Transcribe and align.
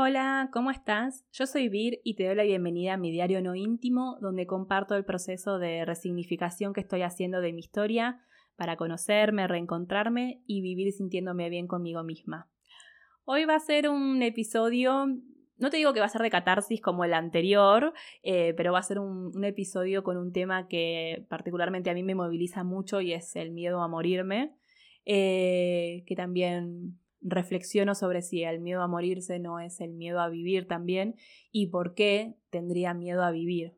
Hola, 0.00 0.48
¿cómo 0.52 0.70
estás? 0.70 1.26
Yo 1.32 1.44
soy 1.44 1.68
Vir 1.68 2.00
y 2.04 2.14
te 2.14 2.24
doy 2.24 2.36
la 2.36 2.44
bienvenida 2.44 2.94
a 2.94 2.96
mi 2.96 3.10
diario 3.10 3.42
no 3.42 3.56
íntimo, 3.56 4.16
donde 4.20 4.46
comparto 4.46 4.94
el 4.94 5.04
proceso 5.04 5.58
de 5.58 5.84
resignificación 5.84 6.72
que 6.72 6.82
estoy 6.82 7.02
haciendo 7.02 7.40
de 7.40 7.52
mi 7.52 7.58
historia 7.58 8.20
para 8.54 8.76
conocerme, 8.76 9.48
reencontrarme 9.48 10.40
y 10.46 10.60
vivir 10.60 10.92
sintiéndome 10.92 11.50
bien 11.50 11.66
conmigo 11.66 12.04
misma. 12.04 12.48
Hoy 13.24 13.44
va 13.44 13.56
a 13.56 13.58
ser 13.58 13.88
un 13.88 14.22
episodio, 14.22 15.04
no 15.56 15.68
te 15.68 15.78
digo 15.78 15.92
que 15.92 15.98
va 15.98 16.06
a 16.06 16.10
ser 16.10 16.22
de 16.22 16.30
catarsis 16.30 16.80
como 16.80 17.02
el 17.02 17.12
anterior, 17.12 17.92
eh, 18.22 18.54
pero 18.56 18.72
va 18.72 18.78
a 18.78 18.84
ser 18.84 19.00
un, 19.00 19.42
episodio 19.42 20.04
con 20.04 20.16
un 20.16 20.32
tema 20.32 20.68
que 20.68 21.26
particularmente 21.28 21.90
a 21.90 21.94
mí 21.94 22.04
me 22.04 22.14
moviliza 22.14 22.62
mucho 22.62 23.00
y 23.00 23.14
es 23.14 23.34
el 23.34 23.50
miedo 23.50 23.82
a 23.82 23.88
morirme, 23.88 24.54
eh, 25.04 26.04
que 26.06 26.14
también 26.14 27.00
reflexiono 27.20 27.94
sobre 27.94 28.22
si 28.22 28.44
el 28.44 28.60
miedo 28.60 28.82
a 28.82 28.88
morirse 28.88 29.38
no 29.38 29.60
es 29.60 29.80
el 29.80 29.92
miedo 29.92 30.20
a 30.20 30.28
vivir 30.28 30.66
también 30.66 31.16
y 31.50 31.68
por 31.68 31.94
qué 31.94 32.36
tendría 32.50 32.94
miedo 32.94 33.22
a 33.22 33.30
vivir. 33.30 33.76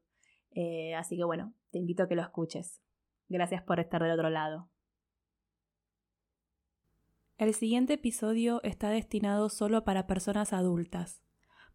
Eh, 0.53 0.95
así 0.95 1.17
que 1.17 1.25
bueno, 1.25 1.55
te 1.71 1.79
invito 1.79 2.03
a 2.03 2.09
que 2.09 2.17
lo 2.17 2.23
escuches. 2.23 2.81
Gracias 3.29 3.63
por 3.63 3.81
estar 3.81 4.03
del 4.03 4.13
otro 4.13 4.31
lado. 4.31 4.69
El 7.39 7.55
siguiente 7.55 7.95
episodio 7.95 8.61
está 8.65 8.91
destinado 8.91 9.49
solo 9.49 9.85
para 9.85 10.07
personas 10.07 10.53
adultas. 10.53 11.23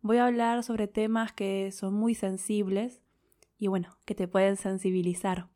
Voy 0.02 0.18
a 0.18 0.28
hablar 0.28 0.62
sobre 0.64 0.88
temas 0.88 1.34
que 1.34 1.72
son 1.72 1.95
muy 1.95 2.14
sensibles 2.14 3.02
y 3.58 3.68
bueno, 3.68 3.98
que 4.06 4.14
te 4.14 4.28
pueden 4.28 4.58
sensibilizar. 4.58 5.50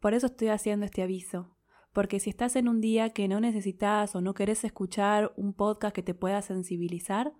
Por 0.00 0.14
eso 0.14 0.26
estoy 0.26 0.48
haciendo 0.48 0.86
este 0.86 1.02
aviso 1.02 1.56
porque 1.92 2.20
si 2.20 2.30
estás 2.30 2.56
en 2.56 2.68
un 2.68 2.80
día 2.80 3.10
que 3.10 3.28
no 3.28 3.40
necesitas 3.40 4.14
o 4.14 4.20
no 4.20 4.34
querés 4.34 4.64
escuchar 4.64 5.32
un 5.36 5.54
podcast 5.54 5.94
que 5.94 6.02
te 6.02 6.14
pueda 6.14 6.42
sensibilizar, 6.42 7.32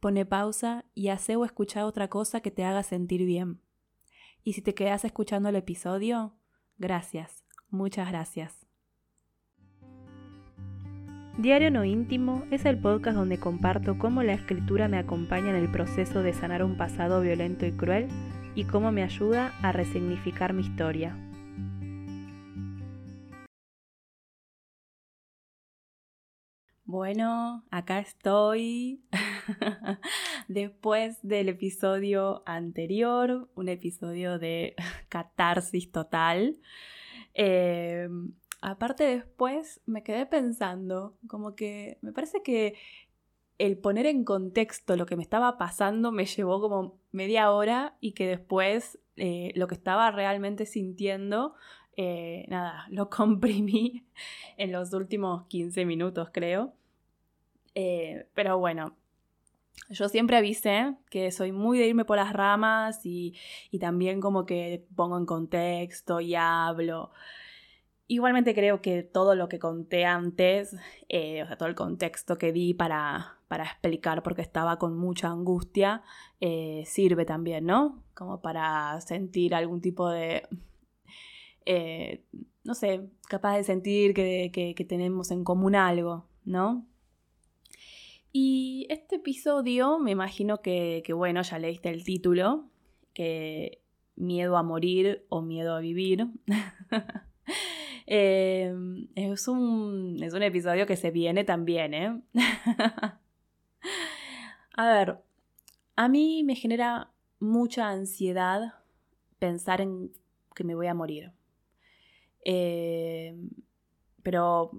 pone 0.00 0.24
pausa 0.24 0.84
y 0.94 1.08
hace 1.08 1.36
o 1.36 1.44
escucha 1.44 1.86
otra 1.86 2.08
cosa 2.08 2.40
que 2.40 2.50
te 2.50 2.64
haga 2.64 2.82
sentir 2.82 3.24
bien. 3.24 3.60
Y 4.42 4.54
si 4.54 4.62
te 4.62 4.74
quedas 4.74 5.04
escuchando 5.04 5.48
el 5.48 5.56
episodio, 5.56 6.36
gracias, 6.78 7.44
muchas 7.68 8.08
gracias. 8.08 8.66
Diario 11.36 11.70
No 11.70 11.84
Íntimo 11.84 12.44
es 12.50 12.64
el 12.64 12.80
podcast 12.80 13.16
donde 13.16 13.38
comparto 13.38 13.96
cómo 13.96 14.24
la 14.24 14.32
escritura 14.32 14.88
me 14.88 14.98
acompaña 14.98 15.50
en 15.50 15.56
el 15.56 15.70
proceso 15.70 16.22
de 16.22 16.32
sanar 16.32 16.64
un 16.64 16.76
pasado 16.76 17.20
violento 17.20 17.64
y 17.64 17.72
cruel 17.72 18.08
y 18.56 18.64
cómo 18.64 18.90
me 18.90 19.04
ayuda 19.04 19.52
a 19.62 19.70
resignificar 19.70 20.52
mi 20.52 20.62
historia. 20.62 21.27
Bueno, 26.88 27.66
acá 27.70 27.98
estoy 27.98 29.02
después 30.48 31.18
del 31.20 31.50
episodio 31.50 32.42
anterior, 32.46 33.50
un 33.54 33.68
episodio 33.68 34.38
de 34.38 34.74
catarsis 35.10 35.92
total. 35.92 36.58
Em, 37.34 38.32
aparte 38.62 39.04
después 39.04 39.82
me 39.84 40.02
quedé 40.02 40.24
pensando, 40.24 41.18
como 41.26 41.54
que 41.54 41.98
me 42.00 42.14
parece 42.14 42.42
que 42.42 42.78
el 43.58 43.76
poner 43.76 44.06
en 44.06 44.24
contexto 44.24 44.96
lo 44.96 45.04
que 45.04 45.16
me 45.16 45.22
estaba 45.22 45.58
pasando 45.58 46.10
me 46.10 46.24
llevó 46.24 46.58
como 46.58 46.98
media 47.12 47.50
hora 47.50 47.98
y 48.00 48.12
que 48.12 48.26
después 48.26 48.98
eh, 49.16 49.52
lo 49.56 49.66
que 49.66 49.74
estaba 49.74 50.10
realmente 50.10 50.64
sintiendo 50.64 51.54
eh, 52.00 52.44
nada, 52.48 52.86
lo 52.90 53.10
comprimí 53.10 54.04
en 54.56 54.70
los 54.70 54.92
últimos 54.92 55.46
15 55.48 55.84
minutos, 55.84 56.30
creo. 56.32 56.72
Eh, 57.74 58.28
pero 58.34 58.56
bueno, 58.56 58.96
yo 59.90 60.08
siempre 60.08 60.36
avisé 60.36 60.94
que 61.10 61.32
soy 61.32 61.50
muy 61.50 61.76
de 61.76 61.88
irme 61.88 62.04
por 62.04 62.16
las 62.16 62.32
ramas 62.32 63.00
y, 63.04 63.34
también 63.80 64.20
como 64.20 64.46
que 64.46 64.86
pongo 64.94 65.18
en 65.18 65.26
contexto 65.26 66.20
y 66.20 66.36
hablo. 66.36 67.10
Igualmente 68.06 68.54
creo 68.54 68.80
que 68.80 69.02
todo 69.02 69.34
lo 69.34 69.48
que 69.48 69.58
conté 69.58 70.04
antes, 70.04 70.76
eh, 71.08 71.42
o 71.42 71.46
sea, 71.48 71.58
todo 71.58 71.68
el 71.68 71.74
contexto 71.74 72.38
que 72.38 72.52
di 72.52 72.74
para, 72.74 73.38
para 73.48 73.64
explicar 73.64 74.22
porque 74.22 74.42
estaba 74.42 74.78
con 74.78 74.96
mucha 74.96 75.28
angustia, 75.28 76.02
sirve 76.84 77.24
también, 77.24 77.66
¿no? 77.66 78.04
Como 78.14 78.40
para 78.40 79.00
sentir 79.00 79.54
algún 79.54 79.80
tipo 79.80 80.08
de, 80.08 80.46
no 82.64 82.74
sé, 82.74 83.08
capaz 83.28 83.56
de 83.56 83.64
sentir 83.64 84.14
que, 84.14 84.50
que 84.76 84.84
tenemos 84.84 85.30
en 85.30 85.44
común 85.44 85.74
algo, 85.74 86.26
¿no? 86.44 86.86
Y 88.32 88.86
este 88.90 89.16
episodio, 89.16 89.98
me 89.98 90.10
imagino 90.10 90.60
que, 90.60 91.02
bueno, 91.14 91.42
ya 91.42 91.58
leíste 91.58 91.88
el 91.88 92.04
título, 92.04 92.66
que 93.14 93.82
miedo 94.16 94.56
a 94.56 94.62
morir 94.62 95.24
o 95.28 95.42
miedo 95.42 95.74
a 95.74 95.80
vivir. 95.80 96.28
Em, 98.10 99.08
es, 99.16 99.48
un, 99.48 100.16
es 100.22 100.32
un 100.32 100.42
episodio 100.42 100.86
que 100.86 100.96
se 100.96 101.10
viene 101.10 101.44
también, 101.44 101.92
¿eh? 101.92 102.22
a 104.76 104.88
ver, 104.88 105.18
a 105.94 106.08
mí 106.08 106.42
me 106.42 106.54
genera 106.54 107.10
mucha 107.38 107.90
ansiedad 107.90 108.72
pensar 109.38 109.82
en 109.82 110.10
que 110.54 110.64
me 110.64 110.74
voy 110.74 110.86
a 110.86 110.94
morir. 110.94 111.32
Em, 112.44 113.50
pero, 114.22 114.70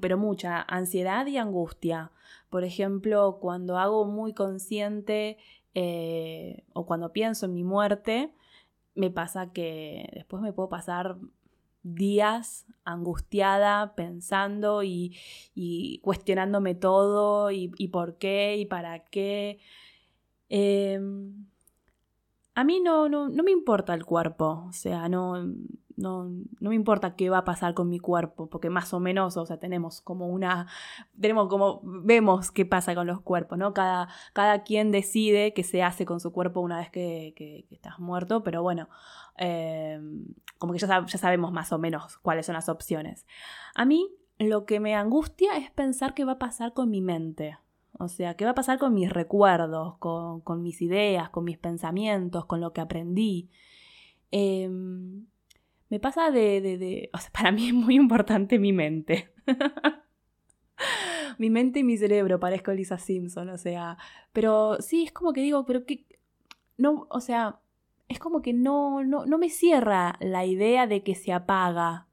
pero 0.00 0.18
mucha 0.18 0.62
ansiedad 0.62 1.26
y 1.26 1.36
angustia. 1.38 2.12
Por 2.50 2.64
ejemplo, 2.64 3.38
cuando 3.40 3.78
hago 3.78 4.04
muy 4.04 4.34
consciente 4.34 5.38
eh, 5.74 6.64
o 6.72 6.86
cuando 6.86 7.12
pienso 7.12 7.46
en 7.46 7.54
mi 7.54 7.64
muerte, 7.64 8.32
me 8.94 9.10
pasa 9.10 9.52
que 9.52 10.08
después 10.14 10.42
me 10.42 10.52
puedo 10.52 10.68
pasar 10.68 11.16
días 11.82 12.66
angustiada, 12.84 13.94
pensando 13.94 14.82
y, 14.82 15.18
cuestionándome 16.02 16.74
todo 16.74 17.50
y, 17.50 17.68
por 17.88 18.18
qué 18.18 18.56
y 18.58 18.66
para 18.66 19.04
qué. 19.04 19.58
Em, 20.48 21.46
a 22.54 22.64
mí 22.64 22.80
no, 22.80 23.08
no, 23.08 23.28
no, 23.28 23.42
me 23.42 23.50
importa 23.50 23.94
el 23.94 24.04
cuerpo, 24.04 24.66
o 24.68 24.72
sea, 24.72 25.08
no, 25.08 25.42
no, 25.96 26.24
no, 26.60 26.70
me 26.70 26.74
importa 26.74 27.16
qué 27.16 27.30
va 27.30 27.38
a 27.38 27.44
pasar 27.44 27.74
con 27.74 27.88
mi 27.88 27.98
cuerpo, 27.98 28.48
porque 28.48 28.70
más 28.70 28.92
o 28.94 29.00
menos, 29.00 29.36
o 29.36 29.46
sea, 29.46 29.58
tenemos 29.58 30.00
como 30.00 30.28
una, 30.28 30.66
tenemos 31.20 31.48
como, 31.48 31.80
vemos 31.82 32.50
qué 32.50 32.64
pasa 32.66 32.94
con 32.94 33.06
los 33.06 33.20
cuerpos, 33.20 33.58
¿no? 33.58 33.74
Cada, 33.74 34.08
cada 34.32 34.62
quien 34.62 34.90
decide 34.90 35.52
qué 35.54 35.64
se 35.64 35.82
hace 35.82 36.04
con 36.04 36.20
su 36.20 36.32
cuerpo 36.32 36.60
una 36.60 36.78
vez 36.78 36.90
que, 36.90 37.66
estás 37.70 37.98
muerto, 37.98 38.42
pero 38.42 38.62
bueno, 38.62 38.88
em, 39.36 40.26
como 40.58 40.72
que 40.72 40.78
ya, 40.78 41.06
ya 41.06 41.18
sabemos 41.18 41.52
más 41.52 41.72
o 41.72 41.78
menos 41.78 42.18
cuáles 42.18 42.46
son 42.46 42.54
las 42.54 42.68
opciones. 42.68 43.26
A 43.74 43.84
mí 43.84 44.08
lo 44.38 44.64
que 44.64 44.80
me 44.80 44.94
angustia 44.94 45.56
es 45.56 45.70
pensar 45.70 46.14
qué 46.14 46.24
va 46.24 46.32
a 46.32 46.38
pasar 46.38 46.72
con 46.72 46.90
mi 46.90 47.00
mente. 47.00 47.58
O 47.98 48.08
sea, 48.08 48.34
qué 48.34 48.44
va 48.44 48.52
a 48.52 48.54
pasar 48.54 48.78
con 48.78 48.94
mis 48.94 49.12
recuerdos, 49.12 49.96
con, 49.98 50.40
con 50.40 50.62
mis 50.62 50.80
ideas, 50.82 51.30
con 51.30 51.44
mis 51.44 51.58
pensamientos, 51.58 52.46
con 52.46 52.60
lo 52.60 52.72
que 52.72 52.80
aprendí. 52.80 53.50
Eh, 54.30 54.68
me 55.92 56.00
pasa 56.00 56.30
de, 56.30 56.62
de, 56.62 57.10
o 57.12 57.18
sea, 57.18 57.30
para 57.30 57.52
mí 57.52 57.68
es 57.68 57.74
muy 57.74 57.96
importante 57.96 58.58
mi 58.58 58.72
mente. 58.72 59.30
mi 61.38 61.50
mente 61.50 61.80
y 61.80 61.84
mi 61.84 61.98
cerebro, 61.98 62.40
parezco 62.40 62.72
Lisa 62.72 62.96
Simpson, 62.96 63.50
o 63.50 63.58
sea, 63.58 63.98
pero 64.32 64.78
sí, 64.80 65.04
es 65.04 65.12
como 65.12 65.34
que 65.34 65.42
digo, 65.42 65.66
pero 65.66 65.84
que, 65.84 66.06
no, 66.78 67.06
o 67.10 67.20
sea, 67.20 67.60
es 68.08 68.18
como 68.18 68.40
que 68.40 68.54
no, 68.54 69.04
no, 69.04 69.26
no 69.26 69.36
me 69.36 69.50
cierra 69.50 70.16
la 70.20 70.46
idea 70.46 70.86
de 70.86 71.02
que 71.02 71.14
se 71.14 71.30
apaga. 71.30 72.08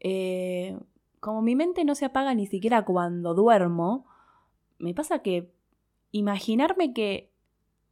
Eh, 0.00 0.78
como 1.20 1.42
mi 1.42 1.54
mente 1.54 1.84
no 1.84 1.94
se 1.94 2.06
apaga 2.06 2.32
ni 2.32 2.46
siquiera 2.46 2.82
cuando 2.86 3.34
duermo, 3.34 4.06
me 4.78 4.94
pasa 4.94 5.18
que 5.18 5.52
imaginarme 6.12 6.94
que 6.94 7.30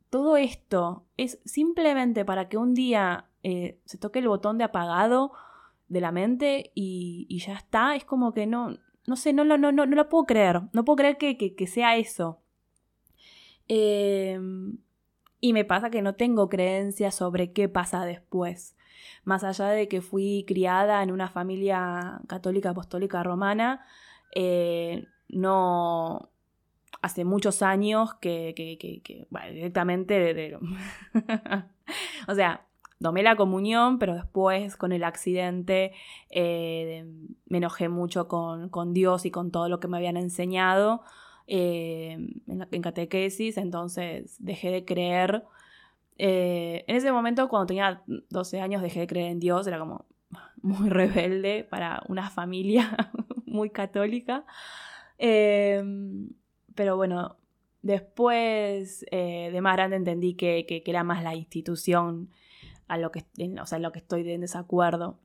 todo 0.08 0.38
esto 0.38 1.05
es 1.19 1.40
simplemente 1.44 2.25
para 2.25 2.49
que 2.49 2.56
un 2.56 2.73
día 2.73 3.29
eh, 3.42 3.78
se 3.84 3.98
toque 3.98 4.19
el 4.19 4.28
botón 4.28 4.58
de 4.58 4.64
apagado 4.64 5.32
de 5.88 6.00
la 6.00 6.12
mente 6.12 6.70
y, 6.75 7.26
ya 7.44 7.54
está, 7.54 7.96
es 7.96 8.04
como 8.04 8.32
que 8.32 8.46
no, 8.46 8.76
no 9.06 9.16
sé, 9.16 9.32
no, 9.32 9.44
no, 9.44 9.58
no, 9.58 9.72
no 9.72 9.87
lo 9.87 10.08
puedo 10.08 10.25
creer, 10.25 10.62
no 10.72 10.84
puedo 10.84 10.96
creer 10.96 11.16
que, 11.16 11.66
sea 11.66 11.96
eso. 11.96 12.40
Em, 13.69 14.78
y 15.40 15.52
me 15.52 15.64
pasa 15.64 15.90
que 15.90 16.02
no 16.02 16.14
tengo 16.14 16.48
creencias 16.48 17.14
sobre 17.14 17.52
qué 17.52 17.69
pasa 17.69 18.04
después. 18.04 18.76
Más 19.25 19.44
allá 19.44 19.69
de 19.69 19.88
que 19.88 20.00
fui 20.00 20.44
criada 20.46 21.02
en 21.02 21.10
una 21.10 21.28
familia 21.28 22.20
católica 22.28 22.70
apostólica 22.70 23.22
romana, 23.22 23.84
eh, 24.34 25.06
no, 25.28 26.31
hace 27.02 27.25
muchos 27.25 27.62
años 27.62 28.14
que, 28.14 28.52
que, 28.56 28.78
que, 28.78 29.26
directamente 29.52 30.58
o 32.28 32.34
sea, 32.34 32.66
tomé 33.00 33.23
la 33.23 33.37
comunión, 33.37 33.99
pero 33.99 34.14
después 34.14 34.76
con 34.76 34.93
el 34.93 35.05
accidente 35.05 35.93
eh, 36.31 37.06
me 37.47 37.58
enojé 37.58 37.88
mucho 37.88 38.29
con, 38.29 38.94
Dios 38.94 39.25
y 39.25 39.31
con 39.31 39.50
todo 39.50 39.69
lo 39.69 39.81
que 39.81 39.88
me 39.88 39.97
habían 39.97 40.17
enseñado. 40.17 41.02
eh, 41.47 42.19
en, 42.47 42.82
catequesis, 42.82 43.56
entonces 43.56 44.37
dejé 44.38 44.70
de 44.70 44.85
creer. 44.85 45.44
Eh, 46.19 46.85
en 46.87 46.97
ese 46.97 47.12
momento, 47.12 47.49
cuando 47.49 47.67
tenía 47.67 48.02
12 48.06 48.61
años, 48.61 48.82
dejé 48.82 49.00
de 49.00 49.06
creer 49.06 49.32
en 49.32 49.41
Dios, 49.41 49.67
era 49.67 49.79
como 49.79 50.06
muy 50.62 50.88
rebelde 50.91 51.64
para 51.64 52.02
una 52.08 52.31
familia 52.31 53.11
muy 53.47 53.70
católica. 53.70 54.44
Em, 55.19 56.31
pero 56.75 56.97
bueno, 56.97 57.37
después 57.82 59.05
de 59.11 59.61
más 59.62 59.75
grande 59.76 59.97
entendí 59.97 60.35
que, 60.35 60.67
que, 60.67 60.82
era 60.87 61.05
más 61.05 61.23
la 61.23 61.35
institución 61.35 62.31
a 62.90 62.98
lo 62.98 63.12
que, 63.12 63.25
o 63.60 63.66
sea, 63.66 63.78
lo 63.78 63.92
que 63.92 64.00
estoy 64.00 64.28
en 64.28 64.40
desacuerdo. 64.40 65.16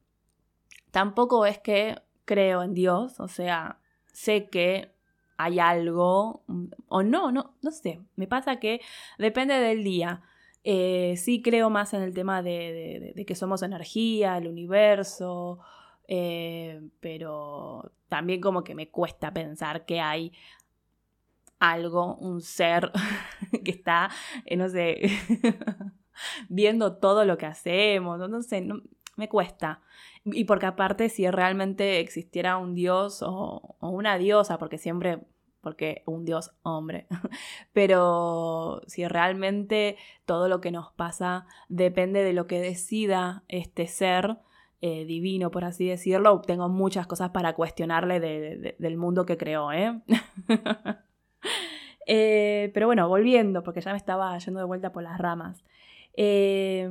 Tampoco 0.91 1.47
es 1.47 1.57
que 1.57 1.99
creo 2.23 2.61
en 2.61 2.75
Dios, 2.75 3.19
o 3.19 3.27
sea, 3.27 3.79
sé 4.13 4.49
que 4.49 4.91
hay 5.37 5.59
algo 5.59 6.43
mm, 6.45 6.65
o 6.87 7.01
no, 7.01 7.31
no, 7.31 7.55
no 7.63 7.71
sé. 7.71 8.01
Me 8.15 8.27
pasa 8.27 8.59
que 8.59 8.81
depende 9.17 9.55
del 9.55 9.83
día. 9.83 10.21
Eh, 10.63 11.15
sí 11.17 11.41
creo 11.41 11.71
más 11.71 11.95
en 11.95 12.03
el 12.03 12.13
tema 12.13 12.43
de, 12.43 13.23
que 13.25 13.35
somos 13.35 13.63
energía, 13.63 14.37
el 14.37 14.47
universo, 14.47 15.59
eh, 16.07 16.87
pero 16.99 17.91
también 18.09 18.41
como 18.41 18.63
que 18.63 18.75
me 18.75 18.89
cuesta 18.89 19.33
pensar 19.33 19.85
que 19.85 19.99
hay 20.01 20.33
algo, 21.57 22.15
un 22.17 22.41
ser 22.41 22.91
que 23.65 23.71
está, 23.71 24.11
eh, 24.45 24.55
no 24.55 24.69
sé, 24.69 25.01
viendo 26.49 26.97
todo 26.97 27.25
lo 27.25 27.37
que 27.37 27.45
hacemos, 27.45 28.17
no, 28.17 28.41
sé, 28.41 28.67
me 29.15 29.29
cuesta. 29.29 29.81
Y 30.25 30.45
porque 30.45 30.65
aparte 30.65 31.09
si 31.09 31.29
realmente 31.29 31.99
existiera 31.99 32.57
un 32.57 32.73
dios 32.73 33.21
o, 33.21 33.75
una 33.79 34.17
diosa, 34.17 34.57
porque 34.57 34.77
siempre, 34.77 35.19
porque 35.61 36.03
un 36.05 36.25
dios 36.25 36.51
hombre, 36.63 37.07
pero 37.73 38.81
si 38.87 39.07
realmente 39.07 39.97
todo 40.25 40.47
lo 40.47 40.61
que 40.61 40.71
nos 40.71 40.91
pasa 40.93 41.45
depende 41.69 42.23
de 42.23 42.33
lo 42.33 42.47
que 42.47 42.59
decida 42.59 43.43
este 43.47 43.87
ser, 43.87 44.37
eh, 44.87 45.05
divino, 45.05 45.49
por 45.49 45.63
así 45.63 45.87
decirlo, 45.87 46.41
tengo 46.41 46.69
muchas 46.69 47.07
cosas 47.07 47.31
para 47.31 47.53
cuestionarle 47.53 48.19
del 48.19 48.97
mundo 48.97 49.25
que 49.25 49.35
creó, 49.35 49.71
¿eh? 49.71 49.99
¿eh? 52.05 52.69
Pero 52.71 52.85
bueno, 52.85 53.07
volviendo, 53.07 53.63
porque 53.63 53.81
ya 53.81 53.91
me 53.91 53.97
estaba 53.97 54.37
yendo 54.37 54.59
de 54.59 54.65
vuelta 54.65 54.91
por 54.91 55.01
las 55.01 55.17
ramas. 55.17 55.63
Eh, 56.17 56.89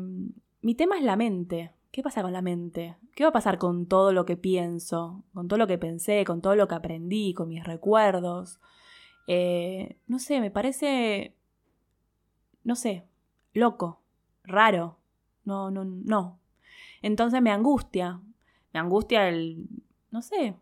mi 0.63 0.75
tema 0.75 0.97
es 0.99 1.05
la 1.05 1.17
mente. 1.17 1.73
¿Qué 1.91 2.03
pasa 2.03 2.23
con 2.23 2.33
la 2.33 2.43
mente? 2.43 2.97
¿Qué 3.15 3.23
va 3.23 3.31
a 3.31 3.33
pasar 3.33 3.59
con 3.59 3.87
todo 3.87 4.13
lo 4.13 4.25
que 4.25 4.37
pienso? 4.37 5.25
Con 5.33 5.47
todo 5.47 5.59
lo 5.59 5.67
que 5.67 5.79
pensé, 5.79 6.25
con 6.25 6.43
todo 6.43 6.57
lo 6.57 6.67
que 6.67 6.75
aprendí, 6.75 7.35
con 7.35 7.49
mis 7.49 7.63
recuerdos. 7.63 8.61
Eh, 9.27 9.97
no 10.07 10.19
sé, 10.19 10.41
me 10.41 10.51
parece. 10.51 11.37
No 12.65 12.75
sé, 12.75 13.05
loco, 13.53 14.01
raro. 14.43 14.99
No, 15.45 15.71
no, 15.71 15.85
no. 15.85 16.41
Entonces 17.03 17.41
me 17.43 17.51
angustia. 17.51 18.21
Me 18.73 18.81
angustia 18.81 19.29
el. 19.29 19.69
No 20.11 20.23
sé. 20.23 20.57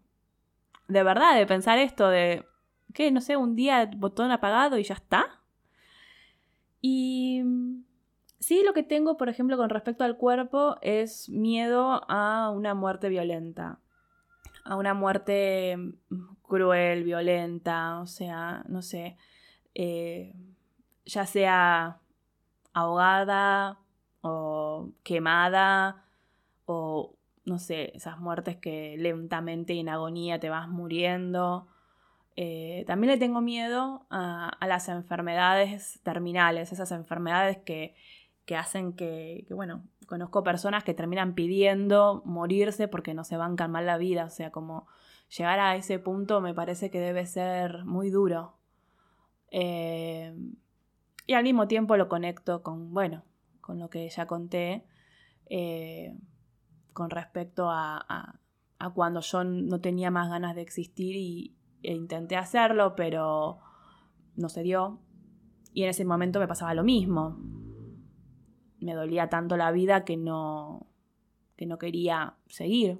De 0.88 1.02
verdad, 1.02 1.36
de 1.36 1.46
pensar 1.46 1.78
esto 1.78 2.08
de. 2.08 2.44
¿Qué? 2.92 3.10
No 3.10 3.20
sé, 3.20 3.36
un 3.36 3.56
día 3.56 3.90
botón 3.96 4.30
apagado 4.30 4.76
y 4.78 4.84
ya 4.84 4.94
está. 4.94 5.40
Y 6.82 7.42
Sí, 8.42 8.64
lo 8.64 8.72
que 8.74 8.82
tengo, 8.82 9.16
por 9.16 9.28
ejemplo, 9.28 9.56
con 9.56 9.70
respecto 9.70 10.02
al 10.02 10.16
cuerpo 10.16 10.76
es 10.82 11.28
miedo 11.28 12.02
a 12.10 12.50
una 12.50 12.74
muerte 12.74 13.08
violenta, 13.08 13.78
a 14.64 14.74
una 14.74 14.94
muerte 14.94 15.76
mm, 15.76 16.34
cruel, 16.42 17.04
violenta, 17.04 18.00
o 18.00 18.06
sea, 18.08 18.64
no 18.68 18.82
sé, 18.82 19.16
eh, 19.76 20.34
ya 21.06 21.24
sea 21.24 22.00
ahogada 22.72 23.78
o 24.22 24.90
quemada 25.04 26.04
o 26.66 27.14
no 27.44 27.60
sé, 27.60 27.92
esas 27.94 28.18
muertes 28.18 28.56
que 28.56 28.96
lentamente 28.98 29.74
y 29.74 29.80
en 29.80 29.88
agonía 29.88 30.40
te 30.40 30.50
vas 30.50 30.68
muriendo. 30.68 31.68
Eh, 32.36 32.84
también 32.86 33.12
le 33.12 33.18
tengo 33.18 33.40
miedo 33.40 34.06
a, 34.10 34.56
las 34.66 34.88
enfermedades 34.88 36.00
terminales, 36.02 36.72
esas 36.72 36.90
enfermedades 36.92 37.58
que 37.58 37.94
que 38.44 38.56
hacen 38.56 38.92
que, 38.94 39.46
bueno, 39.50 39.84
conozco 40.06 40.42
personas 40.42 40.84
que 40.84 40.94
terminan 40.94 41.34
pidiendo 41.34 42.22
morirse 42.24 42.88
porque 42.88 43.14
no 43.14 43.24
se 43.24 43.36
bancan 43.36 43.70
mal 43.70 43.86
la 43.86 43.98
vida, 43.98 44.24
o 44.24 44.30
sea, 44.30 44.50
como 44.50 44.86
llegar 45.36 45.60
a 45.60 45.76
ese 45.76 45.98
punto 45.98 46.40
me 46.40 46.54
parece 46.54 46.90
que 46.90 47.00
debe 47.00 47.26
ser 47.26 47.84
muy 47.84 48.10
duro. 48.10 48.56
Eh, 49.50 50.34
y 51.26 51.34
al 51.34 51.44
mismo 51.44 51.68
tiempo 51.68 51.96
lo 51.96 52.08
conecto 52.08 52.62
con, 52.62 52.92
bueno, 52.92 53.22
con 53.60 53.78
lo 53.78 53.88
que 53.88 54.08
ya 54.08 54.26
conté, 54.26 54.84
eh, 55.46 56.16
con 56.92 57.10
respecto 57.10 57.70
a, 57.70 58.04
a, 58.78 58.90
cuando 58.94 59.20
yo 59.20 59.44
no 59.44 59.80
tenía 59.80 60.10
más 60.10 60.28
ganas 60.28 60.56
de 60.56 60.62
existir 60.62 61.14
y, 61.14 61.54
e 61.84 61.94
intenté 61.94 62.36
hacerlo, 62.36 62.96
pero 62.96 63.60
no 64.34 64.48
se 64.48 64.62
dio. 64.62 64.98
Y 65.72 65.84
en 65.84 65.90
ese 65.90 66.04
momento 66.04 66.40
me 66.40 66.48
pasaba 66.48 66.74
lo 66.74 66.82
mismo 66.82 67.38
me 68.84 68.94
dolía 68.94 69.28
tanto 69.28 69.56
la 69.56 69.70
vida 69.70 70.04
que 70.04 70.16
no, 70.16 70.86
que 71.56 71.66
no 71.66 71.78
quería 71.78 72.34
seguir. 72.48 72.98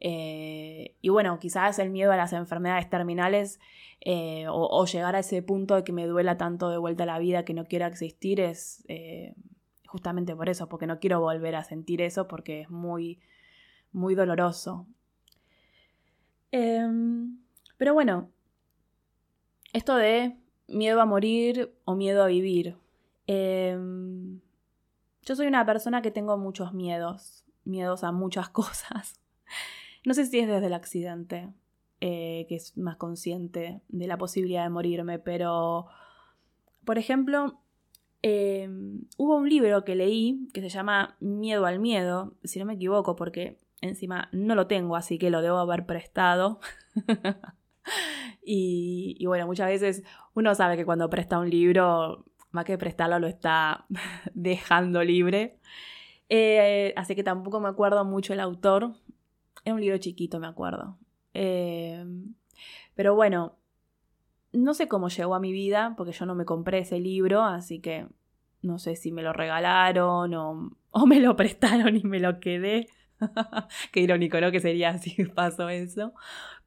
Eh, 0.00 0.96
y 1.00 1.08
bueno, 1.08 1.38
quizás 1.38 1.78
el 1.78 1.90
miedo 1.90 2.12
a 2.12 2.16
las 2.16 2.32
enfermedades 2.32 2.90
terminales 2.90 3.58
eh, 4.00 4.44
o, 4.50 4.84
llegar 4.84 5.16
a 5.16 5.20
ese 5.20 5.42
punto 5.42 5.76
de 5.76 5.84
que 5.84 5.92
me 5.92 6.06
duela 6.06 6.36
tanto 6.36 6.68
de 6.68 6.76
vuelta 6.76 7.06
la 7.06 7.18
vida 7.18 7.44
que 7.44 7.54
no 7.54 7.64
quiera 7.64 7.86
existir 7.86 8.38
es 8.38 8.84
eh, 8.88 9.34
justamente 9.86 10.36
por 10.36 10.48
eso, 10.48 10.68
porque 10.68 10.86
no 10.86 11.00
quiero 11.00 11.20
volver 11.20 11.56
a 11.56 11.64
sentir 11.64 12.02
eso 12.02 12.28
porque 12.28 12.62
es 12.62 12.70
muy, 12.70 13.18
muy 13.92 14.14
doloroso. 14.14 14.86
Em, 16.50 17.38
pero 17.78 17.94
bueno, 17.94 18.30
esto 19.72 19.96
de 19.96 20.36
miedo 20.68 21.00
a 21.00 21.06
morir 21.06 21.74
o 21.84 21.94
miedo 21.94 22.22
a 22.22 22.26
vivir. 22.26 22.76
Em, 23.26 24.40
yo 25.24 25.36
soy 25.36 25.46
una 25.46 25.64
persona 25.64 26.02
que 26.02 26.10
tengo 26.10 26.36
muchos 26.36 26.72
miedos, 26.72 27.44
miedos 27.64 28.04
a 28.04 28.12
muchas 28.12 28.48
cosas. 28.50 29.20
No 30.04 30.14
sé 30.14 30.26
si 30.26 30.38
es 30.38 30.48
desde 30.48 30.66
el 30.66 30.74
accidente, 30.74 31.48
eh, 32.00 32.46
que 32.48 32.56
es 32.56 32.76
más 32.76 32.96
consciente 32.96 33.80
de 33.88 34.06
la 34.06 34.18
posibilidad 34.18 34.64
de 34.64 34.70
morirme, 34.70 35.18
pero, 35.18 35.86
por 36.84 36.98
ejemplo, 36.98 37.60
em, 38.22 39.02
hubo 39.16 39.36
un 39.36 39.48
libro 39.48 39.84
que 39.84 39.94
leí 39.94 40.48
que 40.52 40.60
se 40.60 40.68
llama 40.68 41.16
Miedo 41.20 41.64
al 41.66 41.78
Miedo, 41.78 42.34
si 42.44 42.58
no 42.58 42.66
me 42.66 42.74
equivoco, 42.74 43.16
porque 43.16 43.58
encima 43.80 44.28
no 44.32 44.54
lo 44.54 44.66
tengo, 44.66 44.96
así 44.96 45.18
que 45.18 45.30
lo 45.30 45.40
debo 45.40 45.58
haber 45.58 45.86
prestado. 45.86 46.60
y, 48.44 49.16
y, 49.18 49.26
bueno, 49.26 49.46
muchas 49.46 49.68
veces 49.68 50.02
uno 50.34 50.54
sabe 50.54 50.76
que 50.76 50.84
cuando 50.84 51.08
presta 51.08 51.38
un 51.38 51.48
libro 51.48 52.26
más 52.54 52.64
que 52.64 52.78
prestarlo 52.78 53.18
lo 53.18 53.26
está 53.26 53.86
dejando 54.34 55.02
libre. 55.02 55.58
Eh, 56.28 56.94
así 56.96 57.14
que 57.14 57.22
tampoco 57.22 57.60
me 57.60 57.68
acuerdo 57.68 58.04
mucho 58.04 58.32
el 58.32 58.40
autor. 58.40 58.94
Era 59.64 59.74
un 59.74 59.80
libro 59.80 59.98
chiquito, 59.98 60.40
me 60.40 60.46
acuerdo. 60.46 60.98
Eh, 61.34 62.04
pero 62.94 63.14
bueno, 63.14 63.56
no 64.52 64.72
sé 64.72 64.88
cómo 64.88 65.08
llegó 65.08 65.34
a 65.34 65.40
mi 65.40 65.52
vida, 65.52 65.94
porque 65.96 66.12
yo 66.12 66.26
no 66.26 66.34
me 66.34 66.44
compré 66.44 66.78
ese 66.78 67.00
libro, 67.00 67.42
así 67.42 67.80
que 67.80 68.06
no 68.62 68.78
sé 68.78 68.96
si 68.96 69.10
me 69.10 69.22
lo 69.22 69.32
regalaron 69.32 70.32
o, 70.34 70.70
o 70.90 71.06
me 71.06 71.20
lo 71.20 71.36
prestaron 71.36 71.96
y 71.96 72.04
me 72.04 72.20
lo 72.20 72.40
quedé. 72.40 72.88
Qué 73.92 74.00
irónico, 74.00 74.40
¿no? 74.40 74.52
Que 74.52 74.60
sería 74.60 74.96
si 74.98 75.24
pasó 75.24 75.68
eso. 75.68 76.14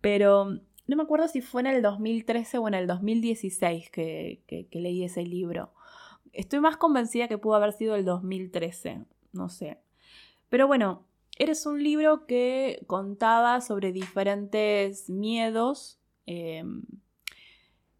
Pero 0.01 0.59
no 0.87 0.95
me 0.95 1.03
acuerdo 1.03 1.27
si 1.27 1.41
fue 1.41 1.61
en 1.61 1.67
el 1.67 1.81
2013 1.81 2.57
o 2.57 2.67
en 2.67 2.73
el 2.73 2.87
2016 2.87 3.89
que, 3.89 4.43
que 4.47 4.79
leí 4.79 5.03
ese 5.03 5.23
libro. 5.23 5.71
Estoy 6.33 6.59
más 6.59 6.77
convencida 6.77 7.27
que 7.27 7.37
pudo 7.37 7.55
haber 7.55 7.73
sido 7.73 7.95
el 7.95 8.05
2013, 8.05 9.05
no 9.33 9.49
sé. 9.49 9.79
Pero 10.49 10.67
bueno, 10.67 11.05
eres 11.37 11.65
un 11.65 11.83
libro 11.83 12.25
que 12.25 12.83
contaba 12.87 13.61
sobre 13.61 13.91
diferentes 13.91 15.09
miedos. 15.09 15.99
Em, 16.25 16.83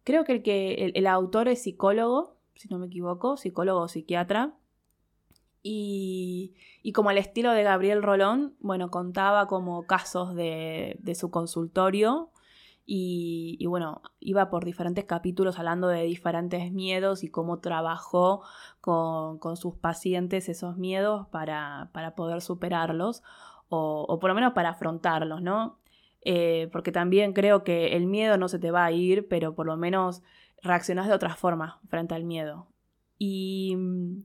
creo 0.04 0.24
que 0.24 0.32
el, 0.32 0.42
que 0.42 0.92
el, 0.94 1.06
autor 1.06 1.48
es 1.48 1.62
psicólogo, 1.62 2.36
si 2.54 2.68
no 2.68 2.78
me 2.78 2.86
equivoco, 2.86 3.36
psicólogo 3.36 3.80
o 3.80 3.88
psiquiatra. 3.88 4.54
Y, 5.62 6.54
y, 6.82 6.92
como 6.92 7.10
el 7.10 7.18
estilo 7.18 7.52
de 7.52 7.62
Gabriel 7.62 8.02
Rolón, 8.02 8.54
bueno, 8.60 8.90
contaba 8.90 9.46
como 9.48 9.86
casos 9.86 10.34
de, 10.34 10.96
de 11.00 11.14
su 11.14 11.30
consultorio 11.30 12.30
y, 12.90 13.66
bueno, 13.66 14.00
iba 14.18 14.48
por 14.48 14.64
diferentes 14.64 15.04
capítulos 15.04 15.58
hablando 15.58 15.88
de 15.88 16.04
diferentes 16.04 16.72
miedos 16.72 17.22
y 17.22 17.28
cómo 17.28 17.60
trabajó 17.60 18.40
con, 18.80 19.38
sus 19.58 19.76
pacientes 19.76 20.48
esos 20.48 20.78
miedos 20.78 21.26
para, 21.28 21.90
poder 22.16 22.40
superarlos 22.40 23.22
o, 23.68 24.18
por 24.18 24.30
lo 24.30 24.34
menos 24.34 24.54
para 24.54 24.70
afrontarlos, 24.70 25.42
¿no? 25.42 25.78
eh, 26.22 26.70
porque 26.72 26.90
también 26.90 27.34
creo 27.34 27.62
que 27.62 27.94
el 27.94 28.06
miedo 28.06 28.38
no 28.38 28.48
se 28.48 28.58
te 28.58 28.70
va 28.70 28.86
a 28.86 28.92
ir, 28.92 29.28
pero 29.28 29.54
por 29.54 29.66
lo 29.66 29.76
menos 29.76 30.22
reaccionás 30.62 31.08
de 31.08 31.14
otra 31.14 31.36
forma 31.36 31.80
frente 31.88 32.14
al 32.14 32.24
miedo. 32.24 32.68
Y, 33.18 33.76
mm, 33.76 34.24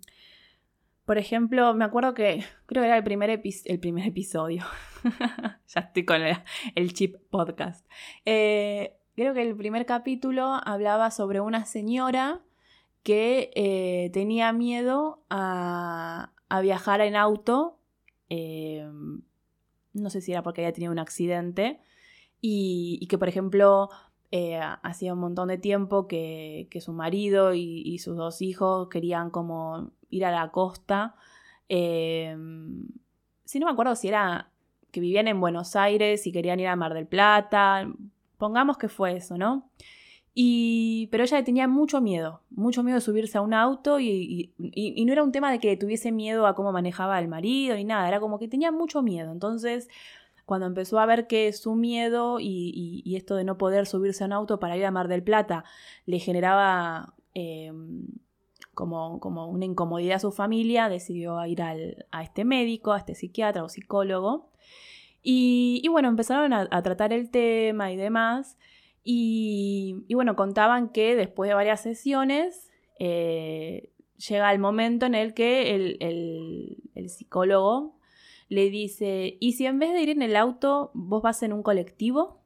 por 1.06 1.18
ejemplo, 1.18 1.74
me 1.74 1.86
acuerdo 1.86 2.14
que 2.14 2.44
creo 2.66 2.84
que 2.84 2.88
era 2.88 2.98
el 2.98 3.04
primer, 3.04 3.30
el 3.30 3.80
primer 3.80 4.08
episodio. 4.08 4.64
ya 5.68 5.82
estoy 5.82 6.06
con 6.06 6.22
el, 6.76 6.94
chip 6.94 7.18
podcast. 7.30 7.86
Eh, 8.26 8.96
creo 9.16 9.34
que 9.34 9.42
el 9.42 9.56
primer 9.56 9.86
capítulo 9.86 10.60
hablaba 10.64 11.12
sobre 11.12 11.40
una 11.40 11.66
señora 11.66 12.42
que 13.04 13.52
eh, 13.56 14.10
tenía 14.14 14.54
miedo 14.54 15.24
a, 15.30 16.32
viajar 16.62 17.02
en 17.02 17.16
auto. 17.16 17.80
Eh, 18.30 18.88
no 19.94 20.10
sé 20.10 20.22
si 20.22 20.32
era 20.32 20.44
porque 20.44 20.62
había 20.62 20.74
tenido 20.74 20.92
un 20.92 21.00
accidente. 21.00 21.80
Y, 22.46 23.06
que, 23.08 23.18
por 23.18 23.30
ejemplo, 23.30 23.90
eh, 24.32 24.60
hacía 24.82 25.14
un 25.14 25.20
montón 25.20 25.48
de 25.48 25.58
tiempo 25.58 26.08
que, 26.08 26.68
su 26.82 26.92
marido 26.92 27.54
y, 27.54 27.98
sus 28.00 28.18
dos 28.18 28.42
hijos 28.42 28.90
querían 28.90 29.30
como 29.30 29.92
ir 30.16 30.26
a 30.26 30.32
la 30.32 30.52
costa. 30.52 31.16
si 31.68 32.36
no 33.60 33.66
me 33.66 33.72
acuerdo 33.72 33.96
si 33.96 34.08
era 34.08 34.50
que 34.92 35.00
vivían 35.00 35.28
en 35.28 35.42
Buenos 35.42 35.76
Aires 35.76 36.28
y 36.28 36.32
querían 36.32 36.60
ir 36.60 36.68
a 36.68 36.76
Mar 36.76 36.94
del 36.94 37.08
Plata. 37.08 37.92
Pongamos 38.38 38.78
que 38.78 38.90
fue 38.90 39.18
eso, 39.18 39.38
¿no? 39.38 39.70
Y, 40.36 41.10
pero 41.12 41.24
ella 41.24 41.44
tenía 41.44 41.68
mucho 41.68 42.02
miedo, 42.02 42.42
mucho 42.50 42.82
miedo 42.84 42.96
de 42.98 43.02
subirse 43.02 43.38
a 43.38 43.42
un 43.42 43.54
auto 43.54 44.00
y, 44.00 44.52
no 44.58 45.12
era 45.12 45.24
un 45.24 45.32
tema 45.32 45.52
de 45.52 45.60
que 45.60 45.78
tuviese 45.78 46.12
miedo 46.12 46.48
a 46.48 46.56
cómo 46.56 46.72
manejaba 46.72 47.20
el 47.20 47.28
marido 47.28 47.76
ni 47.76 47.84
nada, 47.84 48.08
era 48.08 48.20
como 48.20 48.40
que 48.40 48.48
tenía 48.48 48.72
mucho 48.72 49.04
miedo. 49.04 49.32
Entonces, 49.32 49.90
cuando 50.46 50.66
empezó 50.66 51.00
a 51.00 51.06
ver 51.06 51.28
que 51.28 51.54
su 51.54 51.76
miedo 51.76 52.40
y, 52.40 53.04
esto 53.16 53.36
de 53.36 53.44
no 53.44 53.58
poder 53.58 53.86
subirse 53.86 54.24
a 54.24 54.28
un 54.28 54.34
auto 54.34 54.60
para 54.60 54.78
ir 54.78 54.86
a 54.86 54.92
Mar 54.92 55.08
del 55.08 55.24
Plata 55.24 55.66
le 56.06 56.20
generaba 56.20 57.14
em, 57.34 58.08
como, 58.74 59.20
como, 59.20 59.48
una 59.48 59.66
incomodidad 59.66 60.18
a 60.18 60.20
su 60.20 60.32
familia, 60.32 60.90
decidió 60.90 61.46
ir 61.46 61.62
al, 61.62 62.06
a 62.12 62.24
este 62.24 62.46
médico, 62.46 62.94
a 62.94 63.00
este 63.00 63.16
psiquiatra 63.16 63.64
o 63.64 63.70
psicólogo. 63.70 64.50
Y, 65.22 65.88
bueno, 65.90 66.10
empezaron 66.10 66.52
a 66.54 66.84
tratar 66.84 67.14
el 67.14 67.30
tema 67.30 67.92
y 67.92 67.96
demás. 67.96 68.58
Y, 69.04 70.06
bueno, 70.14 70.36
contaban 70.36 70.90
que 70.90 71.16
después 71.16 71.50
de 71.50 71.56
varias 71.56 71.82
sesiones 71.82 72.72
eh, 73.00 73.90
llega 74.30 74.52
el 74.54 74.60
momento 74.60 75.06
en 75.06 75.16
el 75.16 75.34
que 75.34 75.76
el, 75.76 77.10
psicólogo 77.10 78.00
le 78.48 78.70
dice, 78.70 79.38
¿y 79.40 79.54
si 79.54 79.66
en 79.66 79.80
vez 79.80 79.94
de 79.94 80.02
ir 80.02 80.10
en 80.10 80.22
el 80.22 80.36
auto 80.36 80.92
vos 80.94 81.22
vas 81.22 81.44
en 81.44 81.54
un 81.54 81.64
colectivo? 81.64 82.43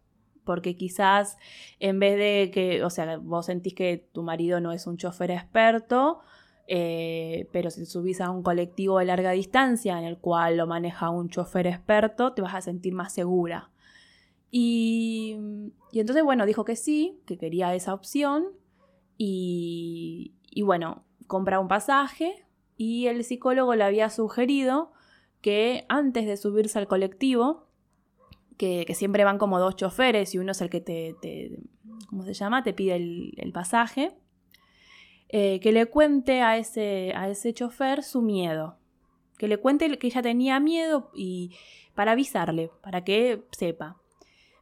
Porque 0.48 0.76
quizás 0.76 1.38
en 1.80 2.00
vez 2.00 2.18
de 2.18 2.50
que, 2.52 2.84
o 2.84 2.90
sea, 2.90 3.18
vos 3.18 3.46
sentís 3.46 3.76
que 3.76 4.10
tu 4.12 4.24
marido 4.24 4.60
no 4.60 4.72
es 4.72 4.88
un 4.88 4.98
chofer 4.98 5.30
experto, 5.30 6.22
eh, 6.70 7.48
pero 7.52 7.70
si 7.70 7.86
subís 7.86 8.20
a 8.20 8.32
un 8.32 8.42
colectivo 8.42 8.98
de 8.98 9.06
larga 9.06 9.32
distancia 9.32 10.00
en 10.00 10.06
el 10.06 10.18
cual 10.18 10.58
lo 10.58 10.66
maneja 10.66 11.12
un 11.12 11.30
chofer 11.30 11.68
experto, 11.68 12.34
te 12.34 12.42
vas 12.42 12.56
a 12.56 12.62
sentir 12.62 12.94
más 12.94 13.14
segura. 13.14 13.70
Y, 14.52 15.36
entonces, 15.94 16.24
bueno, 16.24 16.46
dijo 16.46 16.66
que 16.66 16.76
sí, 16.76 17.22
que 17.26 17.38
quería 17.38 17.76
esa 17.76 17.94
opción. 17.94 18.48
Y, 19.18 20.34
bueno, 20.64 21.04
compra 21.28 21.60
un 21.60 21.68
pasaje 21.68 22.46
y 22.78 23.08
el 23.08 23.24
psicólogo 23.24 23.76
le 23.76 23.84
había 23.84 24.10
sugerido 24.10 24.92
que 25.42 25.86
antes 25.90 26.26
de 26.26 26.38
subirse 26.38 26.78
al 26.80 26.88
colectivo, 26.88 27.67
que, 28.58 28.86
siempre 28.94 29.24
van 29.24 29.38
como 29.38 29.60
dos 29.60 29.76
choferes 29.76 30.34
y 30.34 30.40
uno 30.40 30.52
es 30.52 30.62
el 30.62 30.70
que 30.70 30.82
te, 30.82 31.16
¿cómo 32.10 32.24
se 32.24 32.34
llama? 32.34 32.64
Te 32.64 32.74
pide 32.74 32.96
el, 32.96 33.52
pasaje, 33.54 34.18
eh, 35.30 35.60
que 35.60 35.72
le 35.72 35.86
cuente 35.86 36.42
a 36.42 36.58
ese, 36.58 37.14
a 37.16 37.30
ese 37.30 37.54
chofer 37.54 38.04
su 38.04 38.22
miedo, 38.22 38.78
que 39.38 39.48
le 39.48 39.58
cuente 39.58 39.98
que 39.98 40.08
ella 40.08 40.22
tenía 40.22 40.60
miedo 40.60 41.12
y 41.14 41.56
para 41.96 42.14
avisarle, 42.14 42.72
para 42.82 43.04
que 43.04 43.44
sepa. 43.52 43.98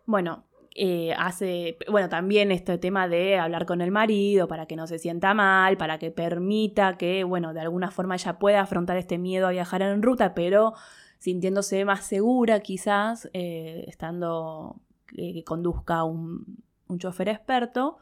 Bueno, 0.05 0.45
eh, 0.77 1.13
hace, 1.17 1.77
bueno, 1.89 2.09
también 2.09 2.51
este 2.51 2.77
tema 2.77 3.07
de 3.07 3.37
hablar 3.37 3.65
con 3.65 3.79
el 3.79 3.91
marido 3.91 4.49
para 4.49 4.65
que 4.65 4.75
no 4.75 4.87
se 4.87 4.99
sienta 4.99 5.33
mal, 5.33 5.77
para 5.77 5.99
que 5.99 6.11
permita 6.11 6.97
que, 6.97 7.23
bueno, 7.23 7.53
de 7.53 7.61
alguna 7.61 7.91
forma 7.91 8.15
ella 8.15 8.37
pueda 8.39 8.59
afrontar 8.59 8.97
este 8.97 9.17
miedo 9.17 9.47
a 9.47 9.51
viajar 9.51 9.81
en 9.81 10.03
ruta, 10.03 10.33
pero 10.33 10.73
sintiéndose 11.25 11.85
más 11.85 12.05
segura 12.05 12.59
quizás, 12.59 13.27
eh, 13.33 13.83
estando 13.87 14.79
que 15.07 15.43
conduzca 15.43 16.03
un, 16.03 16.63
un 16.87 16.99
chofer 16.99 17.29
experto. 17.29 17.97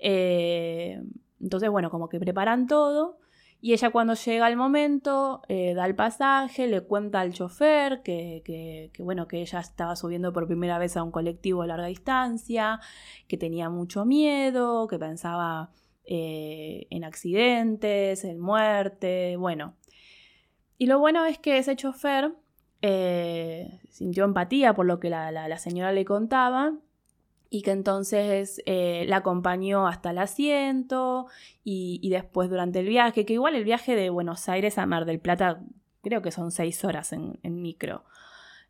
Eh, 0.00 1.00
entonces, 1.40 1.70
bueno, 1.70 1.90
como 1.90 2.08
que 2.08 2.18
preparan 2.18 2.66
todo. 2.66 3.18
Y 3.60 3.72
ella 3.72 3.90
cuando 3.90 4.14
llega 4.14 4.48
el 4.48 4.56
momento 4.56 5.42
eh, 5.46 5.74
da 5.74 5.86
el 5.86 5.94
pasaje, 5.94 6.66
le 6.66 6.80
cuenta 6.80 7.20
al 7.20 7.32
chofer 7.32 8.02
que, 8.02 8.90
bueno, 8.98 9.28
que 9.28 9.42
ella 9.42 9.60
estaba 9.60 9.94
subiendo 9.94 10.32
por 10.32 10.48
primera 10.48 10.78
vez 10.78 10.96
a 10.96 11.04
un 11.04 11.12
colectivo 11.12 11.62
a 11.62 11.68
larga 11.68 11.86
distancia, 11.86 12.80
que 13.28 13.36
tenía 13.38 13.70
mucho 13.70 14.04
miedo, 14.04 14.88
que 14.88 14.98
pensaba 14.98 15.70
eh, 16.04 16.88
en 16.90 17.04
accidentes, 17.04 18.24
en 18.24 18.40
muerte, 18.40 19.36
bueno. 19.36 19.76
Y 20.78 20.86
lo 20.86 20.98
bueno 20.98 21.24
es 21.26 21.38
que 21.38 21.58
ese 21.58 21.76
chofer 21.76 22.34
eh, 22.82 23.80
sintió 23.90 24.24
empatía 24.24 24.74
por 24.74 24.86
lo 24.86 25.00
que 25.00 25.10
la 25.10 25.58
señora 25.58 25.92
le 25.92 26.04
contaba 26.04 26.74
y 27.50 27.62
que 27.62 27.70
entonces 27.70 28.60
eh, 28.66 29.04
la 29.08 29.18
acompañó 29.18 29.86
hasta 29.86 30.10
el 30.10 30.18
asiento 30.18 31.26
y, 31.64 32.08
después 32.10 32.50
durante 32.50 32.80
el 32.80 32.88
viaje, 32.88 33.24
que 33.24 33.34
igual 33.34 33.54
el 33.54 33.64
viaje 33.64 33.94
de 33.96 34.10
Buenos 34.10 34.48
Aires 34.48 34.78
a 34.78 34.86
Mar 34.86 35.04
del 35.04 35.20
Plata 35.20 35.60
creo 36.02 36.22
que 36.22 36.30
son 36.30 36.50
seis 36.50 36.84
horas 36.84 37.12
en, 37.12 37.38
micro. 37.62 38.04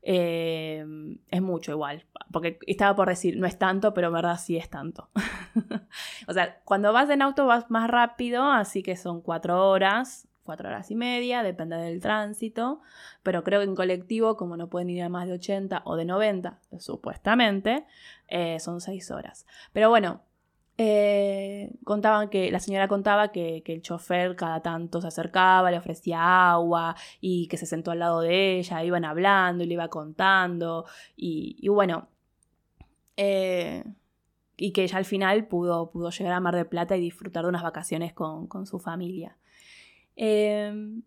Eh, 0.03 0.87
es 1.29 1.43
mucho 1.43 1.73
igual, 1.73 2.07
porque 2.31 2.59
estaba 2.67 2.95
por 2.95 3.09
decir, 3.09 3.37
no 3.39 3.47
es 3.47 3.59
tanto, 3.59 3.93
pero 3.93 4.09
en 4.09 4.15
verdad 4.15 4.39
sí 4.39 4.57
es 4.57 4.71
tanto. 4.71 5.11
o 6.29 6.33
sea, 6.33 6.61
cuando 6.65 6.93
vas 6.93 7.11
en 7.11 7.23
auto 7.23 7.47
vas 7.47 7.71
más 7.71 7.91
rápido, 7.91 8.45
así 8.45 8.83
que 8.83 8.97
son 8.97 9.21
cuatro 9.21 9.69
horas, 9.69 10.29
cuatro 10.47 10.69
horas 10.69 10.91
y 10.91 10.95
media, 10.95 11.43
depende 11.43 11.76
del 11.76 12.00
tránsito, 12.00 12.81
pero 13.23 13.45
creo 13.45 13.61
que 13.61 13.67
en 13.67 13.75
colectivo, 13.75 14.37
como 14.37 14.57
no 14.57 14.71
pueden 14.71 14.88
ir 14.88 15.03
a 15.03 15.11
más 15.11 15.26
de 15.26 15.35
80 15.35 15.83
o 15.85 15.97
de 15.97 16.07
90, 16.07 16.61
supuestamente, 16.79 17.85
eh, 18.29 18.59
son 18.61 18.81
seis 18.81 19.11
horas. 19.11 19.47
Pero 19.73 19.91
bueno, 19.91 20.23
eh, 20.79 21.73
contaban 21.85 22.29
que 22.29 22.50
la 22.50 22.61
señora 22.61 22.87
contaba 22.87 23.33
que, 23.33 23.62
el 23.65 23.83
chofer 23.83 24.37
cada 24.37 24.61
tanto 24.61 25.00
se 25.00 25.09
acercaba, 25.09 25.71
le 25.71 25.79
ofrecía 25.79 26.50
agua 26.53 26.97
y 27.21 27.49
que 27.49 27.57
se 27.57 27.65
sentó 27.67 27.93
al 27.93 28.00
lado 28.00 28.21
de 28.21 28.59
ella, 28.59 28.85
iban 28.85 29.05
hablando 29.05 29.65
y 29.65 29.67
le 29.67 29.75
iba 29.75 29.88
contando 29.88 30.85
y, 31.17 31.67
bueno, 31.69 32.09
eh, 33.17 33.85
y 34.57 34.73
que 34.73 34.83
ella 34.85 34.99
al 34.99 35.05
final 35.07 35.47
pudo, 35.47 35.91
pudo 35.91 36.11
llegar 36.11 36.35
a 36.35 36.41
Mar 36.41 36.55
del 36.55 36.67
Plata 36.67 36.97
y 36.97 37.00
disfrutar 37.00 37.45
de 37.45 37.49
unas 37.50 37.62
vacaciones 37.62 38.12
con, 38.12 38.47
con 38.47 38.67
su 38.67 38.79
familia. 38.79 39.37
Em, 40.17 41.03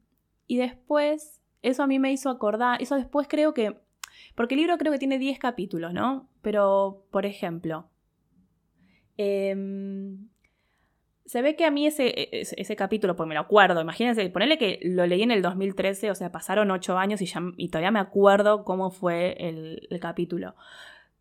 y 0.47 0.57
después, 0.57 1.41
eso 1.61 1.83
a 1.83 1.87
mí 1.87 1.99
me 1.99 2.11
hizo 2.11 2.29
acordar, 2.29 2.81
eso 2.81 2.95
después 2.95 3.27
creo 3.27 3.53
que, 3.53 3.77
porque 4.35 4.55
el 4.55 4.61
libro 4.61 4.77
creo 4.77 4.93
que 4.93 4.99
tiene 4.99 5.19
10 5.19 5.39
capítulos, 5.39 5.93
¿no? 5.93 6.29
Pero, 6.41 7.05
por 7.11 7.25
ejemplo, 7.25 7.89
em, 9.17 10.29
se 11.25 11.41
ve 11.41 11.55
que 11.55 11.65
a 11.65 11.71
mí 11.71 11.85
ese, 11.85 12.29
ese, 12.31 12.75
capítulo, 12.75 13.15
pues 13.15 13.27
me 13.27 13.35
lo 13.35 13.41
acuerdo, 13.41 13.81
imagínense, 13.81 14.27
ponerle 14.29 14.57
que 14.57 14.79
lo 14.83 15.05
leí 15.05 15.21
en 15.21 15.31
el 15.31 15.41
2013, 15.41 16.09
o 16.09 16.15
sea, 16.15 16.31
pasaron 16.31 16.71
8 16.71 16.97
años 16.97 17.21
y, 17.21 17.25
ya, 17.25 17.41
y 17.57 17.69
todavía 17.69 17.91
me 17.91 17.99
acuerdo 17.99 18.63
cómo 18.63 18.89
fue 18.89 19.35
el, 19.39 19.87
el 19.91 19.99
capítulo. 19.99 20.55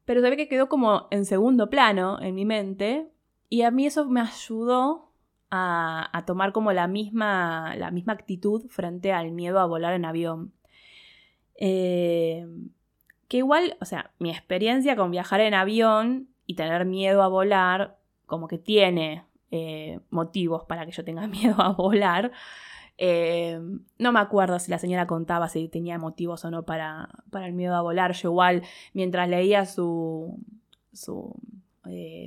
Pero 0.07 0.23
se 0.23 0.30
ve 0.30 0.37
que 0.38 0.49
quedó 0.49 0.71
como 0.71 1.09
en 1.11 1.26
segundo 1.26 1.68
plano 1.68 2.18
en 2.23 2.35
mi 2.35 2.47
mente 2.47 3.09
y 3.50 3.62
a 3.62 3.71
mí 3.71 3.87
eso 3.87 4.09
me 4.09 4.23
ayudó 4.23 5.07
a, 5.50 6.24
tomar 6.26 6.52
como 6.52 6.72
la 6.72 6.86
misma, 6.88 7.74
la 7.76 7.90
misma 7.90 8.12
actitud 8.12 8.68
frente 8.68 9.12
al 9.12 9.32
miedo 9.32 9.58
a 9.58 9.66
volar 9.66 9.94
en 9.94 10.04
avión. 10.04 10.52
Eh, 11.56 12.46
que 13.28 13.38
igual, 13.38 13.76
o 13.80 13.84
sea, 13.84 14.12
mi 14.18 14.30
experiencia 14.30 14.96
con 14.96 15.10
viajar 15.10 15.40
en 15.40 15.54
avión 15.54 16.28
y 16.46 16.54
tener 16.54 16.84
miedo 16.84 17.22
a 17.22 17.28
volar, 17.28 17.98
como 18.26 18.48
que 18.48 18.58
tiene 18.58 19.24
eh, 19.50 20.00
motivos 20.10 20.64
para 20.64 20.86
que 20.86 20.92
yo 20.92 21.04
tenga 21.04 21.26
miedo 21.26 21.60
a 21.60 21.72
volar. 21.72 22.32
Eh, 23.00 23.60
no 23.98 24.12
me 24.12 24.18
acuerdo 24.18 24.58
si 24.58 24.70
la 24.70 24.78
señora 24.78 25.06
contaba 25.06 25.48
si 25.48 25.68
tenía 25.68 25.98
motivos 25.98 26.44
o 26.44 26.50
no 26.50 26.64
para, 26.64 27.08
para 27.30 27.46
el 27.46 27.52
miedo 27.52 27.74
a 27.74 27.82
volar. 27.82 28.12
Yo 28.12 28.30
igual, 28.30 28.62
mientras 28.92 29.28
leía 29.28 29.66
su, 29.66 30.38
su, 30.92 31.34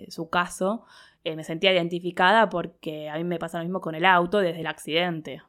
su 0.08 0.30
caso, 0.30 0.86
eh, 1.24 1.36
me 1.36 1.44
sentía 1.44 1.72
identificada 1.72 2.50
porque 2.50 3.10
a 3.10 3.16
mí 3.18 3.24
me 3.24 3.38
pasa 3.38 3.60
lo 3.60 3.64
mismo 3.64 3.80
con 3.80 3.94
el 3.94 4.06
auto 4.06 4.40
desde 4.40 4.62
el 4.62 4.68
accidente, 4.68 5.44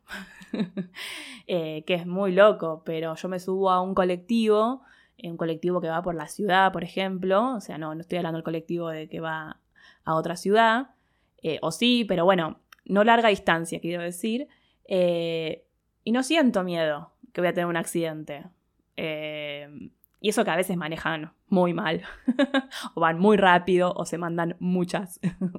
eh, 1.46 1.82
que 1.86 1.94
es 1.94 2.06
muy 2.06 2.32
loco, 2.32 2.82
pero 2.84 3.14
yo 3.14 3.28
me 3.28 3.40
subo 3.40 3.70
a 3.70 3.80
un 3.80 3.94
colectivo 3.94 4.82
un 5.24 5.36
colectivo 5.36 5.80
que 5.80 5.88
va 5.88 6.02
por 6.02 6.16
la 6.16 6.26
ciudad, 6.26 6.72
por 6.72 6.82
ejemplo. 6.82 7.54
O 7.54 7.60
sea, 7.60 7.78
no, 7.78 7.94
no 7.94 8.00
estoy 8.00 8.18
hablando 8.18 8.38
del 8.38 8.44
colectivo 8.44 8.88
de 8.88 9.08
que 9.08 9.20
va 9.20 9.60
a 10.04 10.14
otra 10.16 10.34
ciudad. 10.34 10.96
Eh, 11.42 11.60
o 11.62 11.70
sí, 11.70 12.04
pero 12.08 12.24
bueno, 12.24 12.58
no 12.86 13.04
larga 13.04 13.28
distancia, 13.28 13.78
quiero 13.78 14.02
decir. 14.02 14.48
Y 14.88 16.10
no 16.10 16.24
siento 16.24 16.64
miedo 16.64 17.12
que 17.32 17.40
voy 17.40 17.48
a 17.48 17.54
tener 17.54 17.66
un 17.66 17.76
accidente. 17.76 18.46
Y 20.22 20.28
eso 20.28 20.44
que 20.44 20.50
a 20.52 20.56
veces 20.56 20.76
manejan 20.76 21.32
muy 21.48 21.74
mal, 21.74 22.02
o 22.94 23.00
van 23.00 23.18
muy 23.18 23.36
rápido, 23.36 23.92
o 23.92 24.06
se 24.06 24.18
mandan 24.18 24.56
muchas 24.60 25.18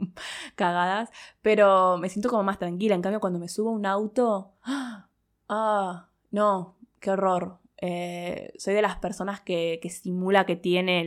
cagadas, 0.55 1.12
pero 1.41 1.98
me 1.98 2.08
siento 2.08 2.29
como 2.29 2.43
más 2.43 2.60
tranquila. 2.60 2.96
En 2.96 3.01
cambio, 3.01 3.20
cuando 3.20 3.39
me 3.39 3.50
subo 3.50 3.70
a 3.70 3.74
un 3.74 3.86
auto, 3.86 4.53
ah, 5.50 6.08
no, 6.32 6.77
qué 7.01 7.12
horror. 7.12 7.60
Eh, 7.86 8.53
soy 8.58 8.74
de 8.74 8.82
las 8.82 8.96
personas 8.96 9.41
que, 9.41 9.82
simula 9.89 10.46
que 10.46 10.55
tiene 10.55 11.05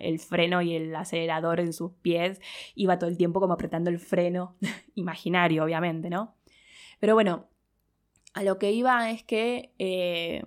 el 0.00 0.18
freno 0.20 0.62
y 0.62 0.74
el 0.74 0.96
acelerador 0.96 1.60
en 1.60 1.74
sus 1.74 1.92
pies 1.92 2.40
y 2.74 2.86
va 2.86 2.98
todo 2.98 3.10
el 3.10 3.18
tiempo 3.18 3.40
como 3.40 3.52
apretando 3.52 3.90
el 3.90 3.98
freno, 3.98 4.56
imaginario, 4.94 5.62
obviamente, 5.62 6.08
¿no? 6.08 6.34
Pero 7.00 7.12
bueno, 7.12 7.48
a 8.32 8.42
lo 8.42 8.58
que 8.58 8.72
iba 8.72 9.10
es 9.10 9.22
que 9.22 9.74
eh, 9.78 10.42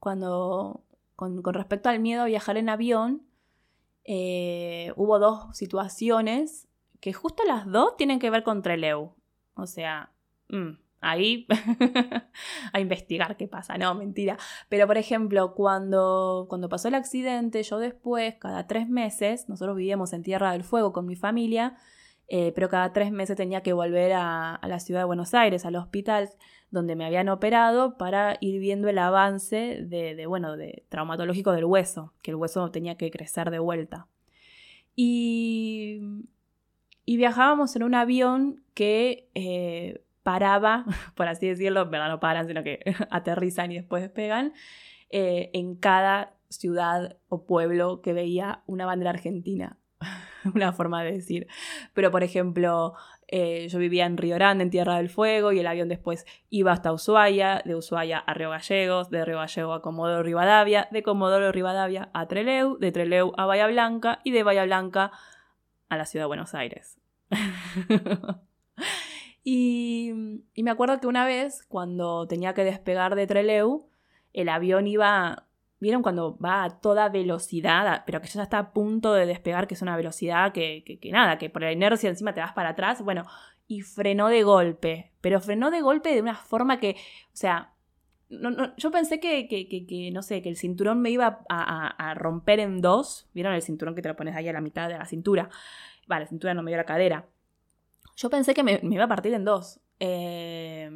cuando, 0.00 0.85
con, 1.16 1.42
respecto 1.42 1.88
al 1.88 2.00
miedo 2.00 2.22
a 2.22 2.26
viajar 2.26 2.56
en 2.56 2.68
avión, 2.68 3.26
eh, 4.04 4.92
hubo 4.96 5.18
dos 5.18 5.56
situaciones 5.56 6.68
que 7.00 7.12
justo 7.12 7.42
las 7.46 7.66
dos 7.66 7.96
tienen 7.96 8.18
que 8.18 8.30
ver 8.30 8.42
con 8.42 8.62
Treleu. 8.62 9.14
O 9.54 9.66
sea, 9.66 10.12
mm, 10.48 10.72
ahí 11.00 11.46
a 12.72 12.80
investigar 12.80 13.36
qué 13.36 13.48
pasa. 13.48 13.78
No, 13.78 13.94
mentira. 13.94 14.36
Pero 14.68 14.86
por 14.86 14.98
ejemplo, 14.98 15.54
cuando, 15.54 16.46
cuando 16.48 16.68
pasó 16.68 16.88
el 16.88 16.94
accidente, 16.94 17.62
yo 17.62 17.78
después, 17.78 18.34
cada 18.38 18.66
tres 18.66 18.88
meses, 18.88 19.48
nosotros 19.48 19.76
vivíamos 19.76 20.12
en 20.12 20.22
Tierra 20.22 20.52
del 20.52 20.64
Fuego 20.64 20.92
con 20.92 21.06
mi 21.06 21.16
familia, 21.16 21.76
eh, 22.28 22.52
pero 22.54 22.68
cada 22.68 22.92
tres 22.92 23.12
meses 23.12 23.36
tenía 23.36 23.62
que 23.62 23.72
volver 23.72 24.12
a, 24.14 24.60
la 24.62 24.80
ciudad 24.80 25.02
de 25.02 25.06
Buenos 25.06 25.32
Aires, 25.34 25.64
al 25.64 25.76
hospital 25.76 26.28
donde 26.76 26.94
me 26.94 27.06
habían 27.06 27.30
operado, 27.30 27.96
para 27.96 28.36
ir 28.40 28.60
viendo 28.60 28.88
el 28.88 28.98
avance 28.98 29.80
de, 29.82 30.26
bueno, 30.26 30.56
de 30.58 30.84
traumatológico 30.90 31.52
del 31.52 31.64
hueso, 31.64 32.12
que 32.22 32.32
el 32.32 32.36
hueso 32.36 32.70
tenía 32.70 32.96
que 32.96 33.10
crecer 33.10 33.50
de 33.50 33.58
vuelta. 33.58 34.06
Y, 34.94 36.00
y 37.06 37.16
viajábamos 37.16 37.74
en 37.76 37.82
un 37.82 37.94
avión 37.94 38.62
que 38.74 39.30
eh, 39.34 40.02
paraba, 40.22 40.84
por 41.14 41.28
así 41.28 41.48
decirlo, 41.48 41.88
pero 41.90 42.06
no 42.08 42.20
paran, 42.20 42.46
sino 42.46 42.62
que 42.62 42.80
aterrizan 43.10 43.72
y 43.72 43.76
después 43.76 44.02
despegan, 44.02 44.52
eh, 45.08 45.50
en 45.54 45.76
cada 45.76 46.34
ciudad 46.50 47.16
o 47.28 47.46
pueblo 47.46 48.02
que 48.02 48.12
veía 48.12 48.62
una 48.66 48.84
bandera 48.84 49.10
argentina. 49.10 49.78
una 50.54 50.72
forma 50.74 51.02
de 51.02 51.12
decir. 51.12 51.46
Pero, 51.94 52.10
por 52.10 52.22
ejemplo, 52.22 52.94
eh, 53.28 53.68
yo 53.68 53.78
vivía 53.78 54.06
en 54.06 54.16
Río 54.16 54.36
Grande, 54.36 54.64
en 54.64 54.70
Tierra 54.70 54.96
del 54.96 55.08
Fuego, 55.08 55.52
y 55.52 55.58
el 55.58 55.66
avión 55.66 55.88
después 55.88 56.26
iba 56.50 56.72
hasta 56.72 56.92
Ushuaia, 56.92 57.62
de 57.64 57.74
Ushuaia 57.74 58.18
a 58.18 58.34
Río 58.34 58.50
Gallegos, 58.50 59.10
de 59.10 59.24
Río 59.24 59.38
Gallegos 59.38 59.78
a 59.78 59.82
Comodoro 59.82 60.22
Rivadavia, 60.22 60.88
de 60.90 61.02
Comodoro 61.02 61.52
Rivadavia 61.52 62.10
a 62.12 62.26
Treleu, 62.26 62.78
de 62.78 62.92
Treleu 62.92 63.32
a 63.36 63.46
Bahía 63.46 63.66
Blanca 63.66 64.20
y 64.24 64.30
de 64.30 64.42
Bahía 64.42 64.64
Blanca 64.64 65.12
a 65.88 65.96
la 65.96 66.06
ciudad 66.06 66.24
de 66.24 66.28
Buenos 66.28 66.54
Aires. 66.54 66.98
Y, 69.48 70.12
me 70.56 70.72
acuerdo 70.72 70.98
que 70.98 71.06
una 71.06 71.24
vez, 71.24 71.62
cuando 71.68 72.26
tenía 72.26 72.52
que 72.52 72.64
despegar 72.64 73.14
de 73.14 73.28
Treleu, 73.28 73.88
el 74.32 74.48
avión 74.48 74.88
iba, 74.88 75.46
¿vieron 75.80 76.02
cuando 76.02 76.38
va 76.38 76.64
a 76.64 76.80
toda 76.80 77.08
velocidad, 77.08 78.02
pero 78.06 78.20
que 78.20 78.28
ya 78.28 78.42
está 78.42 78.58
a 78.58 78.72
punto 78.72 79.12
de 79.14 79.26
despegar, 79.26 79.66
que 79.66 79.74
es 79.74 79.82
una 79.82 79.96
velocidad 79.96 80.52
que, 80.52 80.82
que, 81.00 81.10
nada, 81.10 81.38
que 81.38 81.50
por 81.50 81.62
la 81.62 81.72
inercia 81.72 82.08
encima 82.08 82.34
te 82.34 82.40
vas 82.40 82.52
para 82.52 82.70
atrás? 82.70 83.02
Bueno, 83.02 83.24
y 83.68 83.82
frenó 83.82 84.28
de 84.28 84.42
golpe, 84.42 85.12
pero 85.20 85.40
frenó 85.40 85.70
de 85.70 85.80
golpe 85.80 86.14
de 86.14 86.20
una 86.20 86.34
forma 86.34 86.78
que, 86.78 86.96
o 87.32 87.36
sea, 87.36 87.72
yo 88.28 88.90
pensé 88.90 89.20
que, 89.20 89.46
que, 89.48 90.10
no 90.12 90.22
sé, 90.22 90.42
que 90.42 90.48
el 90.48 90.56
cinturón 90.56 91.00
me 91.00 91.10
iba 91.10 91.44
a, 91.48 92.10
a, 92.10 92.14
romper 92.14 92.58
en 92.58 92.80
dos. 92.80 93.28
¿Vieron 93.32 93.54
el 93.54 93.62
cinturón 93.62 93.94
que 93.94 94.02
te 94.02 94.08
lo 94.08 94.16
pones 94.16 94.34
ahí 94.34 94.48
a 94.48 94.52
la 94.52 94.60
mitad 94.60 94.88
de 94.88 94.98
la 94.98 95.06
cintura? 95.06 95.48
Vale, 96.08 96.24
la 96.24 96.28
cintura 96.28 96.54
no 96.54 96.62
me 96.62 96.72
dio 96.72 96.78
la 96.78 96.84
cadera. 96.84 97.28
Yo 98.16 98.30
pensé 98.30 98.54
que 98.54 98.64
me, 98.64 98.80
iba 98.82 99.04
a 99.04 99.08
partir 99.08 99.32
en 99.34 99.44
dos. 99.44 99.80
Eh, 100.00 100.90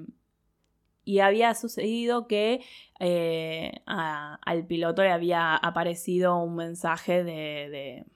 y 1.11 1.19
había 1.19 1.55
sucedido 1.55 2.29
que 2.29 2.61
eh, 3.01 3.83
al 3.87 4.65
piloto 4.65 5.03
le 5.03 5.11
había 5.11 5.57
aparecido 5.57 6.37
un 6.39 6.55
mensaje 6.55 7.25
de, 7.25 8.07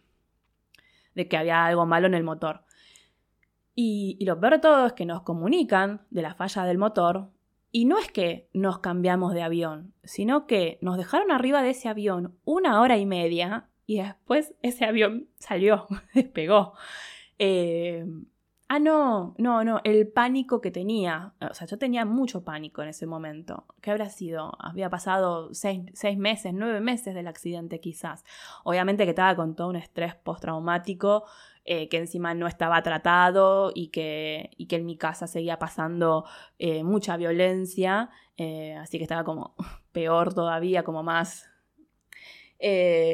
que 1.28 1.36
había 1.36 1.64
algo 1.66 1.86
malo 1.86 2.06
en 2.06 2.14
el 2.14 2.22
motor. 2.22 2.62
Y, 3.74 4.16
y, 4.20 4.26
lo 4.26 4.38
peor 4.38 4.52
de 4.52 4.58
todo 4.60 4.86
es 4.86 4.92
que 4.92 5.06
nos 5.06 5.22
comunican 5.22 6.02
de 6.10 6.22
la 6.22 6.34
falla 6.34 6.62
del 6.62 6.78
motor. 6.78 7.30
Y 7.72 7.86
no 7.86 7.98
es 7.98 8.12
que 8.12 8.48
nos 8.52 8.78
cambiamos 8.78 9.34
de 9.34 9.42
avión, 9.42 9.92
sino 10.04 10.46
que 10.46 10.78
nos 10.80 10.96
dejaron 10.96 11.32
arriba 11.32 11.62
de 11.62 11.70
ese 11.70 11.88
avión 11.88 12.38
una 12.44 12.80
hora 12.80 12.96
y 12.96 13.06
media 13.06 13.70
y 13.86 13.98
después 13.98 14.54
ese 14.62 14.84
avión 14.84 15.28
salió, 15.40 15.88
despegó. 16.14 16.74
Eh, 17.40 18.06
Ah, 18.66 18.78
no, 18.78 19.34
no, 19.36 19.62
no, 19.62 19.80
el 19.84 20.08
pánico 20.08 20.60
que 20.60 20.70
tenía. 20.70 21.34
O 21.50 21.52
sea, 21.52 21.66
yo 21.66 21.76
tenía 21.78 22.04
mucho 22.06 22.44
pánico 22.44 22.82
en 22.82 22.88
ese 22.88 23.06
momento. 23.06 23.66
¿Qué 23.82 23.90
habrá 23.90 24.08
sido? 24.08 24.52
Había 24.58 24.88
pasado 24.88 25.50
seis, 25.52 25.92
meses, 26.16 26.52
nueve 26.54 26.80
meses 26.80 27.14
del 27.14 27.28
accidente 27.28 27.78
quizás. 27.80 28.24
Obviamente 28.64 29.04
que 29.04 29.10
estaba 29.10 29.36
con 29.36 29.54
todo 29.54 29.68
un 29.68 29.76
estrés 29.76 30.14
postraumático 30.14 31.24
eh, 31.66 31.88
que 31.88 31.98
encima 31.98 32.34
no 32.34 32.46
estaba 32.46 32.82
tratado 32.82 33.70
y 33.74 33.88
que, 33.88 34.50
y 34.56 34.66
que 34.66 34.76
en 34.76 34.86
mi 34.86 34.96
casa 34.96 35.26
seguía 35.26 35.58
pasando 35.58 36.24
eh, 36.58 36.84
mucha 36.84 37.16
violencia. 37.18 38.10
Eh, 38.38 38.74
así 38.76 38.96
que 38.98 39.04
estaba 39.04 39.24
como 39.24 39.54
peor 39.92 40.34
todavía, 40.34 40.84
como 40.84 41.02
más... 41.02 41.50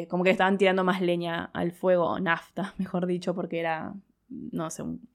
como 0.08 0.24
que 0.24 0.30
estaban 0.30 0.58
tirando 0.58 0.84
más 0.84 1.00
leña 1.00 1.50
al 1.52 1.72
fuego, 1.72 2.18
nafta, 2.20 2.74
mejor 2.78 3.06
dicho, 3.06 3.34
porque 3.34 3.60
era, 3.60 3.94
no 4.30 4.70
sé, 4.70 4.82
un 4.82 5.08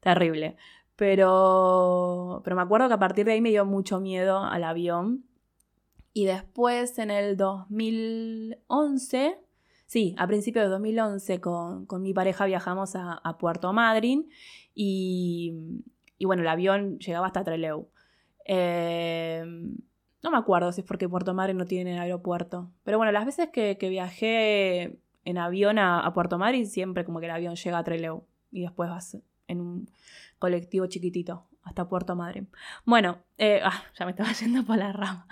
terrible. 0.00 0.56
Pero, 0.96 2.42
pero 2.44 2.56
me 2.56 2.62
acuerdo 2.62 2.88
que 2.88 2.94
a 2.94 2.98
partir 2.98 3.24
de 3.24 3.32
ahí 3.32 3.40
me 3.40 3.50
dio 3.50 3.64
mucho 3.64 4.00
miedo 4.00 4.44
al 4.44 4.64
avión. 4.64 5.24
Y 6.12 6.26
después 6.26 6.98
en 6.98 7.10
el 7.10 7.36
2011, 7.36 9.38
sí, 9.86 10.14
a 10.18 10.26
principios 10.26 10.64
de 10.64 10.70
2011 10.70 11.40
con, 11.40 11.86
mi 12.00 12.12
pareja 12.12 12.46
viajamos 12.46 12.96
a, 12.96 13.36
Puerto 13.38 13.72
Madryn 13.72 14.28
y, 14.74 15.54
y, 16.18 16.24
bueno, 16.24 16.42
el 16.42 16.48
avión 16.48 16.98
llegaba 16.98 17.28
hasta 17.28 17.44
Trelew. 17.44 17.88
Eh, 18.44 19.44
no 20.22 20.30
me 20.30 20.36
acuerdo 20.36 20.72
si 20.72 20.82
es 20.82 20.86
porque 20.86 21.08
Puerto 21.08 21.34
Madryn 21.34 21.56
no 21.56 21.66
tiene 21.66 21.98
aeropuerto. 21.98 22.70
Pero 22.84 22.98
bueno, 22.98 23.12
las 23.12 23.24
veces 23.24 23.48
que, 23.50 23.76
viajé 23.80 24.98
en 25.24 25.38
avión 25.38 25.78
a, 25.78 26.10
Puerto 26.12 26.38
Madryn, 26.38 26.66
siempre 26.66 27.04
como 27.04 27.20
que 27.20 27.26
el 27.26 27.32
avión 27.32 27.54
llega 27.54 27.78
a 27.78 27.84
Trelew 27.84 28.24
y 28.50 28.62
después 28.62 28.90
vas 28.90 29.18
en 29.46 29.60
un 29.60 29.90
colectivo 30.38 30.86
chiquitito 30.86 31.50
hasta 31.62 31.88
Puerto 31.88 32.16
Madryn. 32.16 32.48
Bueno, 32.84 33.18
eh, 33.38 33.60
ah, 33.62 33.82
ya 33.98 34.04
me 34.04 34.12
estaba 34.12 34.32
yendo 34.40 34.64
por 34.64 34.76
la 34.76 34.92
rama. 34.92 35.26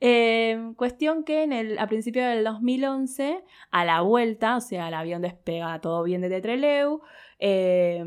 Eh, 0.00 0.72
cuestión 0.76 1.24
que 1.24 1.42
en 1.42 1.52
el, 1.52 1.78
a 1.78 1.86
principios 1.86 2.26
del 2.26 2.44
2011, 2.44 3.44
a 3.70 3.84
la 3.84 4.00
vuelta, 4.00 4.56
o 4.56 4.60
sea, 4.60 4.88
el 4.88 4.94
avión 4.94 5.22
despega 5.22 5.80
todo 5.80 6.02
bien 6.02 6.20
de 6.20 6.40
Treleu, 6.40 7.02
eh, 7.38 8.04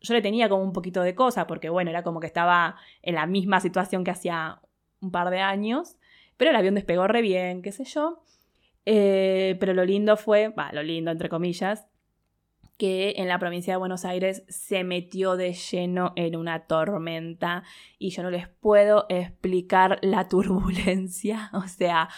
yo 0.00 0.14
le 0.14 0.22
tenía 0.22 0.48
como 0.48 0.62
un 0.62 0.72
poquito 0.72 1.02
de 1.02 1.14
cosa, 1.14 1.46
porque 1.46 1.68
bueno, 1.68 1.90
era 1.90 2.02
como 2.02 2.20
que 2.20 2.26
estaba 2.26 2.76
en 3.02 3.14
la 3.14 3.26
misma 3.26 3.60
situación 3.60 4.04
que 4.04 4.10
hacía 4.10 4.60
un 5.00 5.10
par 5.10 5.30
de 5.30 5.40
años, 5.40 5.96
pero 6.36 6.50
el 6.50 6.56
avión 6.56 6.74
despegó 6.74 7.06
re 7.06 7.20
bien, 7.22 7.62
qué 7.62 7.72
sé 7.72 7.84
yo. 7.84 8.22
pero 8.84 9.74
lo 9.74 9.84
lindo 9.84 10.16
fue, 10.16 10.48
va, 10.48 10.72
lo 10.72 10.82
lindo 10.82 11.10
entre 11.10 11.28
comillas, 11.28 11.86
que 12.76 13.14
en 13.16 13.28
la 13.28 13.38
provincia 13.38 13.72
de 13.72 13.78
Buenos 13.78 14.04
Aires 14.04 14.44
se 14.48 14.84
metió 14.84 15.36
de 15.36 15.52
lleno 15.52 16.12
en 16.16 16.36
una 16.36 16.66
tormenta 16.66 17.62
y 17.98 18.10
yo 18.10 18.22
no 18.22 18.30
les 18.30 18.48
puedo 18.48 19.06
explicar 19.08 19.98
la 20.02 20.28
turbulencia. 20.28 21.50
O 21.52 21.68
sea, 21.68 22.08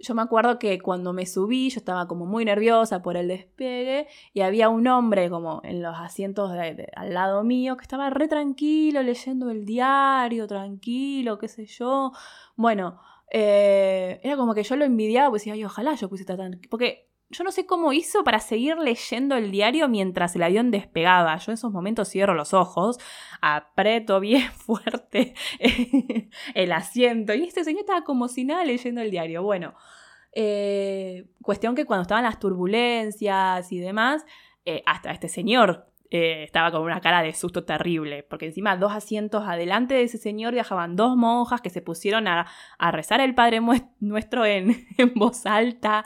yo 0.00 0.14
me 0.14 0.22
acuerdo 0.22 0.58
que 0.58 0.80
cuando 0.80 1.12
me 1.12 1.26
subí 1.26 1.68
yo 1.68 1.78
estaba 1.78 2.08
como 2.08 2.24
muy 2.24 2.44
nerviosa 2.44 3.02
por 3.02 3.16
el 3.16 3.28
despegue 3.28 4.08
y 4.32 4.40
había 4.40 4.68
un 4.68 4.86
hombre 4.86 5.28
como 5.28 5.60
en 5.64 5.82
los 5.82 5.96
asientos 5.98 6.50
al 6.50 7.14
lado 7.14 7.44
mío 7.44 7.76
que 7.76 7.82
estaba 7.82 8.08
re 8.08 8.26
tranquilo 8.26 9.02
leyendo 9.02 9.50
el 9.50 9.66
diario, 9.66 10.46
tranquilo, 10.46 11.38
qué 11.38 11.48
sé 11.48 11.66
yo. 11.66 12.12
Bueno, 12.56 13.00
eh, 13.30 14.20
era 14.22 14.36
como 14.36 14.54
que 14.54 14.62
yo 14.62 14.76
lo 14.76 14.84
envidiaba, 14.84 15.28
pues 15.30 15.42
decía, 15.42 15.52
ay, 15.54 15.64
ojalá 15.64 15.94
yo 15.94 16.08
pusiera 16.08 16.36
tan... 16.36 16.60
Porque 16.70 17.09
yo 17.30 17.44
no 17.44 17.52
sé 17.52 17.64
cómo 17.64 17.92
hizo 17.92 18.24
para 18.24 18.40
seguir 18.40 18.76
leyendo 18.76 19.36
el 19.36 19.50
diario 19.52 19.88
mientras 19.88 20.34
el 20.34 20.42
avión 20.42 20.70
despegaba. 20.70 21.36
Yo 21.36 21.52
en 21.52 21.54
esos 21.54 21.72
momentos 21.72 22.08
cierro 22.08 22.34
los 22.34 22.52
ojos, 22.52 22.98
aprieto 23.40 24.18
bien 24.20 24.50
fuerte 24.52 25.34
el 26.54 26.72
asiento 26.72 27.32
y 27.34 27.44
este 27.44 27.64
señor 27.64 27.80
estaba 27.80 28.02
como 28.04 28.28
si 28.28 28.44
nada 28.44 28.64
leyendo 28.64 29.00
el 29.00 29.10
diario. 29.10 29.42
Bueno, 29.42 29.74
Eh, 30.32 31.26
cuestión 31.42 31.74
que 31.74 31.84
cuando 31.86 32.02
estaban 32.02 32.22
las 32.22 32.38
turbulencias 32.38 33.72
y 33.72 33.80
demás, 33.80 34.24
eh, 34.64 34.84
hasta 34.86 35.10
este 35.10 35.28
señor 35.28 35.89
eh, 36.12 36.42
estaba 36.42 36.72
con 36.72 36.82
una 36.82 37.00
cara 37.00 37.22
de 37.22 37.32
susto 37.32 37.64
terrible, 37.64 38.24
porque 38.24 38.46
encima 38.46 38.76
dos 38.76 38.92
asientos 38.92 39.44
adelante 39.46 39.94
de 39.94 40.02
ese 40.02 40.18
señor 40.18 40.52
viajaban 40.52 40.96
dos 40.96 41.16
monjas 41.16 41.60
que 41.60 41.70
se 41.70 41.82
pusieron 41.82 42.26
a, 42.26 42.46
rezar 42.90 43.20
el 43.20 43.34
Padre 43.36 43.60
Nuestro 44.00 44.44
en, 44.46 44.74
voz 45.14 45.46
alta, 45.46 46.04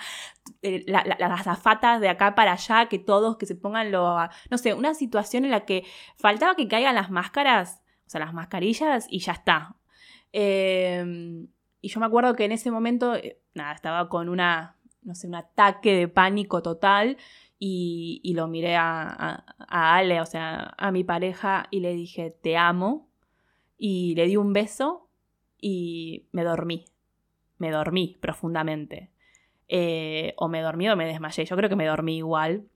las 0.61 1.41
azafatas 1.41 2.03
de 2.03 2.11
acá 2.11 2.35
para 2.35 2.53
allá, 2.53 2.87
que 2.87 2.99
todos 2.99 3.39
que 3.39 3.47
se 3.47 3.55
pongan 3.55 3.91
lo... 3.91 4.19
No 4.51 4.59
sé, 4.59 4.75
una 4.75 4.93
situación 4.93 5.47
en 5.47 5.51
la 5.51 5.65
que 5.65 5.85
faltaba 6.19 6.55
que 6.55 6.69
caigan 6.69 6.95
las 6.95 7.11
máscaras, 7.11 7.83
o 8.07 8.11
sea, 8.11 8.21
las 8.21 8.35
mascarillas 8.35 9.07
y 9.09 9.21
ya 9.21 9.33
está. 9.33 9.77
Em, 10.33 11.49
y 11.81 11.89
yo 11.89 12.01
me 12.01 12.07
acuerdo 12.07 12.35
que 12.35 12.45
en 12.45 12.53
ese 12.53 12.71
momento, 12.71 13.15
nada, 13.55 13.73
estaba 13.73 14.09
con 14.11 14.29
una, 14.29 14.74
no 15.05 15.15
sé, 15.15 15.27
un 15.27 15.35
ataque 15.35 15.95
de 15.95 16.09
pánico 16.09 16.63
total 16.63 17.17
y, 17.59 18.33
lo 18.35 18.49
miré 18.49 18.77
a, 18.77 19.45
Ale, 19.69 20.21
o 20.21 20.27
sea, 20.27 20.75
a 20.77 20.91
mi 20.91 21.05
pareja, 21.05 21.67
y 21.71 21.81
le 21.81 21.95
dije, 21.95 22.31
te 22.31 22.57
amo. 22.57 23.09
Y 23.79 24.15
le 24.17 24.27
di 24.27 24.37
un 24.37 24.53
beso 24.53 25.09
y 25.61 26.27
me 26.33 26.45
dormí. 26.45 26.85
Me 27.59 27.71
dormí 27.71 28.19
profundamente. 28.21 29.11
Eh, 29.69 30.35
o 30.37 30.49
me 30.49 30.61
dormí 30.61 30.89
o 30.89 30.97
me 30.97 31.07
desmayé. 31.07 31.45
Yo 31.45 31.57
creo 31.57 31.69
que 31.69 31.77
me 31.77 31.87
dormí 31.87 32.19
igual. 32.19 32.69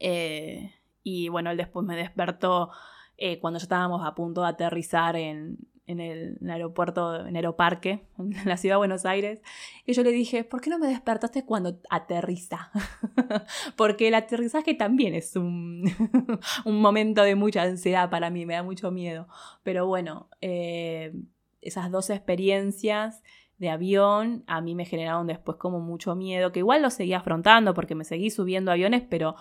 Eh, 0.00 0.72
y 1.02 1.28
bueno, 1.28 1.50
él 1.50 1.56
después 1.56 1.86
me 1.86 1.96
despertó 1.96 2.70
eh, 3.16 3.38
cuando 3.38 3.58
ya 3.58 3.64
estábamos 3.64 4.04
a 4.04 4.14
punto 4.14 4.42
de 4.42 4.48
aterrizar 4.48 5.16
en, 5.16 5.58
en 5.86 6.00
el, 6.00 6.38
aeropuerto, 6.48 7.26
en 7.26 7.36
Aeroparque, 7.36 8.06
en 8.18 8.48
la 8.48 8.56
ciudad 8.56 8.74
de 8.74 8.78
Buenos 8.78 9.04
Aires. 9.04 9.40
Y 9.84 9.92
yo 9.92 10.02
le 10.02 10.10
dije, 10.10 10.44
¿por 10.44 10.60
qué 10.60 10.70
no 10.70 10.78
me 10.78 10.86
despertaste 10.86 11.44
cuando 11.44 11.80
aterriza? 11.90 12.70
Porque 13.76 14.08
el 14.08 14.14
aterrizaje 14.14 14.74
también 14.74 15.14
es 15.14 15.36
un, 15.36 15.84
un, 16.64 16.80
momento 16.80 17.22
de 17.22 17.34
mucha 17.34 17.62
ansiedad 17.62 18.10
para 18.10 18.30
mí, 18.30 18.46
me 18.46 18.54
da 18.54 18.62
mucho 18.62 18.90
miedo. 18.90 19.28
Pero 19.62 19.86
bueno, 19.86 20.28
eh, 20.40 21.12
esas 21.60 21.90
dos 21.90 22.10
experiencias 22.10 23.22
de 23.58 23.70
avión 23.70 24.42
a 24.46 24.60
mí 24.60 24.74
me 24.74 24.84
generaron 24.84 25.26
después 25.26 25.56
como 25.58 25.80
mucho 25.80 26.14
miedo, 26.16 26.50
que 26.50 26.58
igual 26.58 26.82
lo 26.82 26.90
seguí 26.90 27.12
afrontando 27.12 27.72
porque 27.72 27.94
me 27.94 28.04
seguí 28.04 28.30
subiendo 28.30 28.72
aviones, 28.72 29.04
pero 29.08 29.36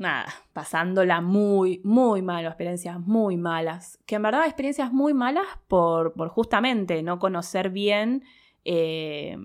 nada, 0.00 0.32
pasándola 0.52 1.20
muy, 1.20 1.80
muy 1.84 2.22
mal, 2.22 2.46
experiencias 2.46 2.98
muy 2.98 3.36
malas. 3.36 3.98
Que 4.06 4.16
en 4.16 4.22
verdad 4.22 4.46
experiencias 4.46 4.92
muy 4.92 5.14
malas 5.14 5.46
por, 5.68 6.14
por 6.14 6.28
justamente 6.28 7.02
no 7.02 7.18
conocer 7.18 7.70
bien, 7.70 8.24
eh, 8.64 9.36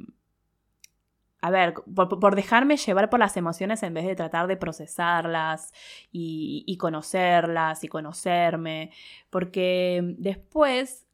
a 1.42 1.52
ver, 1.52 1.76
por, 1.76 2.36
dejarme 2.36 2.76
llevar 2.76 3.12
por 3.12 3.20
las 3.20 3.38
emociones 3.38 3.84
en 3.84 3.94
vez 3.94 4.06
de 4.06 4.16
tratar 4.16 4.48
de 4.48 4.58
procesarlas 4.58 5.74
y, 6.12 6.76
conocerlas 6.80 7.84
y 7.84 7.88
conocerme. 7.88 8.90
Porque 9.30 10.02
después, 10.18 11.06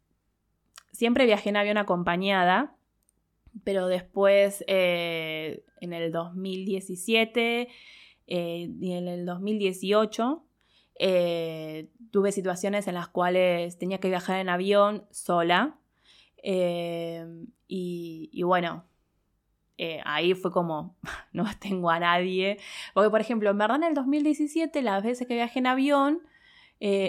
siempre 0.94 1.26
viajé 1.26 1.50
en 1.50 1.58
avión 1.58 1.78
acompañada, 1.78 2.78
pero 3.66 3.88
después, 3.88 4.64
eh, 4.68 5.66
en 5.82 5.92
el 5.92 6.14
2017, 6.14 7.68
eh, 8.28 8.70
y 8.80 8.94
en 8.94 9.08
el 9.08 9.26
2018 9.26 10.44
eh, 11.00 11.90
tuve 12.12 12.32
situaciones 12.32 12.88
en 12.88 12.96
las 12.96 13.08
cuales 13.08 13.78
tenía 13.78 14.00
que 14.00 14.10
viajar 14.10 14.40
en 14.40 14.50
avión 14.50 15.06
sola. 15.12 15.80
Eh, 16.44 17.26
y, 17.68 18.44
bueno, 18.44 18.86
ahí 20.04 20.34
fue 20.34 20.52
como, 20.52 20.98
no 21.34 21.46
tengo 21.60 21.90
a 21.90 22.00
nadie. 22.00 22.58
Porque, 22.94 23.10
por 23.10 23.22
ejemplo, 23.22 23.50
en 23.50 23.58
verdad 23.58 23.78
en 23.78 23.84
el 23.84 23.94
2017, 23.94 24.82
las 24.82 25.04
veces 25.04 25.28
que 25.28 25.36
viajé 25.36 25.60
en 25.60 25.68
avión, 25.68 26.22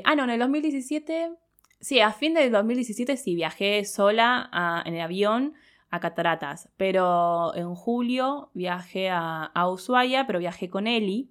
ah, 0.05 0.15
no, 0.17 0.25
en 0.25 0.31
el 0.31 0.39
2017, 0.39 1.33
sí, 1.81 2.01
a 2.01 2.13
fin 2.13 2.35
del 2.35 2.51
2017 2.51 3.17
sí 3.17 3.35
viajé 3.35 3.85
sola 3.85 4.83
en 4.85 4.95
el 4.95 5.01
avión 5.01 5.55
a 5.93 6.01
Cataratas, 6.01 6.71
pero 6.79 7.55
en 7.55 7.75
julio 7.75 8.51
viajé 8.55 9.11
a, 9.11 9.53
Ushuaia, 9.71 10.27
pero 10.27 10.39
viajé 10.39 10.71
con 10.71 10.87
Eli, 10.87 11.31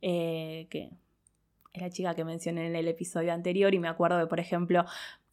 eh, 0.00 0.68
que 0.70 0.92
es 1.72 1.82
la 1.82 1.90
chica 1.90 2.14
que 2.14 2.24
mencioné 2.24 2.68
en 2.68 2.76
el 2.76 2.86
episodio 2.86 3.32
anterior 3.32 3.74
y 3.74 3.80
me 3.80 3.88
acuerdo 3.88 4.16
de, 4.16 4.28
por 4.28 4.38
ejemplo, 4.38 4.84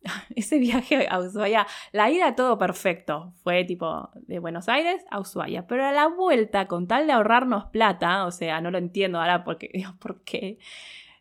ese 0.35 0.57
viaje 0.57 1.07
a 1.07 1.19
Ushuaia, 1.19 1.67
la 1.91 2.09
ida 2.09 2.35
todo 2.35 2.57
perfecto, 2.57 3.33
fue 3.43 3.63
tipo 3.65 4.09
de 4.15 4.39
Buenos 4.39 4.67
Aires 4.67 5.05
a 5.11 5.19
Ushuaia, 5.19 5.67
pero 5.67 5.85
a 5.85 5.91
la 5.91 6.07
vuelta, 6.07 6.67
con 6.67 6.87
tal 6.87 7.05
de 7.05 7.13
ahorrarnos 7.13 7.65
plata, 7.65 8.25
o 8.25 8.31
sea, 8.31 8.61
no 8.61 8.71
lo 8.71 8.79
entiendo 8.79 9.19
ahora 9.19 9.43
porque, 9.43 9.69
¿por 9.99 10.23
qué? 10.23 10.57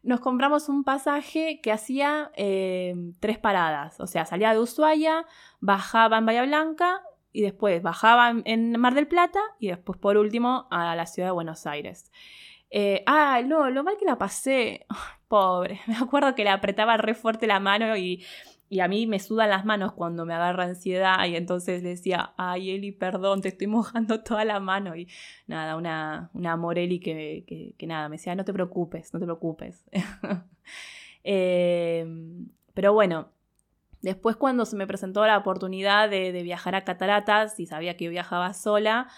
Nos 0.03 0.21
compramos 0.21 0.71
un 0.71 0.83
pasaje 0.83 1.61
que 1.63 1.73
hacía 1.73 2.31
eh, 2.37 2.95
tres 3.21 3.37
paradas, 3.37 4.01
o 4.01 4.07
sea, 4.07 4.25
salía 4.25 4.55
de 4.55 4.61
Ushuaia, 4.61 5.27
bajaba 5.61 6.17
en 6.17 6.25
Bahía 6.25 6.45
Blanca 6.45 7.03
y 7.35 7.43
después 7.43 7.83
bajaba 7.83 8.33
en 8.47 8.81
Mar 8.81 8.95
del 8.95 9.09
Plata 9.09 9.41
y 9.59 9.69
después 9.69 9.99
por 9.99 10.17
último 10.17 10.67
a 10.71 10.97
la 10.97 11.05
ciudad 11.05 11.29
de 11.29 11.33
Buenos 11.33 11.67
Aires. 11.67 12.11
Ah, 13.07 13.43
no, 13.45 13.69
lo 13.71 13.85
mal 13.85 13.97
que 13.99 14.07
la 14.07 14.17
pasé, 14.17 14.87
pobre, 15.29 15.81
me 15.87 15.97
acuerdo 15.97 16.35
que 16.35 16.45
le 16.45 16.51
apretaba 16.51 16.97
re 16.97 17.15
fuerte 17.15 17.47
la 17.47 17.61
mano 17.61 17.97
y, 17.97 18.25
a 18.81 18.89
mí 18.89 19.07
me 19.07 19.21
sudan 19.21 19.51
las 19.51 19.65
manos 19.65 19.93
cuando 19.93 20.27
me 20.27 20.35
agarra 20.35 20.65
ansiedad 20.65 21.25
y 21.27 21.37
entonces 21.37 21.85
le 21.85 21.91
decía, 21.91 22.35
ay 22.37 22.71
Eli, 22.73 22.91
perdón, 22.91 23.41
te 23.41 23.49
estoy 23.49 23.67
mojando 23.79 24.25
toda 24.25 24.45
la 24.45 24.59
mano 24.59 24.97
y 24.97 25.09
nada, 25.47 25.77
una, 25.77 26.31
una 26.35 26.59
que, 27.01 27.75
que, 27.79 27.87
nada, 27.87 28.09
me 28.09 28.17
decía, 28.17 28.35
no 28.35 28.45
te 28.45 28.53
preocupes, 28.53 29.13
no 29.15 29.21
te 29.21 29.27
preocupes. 29.27 29.85
Eh, 31.27 32.05
pero 32.75 32.93
bueno, 32.93 33.31
Después 34.05 34.37
cuando 34.37 34.67
se 34.67 34.77
me 34.77 34.87
presentó 34.87 35.25
la 35.25 35.39
oportunidad 35.39 36.11
de, 36.11 36.31
viajar 36.43 36.75
a 36.75 36.85
Cataratas 36.85 37.59
y 37.59 37.65
sabía 37.65 37.97
que 37.97 38.05
yo 38.05 38.11
viajaba 38.11 38.53
sola, 38.53 39.09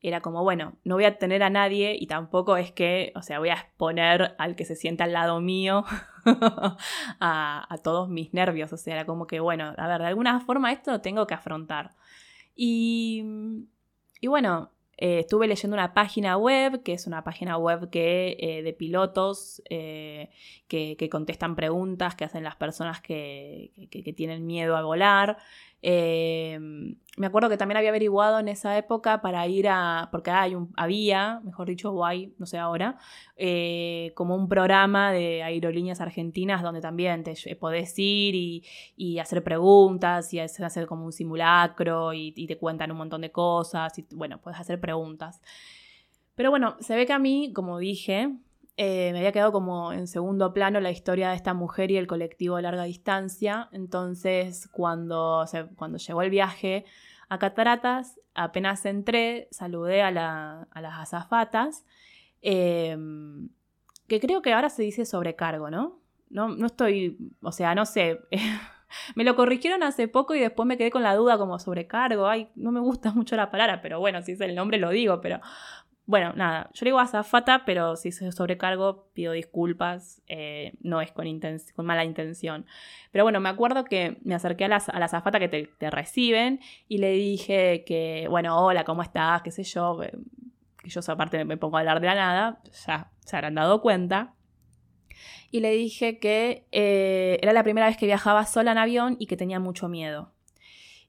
era 0.00 0.20
como, 0.20 0.42
bueno, 0.42 0.72
no 0.82 0.96
voy 0.96 1.04
a 1.04 1.16
tener 1.16 1.44
a 1.44 1.48
nadie 1.48 1.96
y 1.96 2.08
tampoco 2.08 2.56
es 2.56 2.72
que, 2.72 3.12
o 3.14 3.22
sea, 3.22 3.38
voy 3.38 3.50
a 3.50 3.54
exponer 3.54 4.34
al 4.38 4.56
que 4.56 4.64
se 4.64 4.74
sienta 4.74 5.04
al 5.04 5.12
lado 5.12 5.40
mío 5.40 5.84
a, 7.20 7.76
todos 7.84 8.08
mis 8.08 8.34
nervios. 8.34 8.72
O 8.72 8.76
sea, 8.76 8.94
era 8.94 9.06
como 9.06 9.28
que, 9.28 9.38
bueno, 9.38 9.74
a 9.78 9.86
ver, 9.86 10.00
de 10.00 10.08
alguna 10.08 10.40
forma 10.40 10.72
esto 10.72 10.90
lo 10.90 11.00
tengo 11.00 11.28
que 11.28 11.34
afrontar. 11.34 11.92
Y, 12.56 13.22
y 14.20 14.26
bueno, 14.26 14.71
eh, 14.98 15.20
estuve 15.20 15.48
leyendo 15.48 15.74
una 15.74 15.94
página 15.94 16.36
web, 16.36 16.82
que 16.82 16.92
es 16.92 17.06
una 17.06 17.24
página 17.24 17.56
web 17.56 17.90
que, 17.90 18.36
eh, 18.38 18.62
de 18.62 18.72
pilotos 18.72 19.62
eh, 19.70 20.30
que, 20.68 21.08
contestan 21.10 21.56
preguntas 21.56 22.14
que 22.14 22.24
hacen 22.24 22.44
las 22.44 22.56
personas 22.56 23.00
que, 23.00 23.72
que 23.90 24.12
tienen 24.12 24.46
miedo 24.46 24.76
a 24.76 24.82
volar. 24.82 25.38
Em, 25.84 26.94
me 27.16 27.26
acuerdo 27.26 27.48
que 27.48 27.56
también 27.56 27.76
había 27.76 27.90
averiguado 27.90 28.38
en 28.38 28.46
esa 28.46 28.78
época 28.78 29.20
para 29.20 29.46
ir 29.48 29.66
a, 29.68 30.08
porque 30.12 30.30
hay 30.30 30.56
había, 30.76 31.40
mejor 31.44 31.66
dicho, 31.66 31.90
guay, 31.90 32.34
no 32.38 32.46
sé 32.46 32.56
ahora, 32.56 32.98
eh, 33.36 34.12
como 34.14 34.36
un 34.36 34.48
programa 34.48 35.10
de 35.12 35.42
aerolíneas 35.42 36.00
argentinas 36.00 36.62
donde 36.62 36.80
también 36.80 37.24
te 37.24 37.56
podés 37.56 37.98
ir 37.98 38.62
y, 38.96 39.18
hacer 39.18 39.42
preguntas 39.42 40.32
y 40.32 40.38
hacer, 40.40 40.86
como 40.86 41.04
un 41.04 41.12
simulacro 41.12 42.12
y, 42.12 42.32
y, 42.36 42.46
te 42.46 42.58
cuentan 42.58 42.90
un 42.92 42.98
montón 42.98 43.20
de 43.20 43.32
cosas 43.32 43.98
y 43.98 44.06
bueno, 44.12 44.40
puedes 44.40 44.58
hacer 44.60 44.80
preguntas. 44.80 45.40
Pero 46.34 46.50
bueno, 46.50 46.76
se 46.80 46.96
ve 46.96 47.06
que 47.06 47.12
a 47.12 47.18
mí, 47.18 47.52
como 47.54 47.78
dije, 47.78 48.30
eh, 48.76 49.10
me 49.12 49.18
había 49.18 49.32
quedado 49.32 49.52
como 49.52 49.92
en 49.92 50.06
segundo 50.06 50.54
plano 50.54 50.80
la 50.80 50.90
historia 50.90 51.30
de 51.30 51.36
esta 51.36 51.52
mujer 51.52 51.90
y 51.90 51.98
el 51.98 52.06
colectivo 52.06 52.56
de 52.56 52.62
larga 52.62 52.84
distancia. 52.84 53.68
Entonces, 53.72 54.68
cuando, 54.72 55.44
cuando 55.76 55.98
llegó 55.98 56.22
el 56.22 56.30
viaje 56.30 56.84
a 57.28 57.38
Cataratas, 57.38 58.18
apenas 58.34 58.84
entré, 58.86 59.48
saludé 59.50 60.02
a, 60.02 60.10
las 60.10 60.66
azafatas, 60.74 61.84
em, 62.40 63.50
que 64.08 64.20
creo 64.20 64.42
que 64.42 64.52
ahora 64.52 64.70
se 64.70 64.82
dice 64.82 65.04
sobrecargo, 65.04 65.70
¿no? 65.70 66.00
No, 66.30 66.48
no 66.48 66.66
estoy, 66.66 67.18
o 67.42 67.52
sea, 67.52 67.74
no 67.74 67.84
sé. 67.86 68.20
me 69.14 69.24
lo 69.24 69.36
corrigieron 69.36 69.82
hace 69.82 70.08
poco 70.08 70.34
y 70.34 70.40
después 70.40 70.66
me 70.66 70.76
quedé 70.76 70.90
con 70.90 71.02
la 71.02 71.14
duda 71.14 71.38
como 71.38 71.58
sobrecargo. 71.58 72.26
Ay, 72.26 72.48
no 72.54 72.72
me 72.72 72.80
gusta 72.80 73.12
mucho 73.14 73.36
la 73.36 73.50
palabra, 73.50 73.80
pero 73.82 74.00
bueno, 74.00 74.22
si 74.22 74.32
es 74.32 74.40
el 74.40 74.54
nombre 74.54 74.78
lo 74.78 74.90
digo, 74.90 75.20
pero 75.20 75.40
bueno, 76.12 76.34
nada, 76.36 76.68
yo 76.74 76.84
le 76.84 76.90
digo 76.90 77.00
azafata, 77.00 77.64
pero 77.64 77.96
si 77.96 78.12
se 78.12 78.30
sobrecargo 78.32 79.08
pido 79.14 79.32
disculpas, 79.32 80.20
eh, 80.26 80.74
no 80.82 81.00
es 81.00 81.10
con, 81.10 81.24
con, 81.74 81.86
mala 81.86 82.04
intención. 82.04 82.66
Pero 83.12 83.24
bueno, 83.24 83.40
me 83.40 83.48
acuerdo 83.48 83.86
que 83.86 84.18
me 84.22 84.34
acerqué 84.34 84.66
a 84.66 84.68
la, 84.68 84.76
a 84.76 84.98
la 84.98 85.06
azafata 85.06 85.40
que 85.40 85.48
te, 85.48 85.90
reciben 85.90 86.60
y 86.86 86.98
le 86.98 87.12
dije 87.12 87.84
que, 87.86 88.26
bueno, 88.28 88.62
hola, 88.62 88.84
¿cómo 88.84 89.00
estás? 89.00 89.40
qué 89.40 89.50
sé 89.50 89.62
yo, 89.62 90.02
eh, 90.02 90.12
que 90.82 90.90
yo 90.90 91.00
aparte 91.08 91.46
me 91.46 91.56
pongo 91.56 91.78
a 91.78 91.80
hablar 91.80 92.02
de 92.02 92.08
la 92.08 92.14
nada, 92.14 92.60
ya 92.84 93.10
se 93.20 93.34
habrán 93.34 93.54
dado 93.54 93.80
cuenta. 93.80 94.34
Y 95.50 95.60
le 95.60 95.70
dije 95.70 96.18
que 96.18 96.66
eh, 96.72 97.38
era 97.40 97.54
la 97.54 97.62
primera 97.62 97.86
vez 97.86 97.96
que 97.96 98.04
viajaba 98.04 98.44
sola 98.44 98.72
en 98.72 98.76
avión 98.76 99.16
y 99.18 99.28
que 99.28 99.38
tenía 99.38 99.60
mucho 99.60 99.88
miedo. 99.88 100.34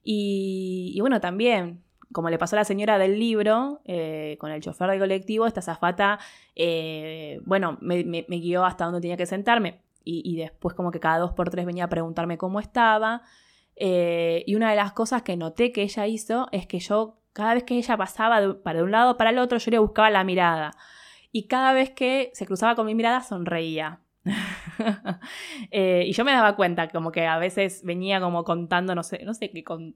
Y, 0.02 0.94
y 0.96 1.02
bueno, 1.02 1.20
también 1.20 1.84
como 2.14 2.30
le 2.30 2.38
pasó 2.38 2.56
a 2.56 2.60
la 2.60 2.66
señora 2.66 2.98
del 2.98 3.20
libro, 3.20 3.82
eh, 3.86 4.38
con 4.40 4.52
el 4.52 4.62
chofer 4.62 4.90
del 4.90 5.00
colectivo, 5.00 5.46
esta 5.46 5.62
zafata, 5.62 6.20
eh, 6.56 7.42
bueno, 7.46 7.78
me, 7.82 8.04
guió 8.30 8.64
hasta 8.64 8.86
donde 8.86 9.02
tenía 9.02 9.18
que 9.18 9.26
sentarme 9.26 9.82
y, 10.06 10.36
después 10.36 10.76
como 10.76 10.92
que 10.92 11.00
cada 11.00 11.18
dos 11.18 11.32
por 11.32 11.50
tres 11.50 11.66
venía 11.66 11.86
a 11.86 11.90
preguntarme 11.90 12.38
cómo 12.38 12.60
estaba. 12.60 13.22
Eh, 13.76 14.44
y 14.46 14.56
una 14.56 14.70
de 14.70 14.76
las 14.76 14.94
cosas 14.94 15.24
que 15.24 15.38
noté 15.38 15.72
que 15.72 15.82
ella 15.82 16.08
hizo 16.08 16.48
es 16.52 16.68
que 16.68 16.80
yo, 16.80 17.20
cada 17.32 17.54
vez 17.54 17.64
que 17.64 17.76
ella 17.78 17.98
pasaba 17.98 18.42
de, 18.42 18.54
para 18.54 18.80
de 18.80 18.84
un 18.84 18.92
lado 18.92 19.18
para 19.18 19.30
el 19.30 19.40
otro, 19.40 19.58
yo 19.58 19.72
le 19.72 19.80
buscaba 19.80 20.10
la 20.10 20.24
mirada. 20.24 20.72
Y 21.32 21.48
cada 21.48 21.74
vez 21.74 21.90
que 21.92 22.32
se 22.34 22.46
cruzaba 22.46 22.76
con 22.76 22.86
mi 22.86 22.96
mirada, 22.96 23.22
sonreía. 23.22 24.02
y 25.72 26.12
yo 26.12 26.26
me 26.26 26.32
daba 26.32 26.56
cuenta, 26.56 26.90
como 26.90 27.12
que 27.12 27.26
a 27.26 27.38
veces 27.38 27.82
venía 27.84 28.20
como 28.20 28.44
contando, 28.44 28.94
no 28.96 29.04
sé, 29.04 29.24
no 29.26 29.34
sé 29.34 29.50
qué, 29.52 29.64
con, 29.64 29.96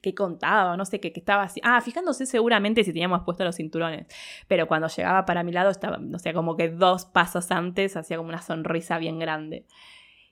qué 0.00 0.14
contaba, 0.14 0.76
no 0.76 0.84
sé 0.84 1.00
qué, 1.00 1.12
estaba 1.14 1.42
así. 1.42 1.60
Ah, 1.64 1.80
fijándose 1.80 2.26
seguramente 2.26 2.84
si 2.84 2.92
teníamos 2.92 3.22
puestos 3.24 3.46
los 3.46 3.56
cinturones. 3.56 4.06
Pero 4.48 4.66
cuando 4.68 4.88
llegaba 4.88 5.24
para 5.24 5.42
mi 5.42 5.52
lado 5.52 5.70
estaba, 5.70 5.98
no 5.98 6.18
sé, 6.18 6.32
como 6.32 6.56
que 6.56 6.68
dos 6.68 7.04
pasos 7.04 7.50
antes 7.50 7.96
hacía 7.96 8.16
como 8.16 8.28
una 8.28 8.42
sonrisa 8.42 8.98
bien 8.98 9.18
grande. 9.18 9.66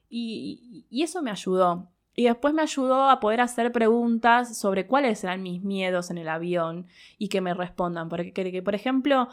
Y, 0.08 0.86
y 0.90 1.02
eso 1.02 1.22
me 1.22 1.30
ayudó. 1.30 1.90
Y 2.18 2.24
después 2.24 2.52
me 2.52 2.62
ayudó 2.62 3.10
a 3.10 3.20
poder 3.20 3.40
hacer 3.40 3.70
preguntas 3.70 4.58
sobre 4.58 4.88
cuáles 4.88 5.22
eran 5.22 5.40
mis 5.40 5.62
miedos 5.62 6.10
en 6.10 6.18
el 6.18 6.28
avión 6.28 6.88
y 7.16 7.28
que 7.28 7.40
me 7.40 7.54
respondan. 7.54 8.08
Porque, 8.08 8.60
por 8.64 8.74
ejemplo, 8.74 9.28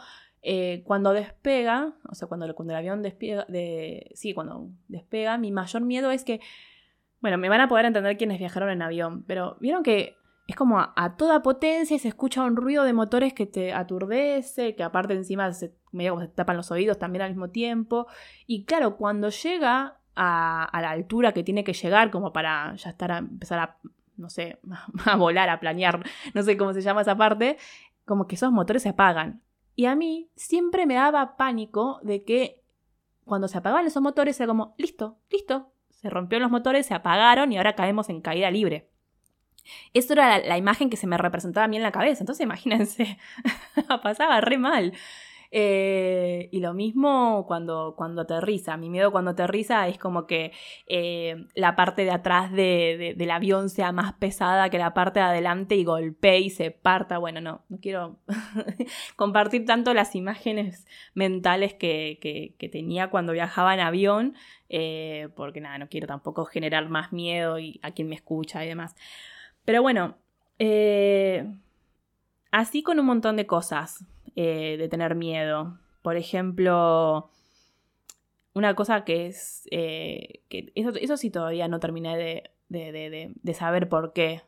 eh, 0.48 0.84
cuando 0.84 1.12
despega, 1.12 1.94
o 2.08 2.14
sea, 2.14 2.28
cuando, 2.28 2.54
cuando 2.54 2.74
el 2.74 2.78
avión 2.78 3.02
despega, 3.02 3.44
de, 3.48 4.12
sí, 4.14 4.34
cuando 4.34 4.70
despega, 4.86 5.36
mi 5.36 5.50
mayor 5.50 5.82
miedo 5.82 6.12
es 6.12 6.22
que, 6.22 6.40
bueno, 7.20 7.38
me 7.38 7.48
van 7.48 7.60
a 7.60 7.68
poder 7.68 7.86
entender 7.86 8.16
quienes 8.16 8.38
viajaron 8.38 8.70
en 8.70 8.82
avión, 8.82 9.24
pero 9.24 9.56
vieron 9.58 9.82
que 9.82 10.14
es 10.46 10.54
como 10.54 10.78
a, 10.78 11.16
toda 11.16 11.42
potencia 11.42 11.96
y 11.96 11.98
se 11.98 12.08
escucha 12.08 12.44
un 12.44 12.56
ruido 12.56 12.84
de 12.84 12.92
motores 12.92 13.34
que 13.34 13.46
te 13.46 13.72
aturdece, 13.72 14.76
que 14.76 14.84
aparte 14.84 15.14
encima 15.14 15.52
se, 15.52 15.74
medio 15.90 16.12
como 16.12 16.22
se 16.22 16.28
tapan 16.28 16.56
los 16.56 16.70
oídos 16.70 16.98
también 16.98 17.22
al 17.22 17.30
mismo 17.30 17.50
tiempo. 17.50 18.06
Y 18.46 18.64
claro, 18.64 18.96
cuando 18.96 19.28
llega 19.30 19.98
a, 20.14 20.78
la 20.80 20.90
altura 20.90 21.32
que 21.32 21.42
tiene 21.42 21.64
que 21.64 21.72
llegar, 21.72 22.10
como 22.12 22.32
para 22.32 22.74
ya 22.76 22.90
estar 22.90 23.10
a 23.10 23.18
empezar 23.18 23.58
a, 23.58 23.78
no 24.16 24.30
sé, 24.30 24.60
a 25.04 25.16
volar, 25.16 25.48
a 25.48 25.58
planear, 25.58 26.04
no 26.32 26.42
sé 26.42 26.56
cómo 26.56 26.72
se 26.72 26.80
llama 26.80 27.02
esa 27.02 27.16
parte, 27.16 27.58
como 28.04 28.28
que 28.28 28.36
esos 28.36 28.52
motores 28.52 28.84
se 28.84 28.90
apagan. 28.90 29.42
Y 29.74 29.86
a 29.86 29.96
mí 29.96 30.30
siempre 30.36 30.86
me 30.86 30.94
daba 30.94 31.36
pánico 31.36 31.98
de 32.02 32.22
que 32.22 32.62
cuando 33.24 33.48
se 33.48 33.58
apagaban 33.58 33.86
esos 33.86 34.02
motores 34.02 34.38
era 34.38 34.46
como, 34.46 34.76
listo, 34.78 35.18
listo, 35.28 35.72
se 35.90 36.08
rompieron 36.08 36.42
los 36.42 36.52
motores, 36.52 36.86
se 36.86 36.94
apagaron 36.94 37.52
y 37.52 37.56
ahora 37.56 37.74
caemos 37.74 38.08
en 38.08 38.20
caída 38.20 38.48
libre. 38.50 38.88
Esto 39.94 40.12
era 40.14 40.38
la, 40.38 40.58
imagen 40.58 40.90
que 40.90 40.96
se 40.96 41.06
me 41.06 41.18
representaba 41.18 41.64
a 41.64 41.68
mí 41.68 41.76
en 41.76 41.82
la 41.82 41.92
cabeza. 41.92 42.20
Entonces, 42.20 42.44
imagínense, 42.44 43.18
pasaba 44.02 44.40
re 44.40 44.58
mal. 44.58 44.92
Eh, 45.50 46.48
y 46.52 46.60
lo 46.60 46.74
mismo 46.74 47.44
cuando, 47.46 47.94
cuando 47.96 48.22
aterriza. 48.22 48.76
Mi 48.76 48.90
miedo 48.90 49.12
cuando 49.12 49.30
aterriza 49.32 49.88
es 49.88 49.98
como 49.98 50.26
que 50.26 50.52
eh, 50.86 51.46
la 51.54 51.76
parte 51.76 52.04
de 52.04 52.10
atrás 52.10 52.52
del 52.52 53.30
avión 53.30 53.70
sea 53.70 53.92
más 53.92 54.12
pesada 54.14 54.70
que 54.70 54.78
la 54.78 54.94
parte 54.94 55.20
de 55.20 55.26
adelante 55.26 55.76
y 55.76 55.84
golpee 55.84 56.40
y 56.40 56.50
se 56.50 56.70
parta. 56.70 57.18
Bueno, 57.18 57.40
no, 57.40 57.64
no 57.68 57.78
quiero 57.80 58.18
compartir 59.16 59.64
tanto 59.64 59.94
las 59.94 60.14
imágenes 60.14 60.86
mentales 61.14 61.74
que, 61.74 62.18
tenía 62.72 63.10
cuando 63.10 63.32
viajaba 63.32 63.74
en 63.74 63.80
avión, 63.80 64.34
eh, 64.68 65.28
porque 65.36 65.60
nada, 65.60 65.78
no 65.78 65.88
quiero 65.88 66.06
tampoco 66.06 66.44
generar 66.44 66.88
más 66.88 67.12
miedo 67.12 67.58
y 67.58 67.78
a 67.82 67.92
quien 67.92 68.08
me 68.08 68.16
escucha 68.16 68.64
y 68.64 68.68
demás. 68.68 68.94
Pero 69.66 69.82
bueno, 69.82 70.16
eh, 70.60 71.44
así 72.52 72.82
con 72.82 72.98
un 72.98 73.06
montón 73.06 73.36
de 73.36 73.46
cosas 73.46 74.06
eh, 74.36 74.76
de 74.78 74.88
tener 74.88 75.16
miedo. 75.16 75.78
Por 76.02 76.16
ejemplo, 76.16 77.30
una 78.54 78.74
cosa 78.76 79.04
que 79.04 79.26
es, 79.26 79.68
eh, 79.72 80.44
que 80.48 80.72
eso, 80.76 81.16
sí 81.16 81.30
todavía 81.30 81.66
no 81.66 81.80
terminé 81.80 82.16
de, 82.68 83.54
saber 83.54 83.88
por 83.88 84.12
qué. 84.12 84.42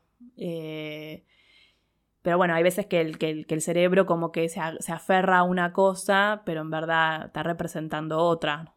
pero 2.22 2.38
bueno, 2.38 2.54
hay 2.54 2.62
veces 2.62 2.86
que 2.86 3.00
el, 3.00 3.18
que 3.18 3.44
el, 3.48 3.60
cerebro 3.60 4.06
como 4.06 4.30
que 4.30 4.48
se, 4.48 4.60
aferra 4.60 5.38
a 5.38 5.42
una 5.42 5.72
cosa, 5.72 6.42
pero 6.46 6.60
en 6.60 6.70
verdad 6.70 7.26
está 7.26 7.42
representando 7.42 8.18
otra, 8.20 8.76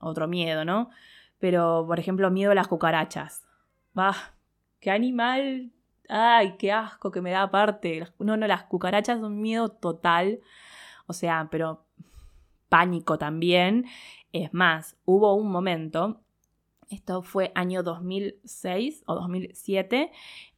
otro 0.00 0.28
miedo, 0.28 0.66
¿no? 0.66 0.90
Pero, 1.38 1.84
por 1.86 1.98
ejemplo, 1.98 2.30
miedo 2.30 2.52
a 2.52 2.54
las 2.54 2.68
cucarachas. 2.68 3.46
Va, 3.98 4.14
qué 4.80 4.90
animal, 4.90 5.72
ay, 6.08 6.56
qué 6.58 6.72
asco 6.72 7.10
que 7.10 7.20
me 7.20 7.30
da 7.30 7.42
aparte. 7.42 8.06
No, 8.18 8.36
no, 8.36 8.46
las 8.46 8.64
cucarachas 8.64 9.20
son 9.20 9.40
miedo 9.40 9.68
total, 9.68 10.40
o 11.06 11.12
sea, 11.12 11.48
pero 11.50 11.84
pánico 12.68 13.18
también. 13.18 13.86
Es 14.32 14.52
más, 14.54 14.96
hubo 15.04 15.34
un 15.34 15.50
momento, 15.50 16.20
esto 16.88 17.22
fue 17.22 17.52
año 17.54 17.82
2006 17.82 19.04
o 19.06 19.14
2007, 19.14 20.10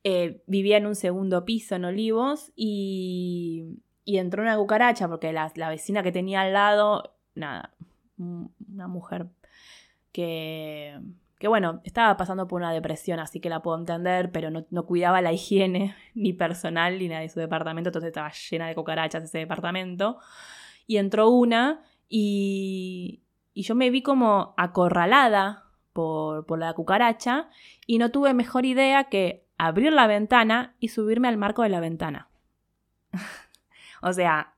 eh, 0.05 0.43
vivía 0.47 0.77
en 0.79 0.87
un 0.87 0.95
segundo 0.95 1.45
piso 1.45 1.75
en 1.75 1.85
Olivos 1.85 2.53
y, 2.57 3.79
y 4.05 4.19
entró 4.19 4.43
una 4.43 4.57
cucaracha 4.57 5.09
porque 5.09 5.33
la, 5.33 5.53
la 5.57 5.69
vecina 5.71 6.03
que 6.03 6.13
tenía 6.13 6.43
al 6.43 6.53
lado, 6.53 7.15
nada, 7.35 7.75
una 8.19 8.89
mujer 8.89 9.29
que 10.13 11.01
que 11.43 11.49
bueno, 11.49 11.81
estaba 11.83 12.17
pasando 12.17 12.47
por 12.47 12.61
una 12.61 12.73
depresión, 12.73 13.19
así 13.19 13.41
que 13.41 13.49
la 13.49 13.63
puedo 13.63 13.77
entender, 13.77 14.31
pero 14.31 14.49
no, 14.49 14.87
cuidaba 14.87 15.21
la 15.21 15.33
higiene 15.33 15.97
ni 16.15 16.33
personal 16.33 17.01
ni 17.01 17.09
nada 17.09 17.23
de 17.23 17.29
su 17.29 17.41
departamento, 17.41 17.89
entonces 17.89 18.11
estaba 18.11 18.31
llena 18.31 18.69
de 18.69 18.77
cucarachas 18.77 19.25
ese 19.25 19.39
departamento. 19.39 20.19
Y 20.87 20.99
entró 20.99 21.31
una 21.31 21.83
y, 22.09 23.25
y 23.55 23.63
yo 23.65 23.75
me 23.75 23.91
vi 23.91 24.03
como 24.03 24.55
acorralada 24.57 25.65
por, 25.93 26.47
por 26.47 26.61
la 26.61 26.75
cucaracha 26.75 27.49
y 27.89 27.99
no 27.99 28.13
tuve 28.13 28.35
mejor 28.35 28.65
idea 28.65 29.09
que 29.09 29.45
abrir 29.59 29.93
la 29.93 30.07
ventana 30.07 30.77
y 30.79 30.89
subirme 30.89 31.27
al 31.27 31.39
marco 31.39 31.63
de 31.65 31.71
la 31.71 31.81
ventana. 31.81 32.29
o 34.01 34.13
sea, 34.13 34.52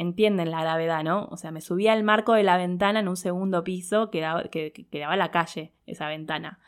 entienden 0.00 0.50
la 0.50 0.62
gravedad, 0.62 1.04
¿no? 1.04 1.28
O 1.30 1.36
sea, 1.36 1.50
me 1.50 1.60
subía 1.60 1.92
al 1.92 2.02
marco 2.04 2.32
de 2.32 2.42
la 2.42 2.56
ventana 2.56 3.00
en 3.00 3.08
un 3.08 3.18
segundo 3.18 3.62
piso 3.62 4.10
que 4.10 4.22
daba, 4.22 4.44
que, 4.44 4.72
a 5.06 5.14
la 5.14 5.30
calle, 5.30 5.74
esa 5.84 6.08
ventana, 6.08 6.58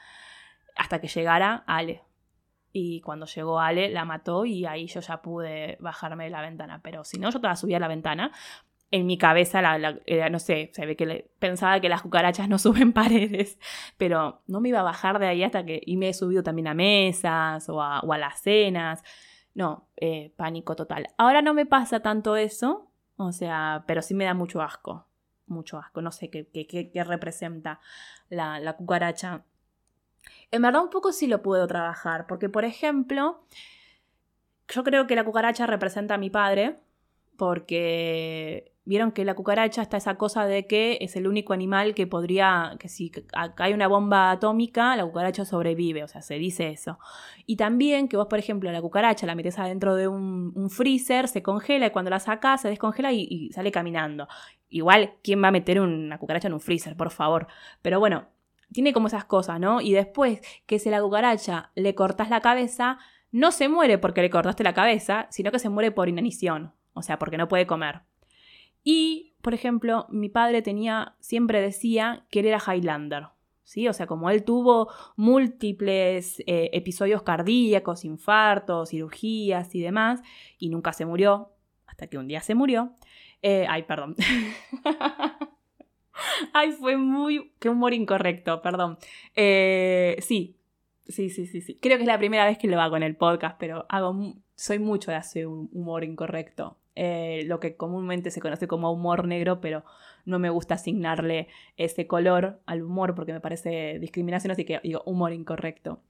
hasta 0.77 1.01
que 1.01 1.09
llegara 1.09 1.65
Ale. 1.67 2.03
Y 2.73 3.01
cuando 3.01 3.25
llegó 3.25 3.59
Ale, 3.59 3.89
la 3.89 4.05
mató 4.05 4.45
y 4.45 4.67
ahí 4.67 4.87
yo 4.87 5.01
ya 5.01 5.23
pude 5.23 5.79
bajarme 5.81 6.25
de 6.25 6.31
la 6.31 6.43
ventana. 6.43 6.81
Pero 6.83 7.05
si 7.05 7.19
no, 7.19 7.31
yo 7.31 7.41
te 7.41 7.57
subía 7.57 7.79
a 7.79 7.81
la 7.81 7.89
ventana. 7.89 8.33
En 8.91 9.07
mi 9.07 9.17
cabeza, 9.17 9.63
la, 9.63 9.99
no 10.31 10.39
sé, 10.39 10.71
se 10.75 10.85
ve 10.85 10.95
que 10.95 11.31
pensaba 11.39 11.81
que 11.81 11.89
las 11.89 12.03
cucarachas 12.03 12.51
no 12.51 12.59
suben 12.59 12.93
paredes, 12.93 13.59
pero 13.97 14.43
no 14.47 14.61
me 14.61 14.69
iba 14.69 14.81
a 14.81 14.83
bajar 14.83 15.19
de 15.19 15.29
ahí 15.29 15.43
hasta 15.43 15.65
que... 15.65 15.81
Y 15.87 15.97
me 15.97 16.11
he 16.11 16.15
subido 16.15 16.43
también 16.43 16.69
a 16.69 16.75
mesas 16.75 17.67
o 17.71 17.81
a, 17.81 18.03
las 18.19 18.43
cenas. 18.43 19.03
No, 19.55 19.89
eh, 19.97 20.35
pánico 20.37 20.77
total. 20.77 21.09
Ahora 21.17 21.41
no 21.41 21.55
me 21.55 21.65
pasa 21.65 22.01
tanto 22.01 22.37
eso, 22.37 22.92
o 23.17 23.33
sea, 23.33 23.85
pero 23.87 24.03
sí 24.03 24.15
me 24.15 24.25
da 24.25 24.35
mucho 24.35 24.63
asco. 24.63 25.07
Mucho 25.47 25.79
asco. 25.79 26.01
No 26.03 26.13
sé 26.13 26.31
qué, 26.31 26.47
qué, 26.51 27.05
representa 27.05 27.81
la, 28.29 28.61
la 28.61 28.77
cucaracha. 28.77 29.45
En 30.51 30.63
verdad 30.63 30.83
un 30.83 30.91
poco 30.91 31.13
sí 31.13 31.27
lo 31.27 31.43
puedo 31.43 31.67
trabajar. 31.67 32.27
Porque, 32.27 32.49
por 32.49 32.65
ejemplo, 32.65 33.45
yo 34.69 34.85
creo 34.85 35.07
que 35.07 35.17
la 35.17 35.25
cucaracha 35.25 35.67
representa 35.67 36.15
a 36.15 36.19
mi 36.19 36.31
padre. 36.31 36.81
Porque 37.37 38.72
Vieron 38.85 39.13
que 39.13 39.25
la 39.25 39.35
cucaracha 39.35 39.81
está 39.81 39.97
esa 39.97 40.17
cosa 40.17 40.45
de 40.45 40.67
que 40.67 40.99
es 41.01 41.15
el 41.15 41.29
único 41.29 41.53
animal 41.53 41.95
que 41.95 42.09
podría, 42.09 42.75
que 42.81 42.89
si 42.89 43.13
hay 43.57 43.73
una 43.73 43.87
bomba 43.87 44.33
atómica, 44.33 44.97
la 44.97 45.05
cucaracha 45.05 45.45
sobrevive, 45.45 46.03
o 46.03 46.09
sea, 46.09 46.21
se 46.21 46.35
dice 46.35 46.71
eso. 46.71 46.99
Y 47.47 47.55
también 47.57 48.09
que 48.09 48.17
vos, 48.17 48.27
por 48.27 48.41
ejemplo, 48.41 48.73
la 48.73 48.83
cucaracha 48.83 49.25
la 49.25 49.37
metes 49.37 49.57
adentro 49.61 49.95
de 49.95 50.09
un, 50.09 50.69
freezer, 50.69 51.29
se 51.29 51.43
congela 51.43 51.87
y 51.87 51.91
cuando 51.91 52.11
la 52.11 52.19
sacas 52.19 52.63
se 52.63 52.69
descongela 52.69 53.13
y, 53.13 53.51
sale 53.53 53.71
caminando. 53.71 54.27
Igual, 54.69 55.15
¿quién 55.23 55.43
va 55.43 55.49
a 55.49 55.53
meter 55.53 55.81
una 55.81 56.19
cucaracha 56.19 56.49
en 56.49 56.55
un 56.55 56.61
freezer, 56.61 56.97
por 56.97 57.13
favor? 57.13 57.47
Pero 57.83 58.01
bueno, 58.01 58.27
tiene 58.73 58.93
como 58.93 59.07
esas 59.07 59.25
cosas, 59.25 59.61
¿no? 59.61 59.81
Y 59.81 59.93
después 59.93 60.41
que 60.67 60.81
si 60.81 60.91
la 60.91 61.01
cucaracha 61.01 61.71
le 61.77 61.95
cortas 61.95 62.31
la 62.31 62.41
cabeza, 62.41 62.99
no 63.31 63.53
se 63.53 63.69
muere 63.69 63.99
porque 63.99 64.23
le 64.23 64.31
cortaste 64.31 64.65
la 64.65 64.75
cabeza, 64.75 65.29
sino 65.31 65.53
que 65.53 65.61
se 65.61 65.69
muere 65.69 65.93
por 65.93 66.09
inanición, 66.09 66.73
o 66.95 67.03
sea, 67.03 67.19
porque 67.19 67.39
no 67.39 67.47
puede 67.47 67.67
comer. 67.67 68.03
Y, 68.85 69.35
por 69.43 69.55
ejemplo, 69.55 70.07
mi 70.11 70.29
padre 70.29 70.63
tenía, 70.63 71.17
siempre 71.21 71.61
decía 71.61 72.27
que 72.31 72.41
él 72.41 72.47
era 72.47 72.63
Highlander. 72.65 73.29
¿Sí? 73.65 73.89
O 73.89 73.93
sea, 73.93 74.07
como 74.07 74.29
él 74.29 74.45
tuvo 74.45 74.91
múltiples 75.17 76.41
eh, 76.41 76.69
episodios 76.75 77.23
cardíacos, 77.23 78.05
infartos, 78.05 78.91
cirugías 78.91 79.75
y 79.75 79.81
demás, 79.81 80.21
y 80.59 80.69
nunca 80.69 80.93
se 80.93 81.07
murió, 81.07 81.53
hasta 81.87 82.07
que 82.07 82.19
un 82.19 82.29
día 82.29 82.43
se 82.43 82.55
murió. 82.55 82.93
Eh, 83.41 83.67
ay, 83.69 83.85
perdón. 83.85 84.17
ay, 86.53 86.73
fue 86.73 86.97
muy... 86.97 87.53
Qué 87.59 87.71
humor 87.71 87.95
incorrecto, 87.95 88.61
perdón. 88.61 88.99
Eh, 89.35 90.17
sí, 90.21 90.59
Sí, 91.09 91.31
sí, 91.31 91.47
sí, 91.47 91.61
sí. 91.61 91.77
Creo 91.81 91.97
que 91.97 92.05
es 92.05 92.09
la 92.09 92.19
primera 92.19 92.47
vez 92.47 92.59
que 92.59 92.69
lo 92.69 92.81
hago 92.81 92.97
en 92.97 93.03
el 93.03 93.17
podcast, 93.17 93.57
pero 93.59 93.87
hago, 93.89 94.35
soy 94.55 94.79
mucho 94.79 95.11
de 95.11 95.17
hacer 95.17 95.47
un 95.47 95.69
humor 95.73 96.05
incorrecto. 96.05 96.79
Eh, 96.95 97.45
lo 97.47 97.59
que 97.59 97.77
comúnmente 97.77 98.31
se 98.31 98.41
conoce 98.41 98.69
como 98.69 98.93
humor 98.93 99.27
negro, 99.27 99.61
pero 99.61 99.85
no 100.27 100.39
me 100.39 100.51
gusta 100.51 100.75
asignarle 100.75 101.49
ese 101.77 102.07
color 102.07 102.61
al 102.67 102.83
humor 102.83 103.15
porque 103.15 103.33
me 103.33 103.41
parece 103.41 103.99
discriminación, 103.99 104.51
así 104.51 104.65
que 104.65 104.81
digo 104.83 105.03
humor 105.07 105.33
incorrecto. 105.33 106.01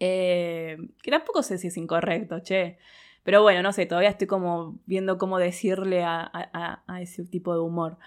Eh, 0.00 0.78
que 1.02 1.10
tampoco 1.10 1.42
sé 1.42 1.58
si 1.58 1.68
es 1.68 1.76
incorrecto, 1.76 2.40
che. 2.40 2.78
Pero 3.22 3.42
bueno, 3.42 3.62
no 3.62 3.72
sé, 3.72 3.84
todavía 3.86 4.10
estoy 4.10 4.26
como 4.26 4.78
viendo 4.86 5.18
cómo 5.18 5.38
decirle 5.38 6.02
a, 6.04 6.82
ese 7.00 7.24
tipo 7.26 7.52
de 7.52 7.60
humor. 7.60 7.98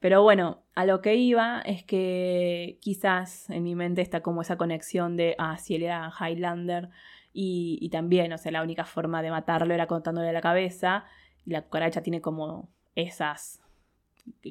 Pero 0.00 0.22
bueno, 0.22 0.62
a 0.74 0.84
lo 0.84 1.00
que 1.00 1.14
iba 1.14 1.60
es 1.62 1.84
que 1.84 2.78
quizás 2.80 3.48
en 3.50 3.62
mi 3.62 3.74
mente 3.74 4.02
está 4.02 4.22
como 4.22 4.42
esa 4.42 4.56
conexión 4.56 5.16
de, 5.16 5.36
ah, 5.38 5.56
si 5.58 5.76
él 5.76 5.84
era 5.84 6.12
Highlander 6.20 6.90
y, 7.32 7.78
y 7.80 7.90
también, 7.90 8.32
o 8.32 8.38
sea, 8.38 8.52
la 8.52 8.62
única 8.62 8.84
forma 8.84 9.22
de 9.22 9.30
matarlo 9.30 9.72
era 9.72 9.86
contándole 9.86 10.32
la 10.32 10.40
cabeza 10.40 11.04
y 11.44 11.50
la 11.50 11.62
cucaracha 11.62 12.02
tiene 12.02 12.20
como 12.20 12.68
esas 12.94 13.60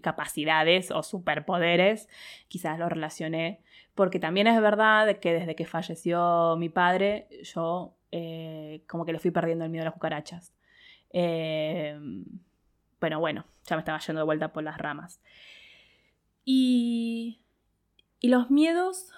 capacidades 0.02 0.92
o 0.92 1.02
superpoderes, 1.04 2.08
quizás 2.48 2.78
lo 2.78 2.90
relacioné, 2.90 3.62
porque 3.96 4.20
también 4.20 4.48
es 4.48 4.60
verdad 4.62 5.18
que 5.20 5.34
desde 5.34 5.56
que 5.56 5.66
falleció 5.66 6.56
mi 6.58 6.70
padre, 6.70 7.28
yo 7.44 7.96
eh, 8.12 8.84
como 8.88 9.06
que 9.06 9.14
le 9.14 9.20
fui 9.20 9.32
perdiendo 9.32 9.66
el 9.66 9.72
miedo 9.72 9.84
a 9.84 9.86
las 9.86 9.94
cucarachas. 9.94 10.54
Eh, 11.12 12.00
bueno, 13.00 13.20
bueno, 13.20 13.46
ya 13.66 13.76
me 13.76 13.82
estaba 13.82 14.00
yendo 14.00 14.20
de 14.20 14.26
vuelta 14.26 14.54
por 14.54 14.64
las 14.64 14.78
ramas. 14.78 15.20
Y, 16.46 17.42
y 18.20 18.30
los 18.30 18.52
miedos, 18.52 19.12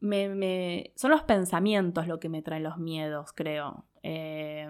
me, 0.00 0.92
son 0.94 1.10
los 1.10 1.22
pensamientos 1.22 2.06
lo 2.06 2.20
que 2.20 2.28
me 2.28 2.42
traen 2.42 2.62
los 2.62 2.78
miedos, 2.78 3.32
creo. 3.32 3.84
Eh, 4.02 4.68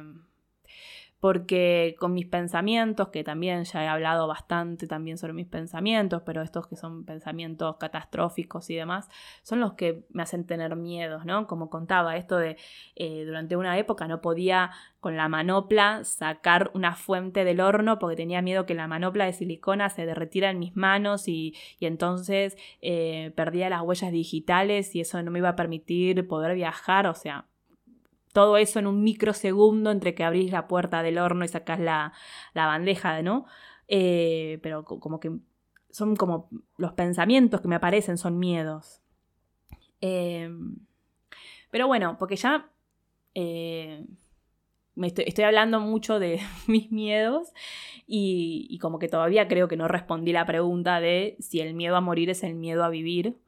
porque 1.21 1.97
con 1.99 2.13
mis 2.13 2.27
pensamientos, 2.27 3.09
que 3.09 3.25
también 3.25 3.65
ya 3.65 3.85
he 3.85 3.89
hablado 3.89 4.27
bastante 4.27 4.87
también 4.87 5.19
sobre 5.19 5.33
mis 5.33 5.47
pensamientos, 5.47 6.23
pero 6.25 6.43
estos 6.43 6.67
que 6.67 6.77
son 6.77 7.05
pensamientos 7.05 7.77
catastróficos 7.79 8.69
y 8.71 8.77
demás, 8.77 9.09
son 9.43 9.61
los 9.61 9.75
que 9.75 10.05
me 10.11 10.23
hacen 10.23 10.47
tener 10.47 10.77
miedos, 10.77 11.25
¿no? 11.25 11.47
Como 11.47 11.71
contaba, 11.71 12.17
esto 12.17 12.37
de 12.37 12.57
eh, 12.97 13.25
durante 13.25 13.57
una 13.57 13.79
época 13.79 14.07
no 14.09 14.21
podía 14.21 14.71
con 15.01 15.17
la 15.17 15.29
manopla 15.29 16.05
sacar 16.05 16.71
una 16.75 16.95
fuente 16.95 17.45
del 17.45 17.61
horno 17.61 17.99
porque 17.99 18.17
tenía 18.17 18.43
miedo 18.43 18.67
que 18.67 18.75
la 18.75 18.89
manopla 18.89 19.27
de 19.27 19.33
silicona 19.33 19.89
se 19.89 20.05
derretiera 20.05 20.51
en 20.51 20.59
mis 20.59 20.77
manos 20.77 21.29
y, 21.29 21.55
entonces 21.81 22.57
eh, 22.83 23.33
perdía 23.37 23.71
las 23.71 23.83
huellas 23.83 24.11
digitales 24.11 24.95
y 24.95 25.01
eso 25.01 25.23
no 25.23 25.31
me 25.31 25.39
iba 25.39 25.51
a 25.51 25.57
permitir 25.57 26.27
poder 26.27 26.57
viajar, 26.57 27.07
o 27.07 27.15
sea, 27.15 27.47
todo 28.37 28.59
eso 28.59 28.79
en 28.79 28.87
un 28.87 29.03
microsegundo 29.03 29.91
entre 29.91 30.15
que 30.15 30.23
abrís 30.23 30.53
la 30.53 30.69
puerta 30.69 31.03
del 31.03 31.17
horno 31.17 31.47
y 31.47 31.49
sacás 31.49 31.81
la, 31.81 32.13
bandeja, 32.53 33.23
¿no? 33.23 33.47
Eh, 33.89 34.59
pero 34.63 34.85
como 34.85 35.21
que 35.21 35.33
son 35.89 36.17
como 36.17 36.51
los 36.77 36.93
pensamientos 36.93 37.63
que 37.63 37.69
me 37.69 37.77
aparecen, 37.77 38.19
son 38.19 38.39
miedos. 38.39 39.01
Em, 40.03 40.77
pero 41.71 41.87
bueno, 41.87 42.19
porque 42.19 42.37
ya 42.37 42.69
eh, 43.35 44.05
me 44.95 45.07
estoy, 45.07 45.45
hablando 45.45 45.81
mucho 45.81 46.19
de 46.19 46.39
mis 46.67 46.93
miedos 46.93 47.55
y, 48.07 48.67
y, 48.69 48.77
como 48.81 48.99
que 48.99 49.09
todavía 49.09 49.49
creo 49.49 49.67
que 49.67 49.79
no 49.79 49.89
respondí 49.89 50.35
la 50.35 50.45
pregunta 50.45 51.01
de 51.01 51.39
si 51.41 51.61
el 51.61 51.73
miedo 51.73 51.97
a 51.97 52.03
morir 52.03 52.29
es 52.29 52.43
el 52.43 52.55
miedo 52.55 52.85
a 52.85 52.91
vivir. 52.91 53.39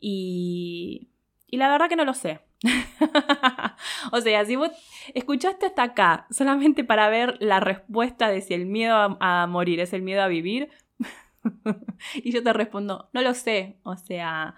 Y, 0.00 1.10
y 1.46 1.56
la 1.56 1.70
verdad 1.70 1.88
que 1.88 1.94
no 1.94 2.04
lo 2.04 2.14
sé. 2.14 2.40
o 4.12 4.20
sea, 4.20 4.44
si 4.44 4.56
vos 4.56 4.70
escuchaste 5.14 5.66
hasta 5.66 5.82
acá 5.82 6.26
solamente 6.30 6.84
para 6.84 7.08
ver 7.08 7.36
la 7.40 7.60
respuesta 7.60 8.28
de 8.28 8.40
si 8.40 8.54
el 8.54 8.66
miedo 8.66 9.16
a, 9.20 9.46
morir 9.46 9.80
es 9.80 9.92
el 9.92 10.02
miedo 10.02 10.22
a 10.22 10.28
vivir, 10.28 10.70
y 12.14 12.32
yo 12.32 12.42
te 12.42 12.52
respondo, 12.52 13.10
no 13.12 13.22
lo 13.22 13.34
sé, 13.34 13.78
o 13.82 13.96
sea, 13.96 14.54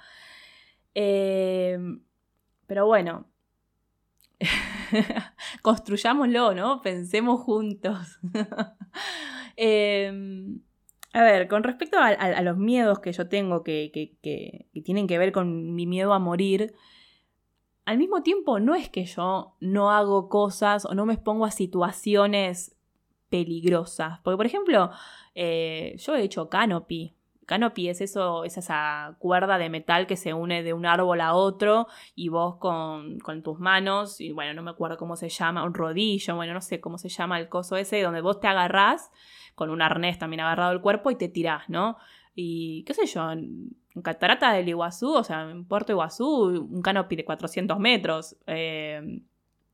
em, 0.95 2.01
pero 2.67 2.87
bueno, 2.87 3.27
construyámoslo, 5.63 6.55
¿no? 6.55 6.83
Pensemos 6.83 7.41
juntos. 7.41 8.19
Em, 9.59 10.61
a 11.15 11.23
ver, 11.23 11.49
con 11.49 11.63
respecto 11.63 11.97
a, 11.99 12.43
los 12.43 12.59
miedos 12.59 12.99
que 12.99 13.11
yo 13.13 13.27
tengo 13.27 13.65
que, 13.65 13.91
que 13.91 14.83
tienen 14.83 15.07
que 15.07 15.17
ver 15.17 15.33
con 15.33 15.75
mi 15.75 15.87
miedo 15.87 16.13
a 16.13 16.19
morir, 16.19 16.75
al 17.87 17.99
mismo 17.99 18.23
tiempo 18.23 18.59
no 18.59 18.75
es 18.75 18.91
que 18.91 19.05
yo 19.05 19.55
no 19.61 19.93
hago 19.93 20.29
cosas 20.29 20.85
o 20.85 20.95
no 20.95 21.07
me 21.07 21.15
expongo 21.15 21.45
a 21.45 21.53
situaciones 21.53 22.77
peligrosas. 23.31 24.19
Porque, 24.25 24.37
por 24.37 24.47
ejemplo, 24.47 24.91
eh, 25.37 25.95
yo 25.97 26.17
he 26.17 26.23
hecho 26.23 26.49
canopy. 26.49 27.15
Canopy 27.47 27.89
es 27.89 28.01
eso, 28.01 28.43
es 28.43 28.59
esa 28.59 29.15
cuerda 29.21 29.57
de 29.57 29.71
metal 29.71 30.09
que 30.09 30.17
se 30.17 30.35
une 30.35 30.65
de 30.65 30.73
un 30.73 30.85
árbol 30.85 31.21
a 31.21 31.35
otro 31.35 31.87
y 32.17 32.29
vos 32.29 32.57
con, 32.57 33.21
con, 33.21 33.45
tus 33.45 33.61
manos, 33.61 34.21
y 34.21 34.33
bueno, 34.33 34.53
no 34.53 34.63
me 34.63 34.73
acuerdo 34.73 34.97
cómo 34.97 35.15
se 35.15 35.29
llama, 35.29 35.63
un 35.63 35.73
rodillo, 35.73 36.35
bueno, 36.35 36.55
no 36.55 36.61
sé 36.61 36.81
cómo 36.81 36.99
se 36.99 37.09
llama 37.09 37.39
el 37.39 37.49
coso 37.49 37.77
ese, 37.77 38.03
donde 38.03 38.21
vos 38.21 38.41
te 38.41 38.49
agarrás 38.49 39.13
con 39.55 39.71
un 39.71 39.81
arnés 39.81 40.19
también 40.19 40.41
agarrado 40.41 40.71
al 40.71 40.81
cuerpo 40.81 41.13
y 41.13 41.15
te 41.15 41.29
tirás, 41.29 41.69
¿no? 41.69 41.99
Y 42.39 42.85
qué 42.85 42.93
sé 42.93 43.07
yo, 43.07 43.33
en 43.33 43.75
Catarata 44.03 44.53
del 44.53 44.69
Iguazú, 44.69 45.15
o 45.15 45.25
sea, 45.25 45.51
en 45.51 45.65
Puerto 45.65 45.93
Iguazú, 45.93 46.69
un 46.71 46.83
canopy 46.83 47.17
de 47.17 47.25
400 47.25 47.79
metros. 47.79 48.37
Eh, 48.47 49.23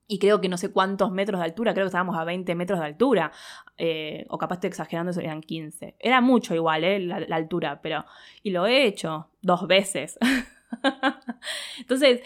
y 0.06 0.18
creo 0.18 0.40
que 0.40 0.48
no 0.48 0.56
sé 0.56 0.70
cuántos 0.70 1.10
metros 1.10 1.40
de 1.40 1.46
altura, 1.46 1.72
creo 1.74 1.84
que 1.84 1.88
estábamos 1.88 2.16
a 2.16 2.24
20 2.24 2.54
metros 2.54 2.78
de 2.78 2.86
altura, 2.86 3.32
eh, 3.78 4.26
o 4.28 4.38
capaz 4.38 4.56
estoy 4.56 4.68
exagerando, 4.68 5.18
eran 5.18 5.40
15. 5.40 5.96
Era 5.98 6.20
mucho 6.20 6.54
igual, 6.54 6.84
eh, 6.84 7.00
la, 7.00 7.16
altura, 7.34 7.80
pero... 7.82 8.04
Y 8.42 8.50
lo 8.50 8.66
he 8.66 8.86
hecho 8.86 9.30
dos 9.40 9.66
veces. 9.66 10.18
Entonces, 11.78 12.20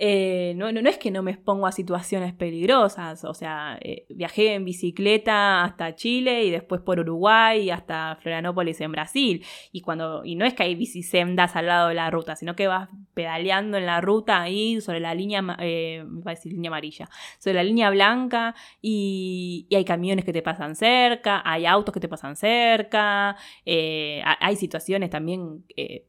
eh, 0.00 0.52
no, 0.54 0.70
no, 0.70 0.88
es 0.88 0.96
que 0.96 1.10
no 1.10 1.24
me 1.24 1.32
expongo 1.32 1.66
a 1.66 1.72
situaciones 1.72 2.32
peligrosas, 2.32 3.24
o 3.24 3.34
sea, 3.34 3.76
eh, 3.80 4.06
viajé 4.10 4.54
en 4.54 4.64
bicicleta 4.64 5.64
hasta 5.64 5.96
Chile 5.96 6.44
y 6.44 6.50
después 6.52 6.82
por 6.82 7.00
Uruguay 7.00 7.62
y 7.62 7.70
hasta 7.70 8.16
Florianópolis 8.22 8.80
en 8.80 8.92
Brasil. 8.92 9.44
Y, 9.72 9.80
cuando, 9.80 10.24
y 10.24 10.36
no 10.36 10.44
es 10.44 10.54
que 10.54 10.62
hay 10.62 10.76
bicisendas 10.76 11.56
al 11.56 11.66
lado 11.66 11.88
de 11.88 11.96
la 11.96 12.12
ruta, 12.12 12.36
sino 12.36 12.54
que 12.54 12.68
vas 12.68 12.88
pedaleando 13.12 13.76
en 13.76 13.86
la 13.86 14.00
ruta 14.00 14.40
ahí 14.40 14.80
sobre 14.80 15.00
la 15.00 15.14
línea, 15.14 15.42
eh, 15.58 16.04
a 16.24 16.30
decir 16.30 16.52
línea 16.52 16.68
amarilla, 16.68 17.08
sobre 17.40 17.54
la 17.54 17.64
línea 17.64 17.90
blanca 17.90 18.54
y, 18.80 19.66
y, 19.68 19.74
hay 19.74 19.84
camiones 19.84 20.24
que 20.24 20.32
te 20.32 20.42
pasan 20.42 20.76
cerca, 20.76 21.42
hay 21.44 21.66
autos 21.66 21.92
que 21.92 21.98
te 21.98 22.08
pasan 22.08 22.36
cerca, 22.36 23.36
hay 23.66 24.56
situaciones 24.56 25.10
también 25.10 25.64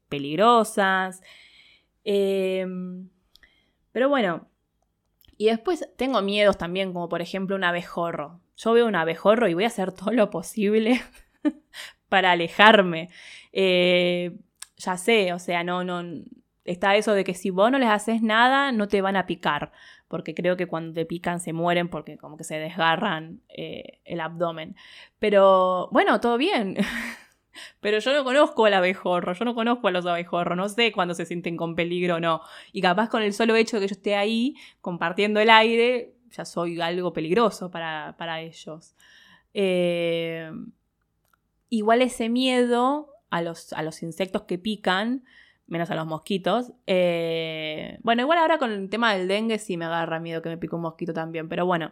peligrosas. 0.10 1.22
Em, 2.04 3.10
pero 3.92 4.10
bueno, 4.10 4.48
y 5.40 5.46
después 5.46 5.90
tengo 5.96 6.22
miedos 6.22 6.58
también, 6.58 6.92
como 6.92 7.08
por 7.08 7.22
ejemplo 7.22 7.56
un 7.56 7.64
abejorro. 7.64 8.42
Yo 8.58 8.74
veo 8.74 8.86
un 8.86 8.96
abejorro 8.96 9.48
y 9.48 9.54
voy 9.54 9.64
a 9.64 9.68
hacer 9.68 9.94
todo 9.94 10.12
lo 10.12 10.30
posible 10.30 11.02
para 12.10 12.32
alejarme. 12.32 13.10
Eh, 13.54 14.38
ya 14.76 14.98
sé, 14.98 15.32
o 15.32 15.40
sea, 15.40 15.64
no, 15.64 15.86
no. 15.86 16.04
Está 16.66 16.98
eso 16.98 17.14
de 17.14 17.24
que 17.24 17.34
si 17.34 17.52
vos 17.52 17.72
no 17.72 17.80
les 17.80 17.88
haces 17.88 18.22
nada, 18.22 18.74
no 18.74 18.90
te 18.90 19.02
van 19.02 19.16
a 19.16 19.26
picar. 19.26 19.72
Porque 20.10 20.36
creo 20.36 20.58
que 20.58 20.68
cuando 20.68 20.94
te 20.94 21.06
pican 21.06 21.40
se 21.40 21.54
mueren 21.54 21.88
porque 21.88 22.18
como 22.18 22.36
que 22.36 22.44
se 22.44 22.60
desgarran 22.60 23.42
eh, 23.48 24.02
el 24.04 24.20
abdomen. 24.20 24.76
Pero 25.20 25.88
bueno, 25.94 26.20
todo 26.20 26.38
bien. 26.38 26.76
Pero 27.82 28.00
yo 28.00 28.14
no 28.14 28.24
conozco 28.24 28.66
al 28.66 28.74
abejorro, 28.74 29.34
yo 29.34 29.46
no 29.46 29.56
conozco 29.56 29.88
a 29.88 29.92
los 29.92 30.06
abejorros, 30.06 30.58
no 30.58 30.68
sé 30.68 30.92
cuándo 30.92 31.14
se 31.14 31.26
sienten 31.26 31.56
con 31.56 31.76
peligro 31.76 32.16
o 32.16 32.20
no. 32.20 32.42
Y 32.74 32.82
capaz 32.82 33.10
con 33.10 33.22
el 33.22 33.34
solo 33.34 33.56
hecho 33.56 33.78
de 33.78 33.86
que 33.86 33.88
yo 33.90 33.96
esté 33.96 34.16
ahí 34.16 34.56
compartiendo 34.82 35.40
el 35.40 35.50
aire, 35.50 36.14
ya 36.32 36.46
soy 36.46 36.80
algo 36.82 37.14
peligroso 37.14 37.72
para, 37.72 38.42
ellos. 38.42 38.96
Eh, 39.54 40.52
igual 41.70 42.02
ese 42.02 42.30
miedo 42.30 43.14
a 43.30 43.42
los, 43.42 43.74
a 43.74 43.82
los 43.82 44.04
insectos 44.04 44.44
que 44.44 44.58
pican, 44.58 45.24
menos 45.68 45.90
a 45.90 45.96
los 45.96 46.06
mosquitos. 46.06 46.74
Eh, 46.88 48.00
bueno, 48.04 48.24
igual 48.24 48.40
ahora 48.40 48.58
con 48.58 48.72
el 48.72 48.90
tema 48.90 49.14
del 49.14 49.28
dengue 49.28 49.58
sí 49.60 49.78
me 49.78 49.86
agarra 49.86 50.20
miedo 50.20 50.42
que 50.42 50.50
me 50.50 50.58
pique 50.58 50.76
un 50.76 50.82
mosquito 50.82 51.14
también, 51.14 51.48
pero 51.48 51.66
bueno. 51.66 51.92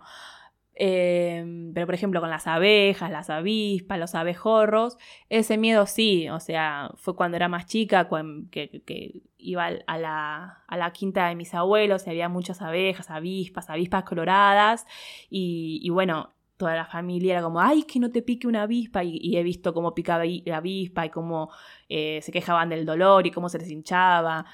Em, 0.80 1.74
pero 1.74 1.88
por 1.88 1.96
ejemplo 1.96 2.22
con 2.22 2.30
las 2.30 2.46
abejas, 2.46 3.10
las 3.10 3.32
avispas, 3.32 3.98
los 3.98 4.14
abejorros, 4.14 5.00
ese 5.28 5.58
miedo 5.58 5.88
sí, 5.88 6.30
o 6.30 6.40
sea, 6.40 6.92
fue 6.98 7.16
cuando 7.16 7.36
era 7.36 7.48
más 7.48 7.66
chica, 7.66 8.08
que, 8.52 9.24
iba 9.40 9.66
a 9.66 9.98
la, 9.98 10.64
a 10.68 10.78
la, 10.78 10.92
quinta 10.94 11.30
de 11.30 11.36
mis 11.36 11.56
abuelos 11.56 12.06
y 12.06 12.12
había 12.12 12.30
muchas 12.30 12.62
abejas, 12.62 13.10
avispas, 13.10 13.72
avispas 13.72 14.04
coloradas 14.04 14.86
y, 15.32 15.90
bueno, 15.90 16.36
toda 16.58 16.76
la 16.76 16.86
familia 16.86 17.34
era 17.34 17.42
como, 17.42 17.60
ay, 17.60 17.84
que 17.84 18.00
no 18.00 18.12
te 18.12 18.22
pique 18.22 18.48
una 18.48 18.64
avispa 18.64 19.04
y, 19.04 19.36
he 19.36 19.42
visto 19.42 19.74
cómo 19.74 19.96
picaba 19.96 20.26
la 20.46 20.58
avispa 20.58 21.08
y 21.08 21.10
cómo 21.10 21.50
eh, 21.90 22.20
se 22.22 22.32
quejaban 22.32 22.70
del 22.70 22.86
dolor 22.86 23.26
y 23.26 23.32
cómo 23.32 23.50
se 23.50 23.58
les 23.58 23.72
hinchaba. 23.72 24.46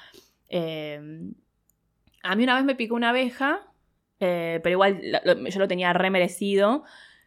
Em, 0.48 1.34
A 2.22 2.34
mí 2.34 2.44
una 2.44 2.54
vez 2.56 2.64
me 2.64 2.74
picó 2.76 2.94
una 2.94 3.10
abeja, 3.10 3.73
eh, 4.20 4.60
pero 4.62 4.72
igual 4.72 5.02
yo 5.50 5.58
lo 5.58 5.68
tenía 5.68 5.92
remerecido 5.92 6.84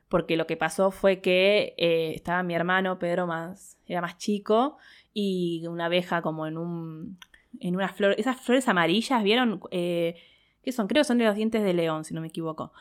porque 0.09 0.37
lo 0.37 0.47
que 0.47 0.57
pasó 0.57 0.91
fue 0.91 1.19
que 1.19 1.73
eh, 1.77 2.13
estaba 2.15 2.43
mi 2.43 2.55
hermano 2.55 2.97
Pedro 2.99 3.27
más, 3.27 3.77
era 3.85 4.01
más 4.01 4.17
chico 4.17 4.77
y 5.13 5.65
una 5.67 5.85
abeja 5.85 6.21
como 6.21 6.47
en 6.47 6.57
un, 6.57 7.17
en 7.59 7.75
una 7.75 7.93
esas 8.17 8.39
flores 8.39 8.67
amarillas, 8.67 9.23
¿vieron? 9.23 9.59
Eh, 9.71 10.15
¿Qué 10.63 10.71
son? 10.71 10.87
Creo 10.87 11.01
que 11.01 11.07
son 11.07 11.17
de 11.17 11.25
los 11.25 11.35
dientes 11.35 11.63
de 11.63 11.73
león, 11.73 12.03
si 12.03 12.13
no 12.13 12.21
me 12.21 12.27
equivoco. 12.27 12.71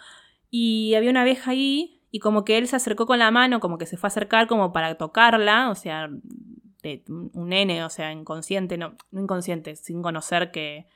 Y 0.50 0.94
había 0.94 1.10
una 1.10 1.22
abeja 1.22 1.52
ahí 1.52 2.00
y 2.10 2.20
como 2.20 2.44
que 2.44 2.58
él 2.58 2.68
se 2.68 2.76
acercó 2.76 3.06
con 3.06 3.18
la 3.18 3.30
mano, 3.30 3.60
como 3.60 3.78
que 3.78 3.86
se 3.86 3.96
fue 3.96 4.06
a 4.06 4.10
acercar 4.10 4.46
como 4.46 4.72
para 4.72 4.96
tocarla, 4.96 5.70
o 5.70 5.74
sea, 5.74 6.08
de 6.82 7.02
un 7.08 7.48
nene, 7.48 7.84
o 7.84 7.90
sea, 7.90 8.12
inconsciente, 8.12 8.78
no, 8.78 8.96
no 9.10 9.20
inconsciente, 9.22 9.74
sin 9.76 10.02
conocer 10.02 10.50
que, 10.50 10.86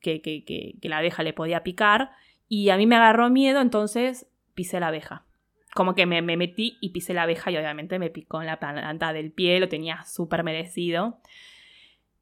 que, 0.00 0.22
que, 0.22 0.44
que 0.44 0.88
la 0.88 0.98
abeja 0.98 1.22
le 1.22 1.32
podía 1.32 1.62
picar. 1.62 2.12
Y 2.48 2.70
a 2.70 2.76
mí 2.76 2.86
me 2.86 2.96
agarró 2.96 3.30
miedo, 3.30 3.60
entonces 3.60 4.26
pisé 4.54 4.80
la 4.80 4.88
abeja 4.88 5.28
como 5.74 5.94
que 5.94 6.06
me, 6.06 6.22
metí 6.22 6.76
y 6.80 6.90
pisé 6.90 7.14
la 7.14 7.22
abeja 7.22 7.50
y 7.50 7.56
obviamente 7.56 8.00
me 8.00 8.10
picó 8.10 8.40
en 8.40 8.46
la 8.46 8.58
planta 8.58 9.12
del 9.12 9.30
pie, 9.30 9.60
lo 9.60 9.68
tenía 9.68 10.02
súper 10.04 10.42
merecido. 10.42 11.20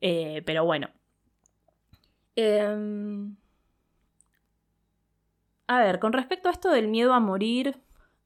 Eh, 0.03 0.43
pero 0.45 0.65
bueno. 0.65 0.91
Em, 2.35 3.37
a 5.67 5.81
ver, 5.81 6.01
con 6.01 6.13
respecto 6.13 6.51
a 6.51 6.53
esto 6.53 6.71
del 6.71 6.89
miedo 6.89 7.15
a 7.15 7.21
morir 7.21 7.81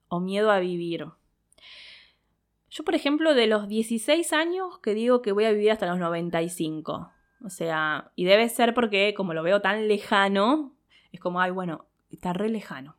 o 0.09 0.19
miedo 0.19 0.51
a 0.51 0.59
vivir. 0.59 1.07
Yo, 2.71 2.85
por 2.85 2.95
ejemplo, 2.95 3.35
de 3.35 3.47
los 3.47 3.69
16 3.69 4.33
años 4.33 4.79
que 4.79 4.95
digo 4.95 5.23
que 5.23 5.33
voy 5.33 5.45
a 5.45 5.53
vivir 5.53 5.71
hasta 5.71 5.87
los 5.87 5.99
95. 5.99 7.13
O 7.45 7.51
sea, 7.51 8.11
y 8.17 8.25
debe 8.25 8.49
ser 8.49 8.75
porque 8.75 9.15
como 9.15 9.33
lo 9.33 9.43
veo 9.43 9.61
tan 9.61 9.87
lejano, 9.87 10.75
es 11.13 11.21
como, 11.21 11.41
ay, 11.41 11.53
bueno, 11.53 11.87
está 12.11 12.33
re 12.33 12.49
lejano. 12.49 12.97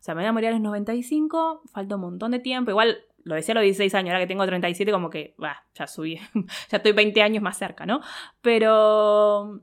O 0.00 0.02
sea, 0.04 0.14
me 0.14 0.22
voy 0.22 0.28
a 0.28 0.32
morir 0.32 0.48
a 0.50 0.52
los 0.52 0.60
95, 0.60 1.62
falta 1.72 1.94
un 1.96 2.02
montón 2.02 2.30
de 2.32 2.38
tiempo. 2.38 2.70
Igual 2.70 2.98
lo 3.24 3.34
decía 3.34 3.52
a 3.52 3.56
los 3.56 3.64
16 3.64 3.94
años, 3.94 4.10
ahora 4.10 4.20
que 4.20 4.28
tengo 4.28 4.44
37, 4.44 4.92
como 4.92 5.10
que, 5.10 5.34
bah, 5.38 5.64
ya 5.74 5.86
subí, 5.86 6.16
ya 6.68 6.76
estoy 6.76 6.92
20 6.92 7.22
años 7.22 7.42
más 7.42 7.58
cerca, 7.58 7.86
¿no? 7.86 8.00
Pero, 8.42 9.62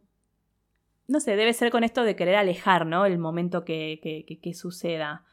no 1.07 1.19
sé, 1.19 1.35
debe 1.35 1.53
ser 1.53 1.71
con 1.71 1.83
esto 1.83 2.03
de 2.03 2.15
querer 2.15 2.35
alejar, 2.35 2.85
¿no? 2.85 3.05
El 3.05 3.19
momento 3.19 3.63
que, 3.63 3.99
que, 4.41 4.53
suceda. 4.53 5.25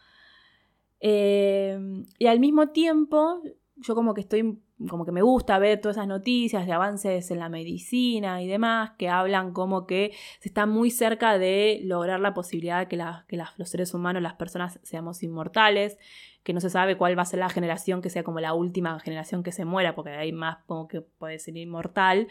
Eh, 1.00 1.78
y 2.18 2.26
al 2.26 2.38
mismo 2.38 2.68
tiempo, 2.68 3.42
yo 3.76 3.94
como 3.94 4.12
que 4.12 4.20
estoy 4.20 4.60
como 4.88 5.04
que 5.04 5.12
me 5.12 5.22
gusta 5.22 5.58
ver 5.58 5.80
todas 5.80 5.96
esas 5.96 6.06
noticias 6.06 6.66
de 6.66 6.72
avances 6.72 7.30
en 7.30 7.38
la 7.40 7.48
medicina 7.48 8.40
y 8.42 8.46
demás 8.46 8.92
que 8.96 9.08
hablan 9.08 9.52
como 9.52 9.86
que 9.86 10.12
se 10.38 10.48
está 10.48 10.66
muy 10.66 10.90
cerca 10.90 11.38
de 11.38 11.80
lograr 11.82 12.20
la 12.20 12.34
posibilidad 12.34 12.78
de 12.78 12.86
que, 12.86 13.02
que 13.26 13.42
los 13.56 13.68
seres 13.68 13.92
humanos, 13.92 14.22
las 14.22 14.34
personas, 14.34 14.78
seamos 14.84 15.22
inmortales, 15.22 15.98
que 16.44 16.52
no 16.52 16.60
se 16.60 16.70
sabe 16.70 16.96
cuál 16.96 17.18
va 17.18 17.22
a 17.22 17.26
ser 17.26 17.40
la 17.40 17.48
generación 17.48 18.00
que 18.02 18.10
sea 18.10 18.22
como 18.22 18.38
la 18.40 18.54
última 18.54 18.98
generación 19.00 19.42
que 19.42 19.52
se 19.52 19.64
muera, 19.64 19.94
porque 19.94 20.10
hay 20.10 20.32
más 20.32 20.58
como 20.66 20.86
que 20.86 21.00
puede 21.00 21.38
ser 21.40 21.56
inmortal. 21.56 22.28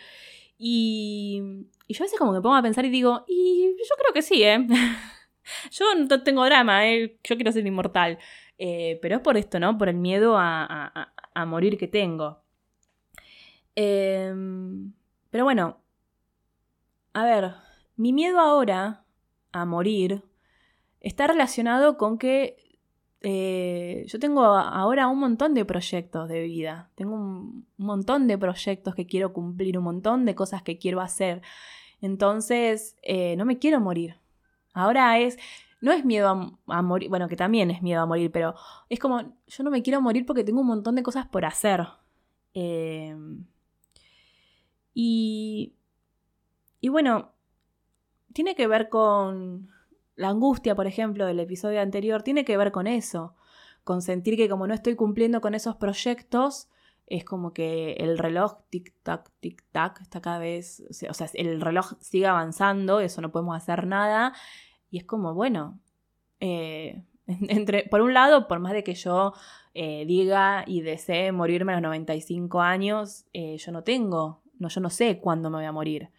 Y, 0.57 1.41
y 1.85 1.93
yo 1.93 2.03
a 2.03 2.05
veces 2.05 2.17
como 2.17 2.33
que 2.33 2.41
pongo 2.41 2.55
a 2.55 2.61
pensar 2.61 2.85
y 2.85 2.89
digo, 2.89 3.25
y 3.27 3.75
yo 3.77 3.95
creo 3.99 4.13
que 4.13 4.21
sí, 4.21 4.43
¿eh? 4.43 4.65
yo 5.71 5.85
no 5.95 6.23
tengo 6.23 6.45
drama, 6.45 6.87
¿eh? 6.87 7.17
Yo 7.23 7.35
quiero 7.35 7.51
ser 7.51 7.67
inmortal. 7.67 8.17
Eh, 8.57 8.97
pero 9.03 9.17
es 9.17 9.21
por 9.21 9.37
esto, 9.37 9.59
¿no? 9.59 9.77
Por 9.77 9.89
el 9.89 9.97
miedo 9.97 10.35
a 10.35 11.13
morir 11.45 11.77
que 11.77 11.87
tengo. 11.87 12.41
Em, 13.75 14.93
pero 15.29 15.43
bueno, 15.43 15.77
a 17.13 17.23
ver, 17.25 17.53
mi 17.95 18.13
miedo 18.13 18.39
ahora 18.39 19.05
a 19.51 19.65
morir 19.65 20.23
está 20.99 21.27
relacionado 21.27 21.97
con 21.97 22.17
que 22.17 22.67
eh, 23.21 24.05
yo 24.07 24.19
tengo 24.19 24.43
ahora 24.43 25.07
un 25.07 25.19
montón 25.19 25.53
de 25.53 25.65
proyectos 25.65 26.29
de 26.29 26.43
vida, 26.43 26.91
tengo 26.95 27.15
un, 27.15 27.67
montón 27.77 28.27
de 28.27 28.37
proyectos 28.37 28.95
que 28.95 29.07
quiero 29.07 29.33
cumplir, 29.33 29.77
un 29.77 29.83
montón 29.85 30.25
de 30.25 30.35
cosas 30.35 30.61
que 30.63 30.77
quiero 30.77 31.01
hacer. 31.01 31.41
Entonces, 32.01 32.95
eh, 33.03 33.35
no 33.37 33.45
me 33.45 33.57
quiero 33.59 33.79
morir. 33.79 34.17
Ahora 34.73 35.19
es, 35.19 35.37
no 35.81 35.91
es 35.91 36.03
miedo 36.05 36.59
a, 36.67 36.81
morir, 36.81 37.09
bueno, 37.09 37.27
que 37.27 37.35
también 37.35 37.71
es 37.71 37.81
miedo 37.81 38.01
a 38.01 38.05
morir, 38.05 38.31
pero 38.31 38.55
es 38.89 38.99
como, 38.99 39.21
yo 39.47 39.63
no 39.63 39.71
me 39.71 39.83
quiero 39.83 40.01
morir 40.01 40.25
porque 40.25 40.43
tengo 40.43 40.61
un 40.61 40.67
montón 40.67 40.95
de 40.95 41.03
cosas 41.03 41.27
por 41.27 41.45
hacer. 41.45 41.87
Em, 42.53 43.45
y, 44.93 45.75
y 46.81 46.89
bueno, 46.89 47.33
tiene 48.33 48.55
que 48.55 48.67
ver 48.67 48.89
con 48.89 49.69
la 50.15 50.29
angustia, 50.29 50.75
por 50.75 50.87
ejemplo, 50.87 51.25
del 51.25 51.39
episodio 51.39 51.81
anterior, 51.81 52.23
tiene 52.23 52.43
que 52.43 52.57
ver 52.57 52.71
con 52.71 52.87
eso, 52.87 53.35
con 53.83 54.01
sentir 54.01 54.35
que 54.35 54.49
como 54.49 54.67
no 54.67 54.73
estoy 54.73 54.95
cumpliendo 54.95 55.41
con 55.41 55.53
esos 55.53 55.75
proyectos, 55.75 56.69
es 57.05 57.23
como 57.23 57.53
que 57.53 57.93
el 57.93 58.17
reloj 58.17 58.57
tic-tac, 58.69 59.31
tic-tac, 59.41 60.01
está 60.01 60.21
cada 60.21 60.39
vez, 60.39 60.83
o 61.09 61.13
sea, 61.13 61.27
el 61.35 61.61
reloj 61.61 61.93
sigue 62.01 62.27
avanzando, 62.27 62.99
eso 62.99 63.21
no 63.21 63.31
podemos 63.31 63.55
hacer 63.55 63.87
nada, 63.87 64.33
y 64.89 64.97
es 64.97 65.03
como, 65.03 65.33
bueno, 65.33 65.79
eh, 66.39 67.03
entre, 67.27 67.83
por 67.83 68.01
un 68.01 68.13
lado, 68.13 68.47
por 68.47 68.59
más 68.59 68.73
de 68.73 68.83
que 68.83 68.95
yo 68.95 69.33
eh, 69.73 70.05
diga 70.05 70.63
y 70.65 70.81
desee 70.81 71.31
morirme 71.31 71.73
a 71.73 71.75
los 71.75 71.83
95 71.83 72.61
años, 72.61 73.25
eh, 73.33 73.57
yo 73.57 73.71
no 73.71 73.83
tengo, 73.83 74.41
no, 74.59 74.69
yo 74.69 74.81
no 74.81 74.89
sé 74.89 75.19
cuándo 75.19 75.49
me 75.49 75.57
voy 75.57 75.65
a 75.65 75.71
morir. 75.71 76.09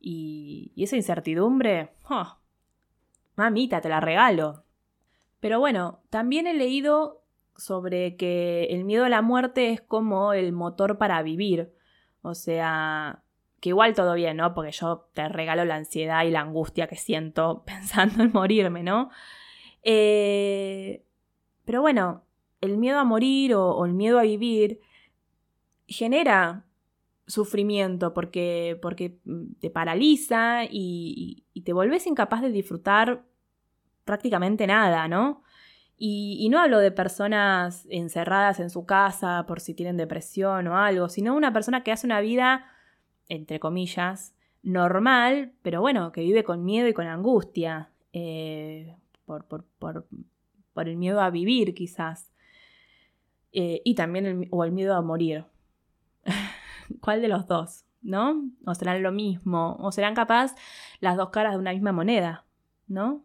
Y, 0.00 0.72
esa 0.76 0.96
incertidumbre, 0.96 1.90
mamita, 3.36 3.80
te 3.80 3.88
la 3.88 4.00
regalo. 4.00 4.64
Pero 5.40 5.60
bueno, 5.60 6.00
también 6.10 6.46
he 6.46 6.54
leído 6.54 7.22
sobre 7.56 8.16
que 8.16 8.64
el 8.70 8.84
miedo 8.84 9.04
a 9.04 9.08
la 9.08 9.22
muerte 9.22 9.70
es 9.70 9.80
como 9.80 10.32
el 10.32 10.52
motor 10.52 10.98
para 10.98 11.22
vivir. 11.22 11.72
O 12.22 12.34
sea, 12.34 13.23
que 13.64 13.70
igual 13.70 13.94
todo 13.94 14.12
bien, 14.12 14.36
¿no? 14.36 14.52
Porque 14.52 14.72
yo 14.72 15.08
te 15.14 15.26
regalo 15.26 15.64
la 15.64 15.76
ansiedad 15.76 16.22
y 16.24 16.30
la 16.30 16.40
angustia 16.40 16.86
que 16.86 16.96
siento 16.96 17.62
pensando 17.66 18.22
en 18.22 18.30
morirme, 18.30 18.82
¿no? 18.82 19.08
Eh, 19.82 21.02
pero 21.64 21.80
bueno, 21.80 22.24
el 22.60 22.76
miedo 22.76 22.98
a 22.98 23.04
morir 23.04 23.54
o, 23.54 23.82
el 23.86 23.94
miedo 23.94 24.18
a 24.18 24.24
vivir 24.24 24.80
genera 25.86 26.66
sufrimiento 27.26 28.12
porque, 28.12 28.78
porque 28.82 29.18
te 29.60 29.70
paraliza 29.70 30.64
y, 30.70 31.46
te 31.64 31.72
volvés 31.72 32.06
incapaz 32.06 32.42
de 32.42 32.50
disfrutar 32.50 33.24
prácticamente 34.04 34.66
nada, 34.66 35.08
¿no? 35.08 35.42
Y, 35.96 36.46
no 36.50 36.60
hablo 36.60 36.80
de 36.80 36.90
personas 36.90 37.86
encerradas 37.88 38.60
en 38.60 38.68
su 38.68 38.84
casa 38.84 39.46
por 39.48 39.60
si 39.60 39.72
tienen 39.72 39.96
depresión 39.96 40.66
o 40.66 40.76
algo, 40.76 41.08
sino 41.08 41.34
una 41.34 41.54
persona 41.54 41.82
que 41.82 41.92
hace 41.92 42.06
una 42.06 42.20
vida 42.20 42.70
entre 43.28 43.60
comillas, 43.60 44.34
normal, 44.62 45.52
pero 45.62 45.80
bueno, 45.80 46.12
que 46.12 46.22
vive 46.22 46.44
con 46.44 46.64
miedo 46.64 46.88
y 46.88 46.94
con 46.94 47.06
angustia, 47.06 47.90
eh, 48.12 48.96
por, 49.26 49.44
por, 49.44 49.64
por, 49.78 50.06
por, 50.72 50.88
el 50.88 50.96
miedo 50.96 51.20
a 51.20 51.30
vivir 51.30 51.74
quizás, 51.74 52.32
eh, 53.52 53.82
y 53.84 53.94
también 53.94 54.26
el, 54.26 54.48
o 54.50 54.64
el 54.64 54.72
miedo 54.72 54.94
a 54.94 55.02
morir. 55.02 55.44
¿Cuál 57.00 57.20
de 57.20 57.28
los 57.28 57.46
dos? 57.46 57.84
¿No? 58.02 58.44
¿O 58.66 58.74
serán 58.74 59.02
lo 59.02 59.12
mismo? 59.12 59.76
¿O 59.80 59.92
serán 59.92 60.14
capaz 60.14 60.54
las 61.00 61.16
dos 61.16 61.30
caras 61.30 61.52
de 61.52 61.58
una 61.58 61.72
misma 61.72 61.92
moneda? 61.92 62.44
¿No? 62.86 63.24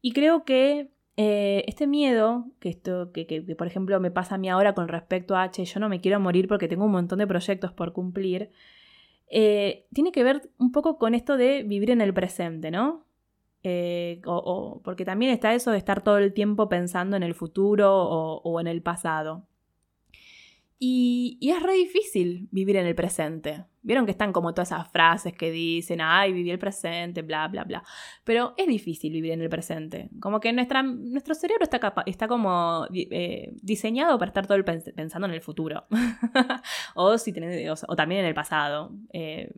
Y 0.00 0.12
creo 0.12 0.44
que 0.44 0.90
eh, 1.16 1.64
este 1.68 1.86
miedo, 1.86 2.46
que 2.58 2.70
esto, 2.70 3.12
que, 3.12 3.26
que, 3.26 3.42
por 3.54 3.66
ejemplo 3.66 4.00
me 4.00 4.10
pasa 4.10 4.36
a 4.36 4.38
mí 4.38 4.48
ahora 4.48 4.74
con 4.74 4.88
respecto 4.88 5.36
a, 5.36 5.42
H, 5.44 5.64
yo 5.64 5.80
no 5.80 5.88
me 5.88 6.00
quiero 6.00 6.18
morir 6.20 6.48
porque 6.48 6.68
tengo 6.68 6.86
un 6.86 6.92
montón 6.92 7.18
de 7.18 7.26
proyectos 7.26 7.72
por 7.72 7.92
cumplir, 7.92 8.50
eh, 9.32 9.88
tiene 9.92 10.12
que 10.12 10.22
ver 10.22 10.50
un 10.58 10.70
poco 10.72 10.98
con 10.98 11.14
esto 11.14 11.36
de 11.36 11.62
vivir 11.62 11.90
en 11.90 12.00
el 12.00 12.14
presente, 12.14 12.70
¿no? 12.70 13.06
Eh, 13.64 14.20
o, 14.26 14.80
porque 14.84 15.04
también 15.04 15.32
está 15.32 15.54
eso 15.54 15.70
de 15.70 15.78
estar 15.78 16.02
todo 16.02 16.18
el 16.18 16.34
tiempo 16.34 16.68
pensando 16.68 17.16
en 17.16 17.22
el 17.22 17.34
futuro 17.34 17.92
o 17.94 18.60
en 18.60 18.66
el 18.66 18.82
pasado. 18.82 19.46
Y, 20.84 21.38
es 21.40 21.62
re 21.62 21.74
difícil 21.74 22.48
vivir 22.50 22.74
en 22.74 22.88
el 22.88 22.96
presente. 22.96 23.66
Vieron 23.82 24.04
que 24.04 24.10
están 24.10 24.32
como 24.32 24.52
todas 24.52 24.72
esas 24.72 24.90
frases 24.90 25.32
que 25.32 25.52
dicen, 25.52 26.00
ay, 26.02 26.32
viví 26.32 26.50
el 26.50 26.58
presente, 26.58 27.22
bla, 27.22 27.46
bla, 27.46 27.62
bla. 27.62 27.84
Pero 28.24 28.52
es 28.56 28.66
difícil 28.66 29.12
vivir 29.12 29.30
en 29.30 29.42
el 29.42 29.48
presente. 29.48 30.10
Como 30.18 30.40
que 30.40 30.52
nuestro 30.52 31.36
cerebro 31.36 31.62
está, 31.62 31.94
está 32.04 32.26
como 32.26 32.88
eh, 32.92 33.52
diseñado 33.62 34.18
para 34.18 34.30
estar 34.30 34.48
todo 34.48 34.56
el 34.56 34.64
pensando 34.64 35.28
en 35.28 35.34
el 35.34 35.40
futuro. 35.40 35.86
o, 36.96 37.16
si 37.16 37.32
o, 37.68 37.94
también 37.94 38.22
en 38.22 38.26
el 38.26 38.34
pasado. 38.34 38.90
Eh, 39.12 39.52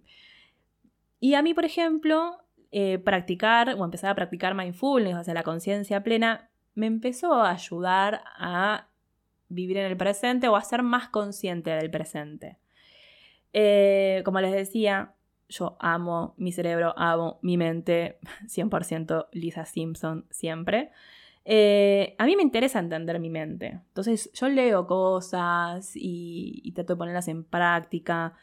y 1.21 1.33
a 1.33 1.41
mí, 1.41 1.55
por 1.55 1.65
ejemplo, 1.65 2.37
eh, 2.71 2.99
practicar 2.99 3.71
o 3.79 3.83
empezar 3.83 4.11
a 4.11 4.15
practicar 4.15 4.55
mindfulness, 4.55 5.17
o 5.17 5.25
sea, 5.25 5.33
la 5.33 5.43
conciencia 5.43 6.03
plena, 6.03 6.51
me 6.75 6.85
empezó 6.85 7.33
a 7.33 7.53
ayudar 7.53 8.21
a 8.37 8.89
vivir 9.49 9.77
en 9.77 9.87
el 9.87 9.97
presente 9.97 10.49
o 10.49 10.57
a 10.57 10.63
ser 10.63 10.83
más 10.83 11.09
consciente 11.09 11.71
del 11.71 11.91
presente. 11.91 12.59
Eh, 13.53 14.23
como 14.25 14.41
les 14.41 14.53
decía, 14.53 15.15
yo 15.49 15.77
amo 15.81 16.35
mi 16.37 16.53
cerebro, 16.53 16.95
amo 16.97 17.39
mi 17.43 17.57
mente, 17.57 18.19
100% 18.47 19.29
Lisa 19.33 19.65
Simpson 19.65 20.27
siempre. 20.31 20.91
Eh, 21.45 22.15
a 22.19 22.25
mí 22.25 22.37
me 22.37 22.43
interesa 22.43 22.79
entender 22.79 23.21
mi 23.21 23.31
mente. 23.31 23.81
Entonces 23.89 24.31
yo 24.33 24.49
leo 24.49 24.87
cosas 24.87 25.93
y, 25.95 26.73
trato 26.75 26.95
de 26.95 26.99
ponerlas 26.99 27.29
en 27.29 27.45
práctica. 27.45 28.35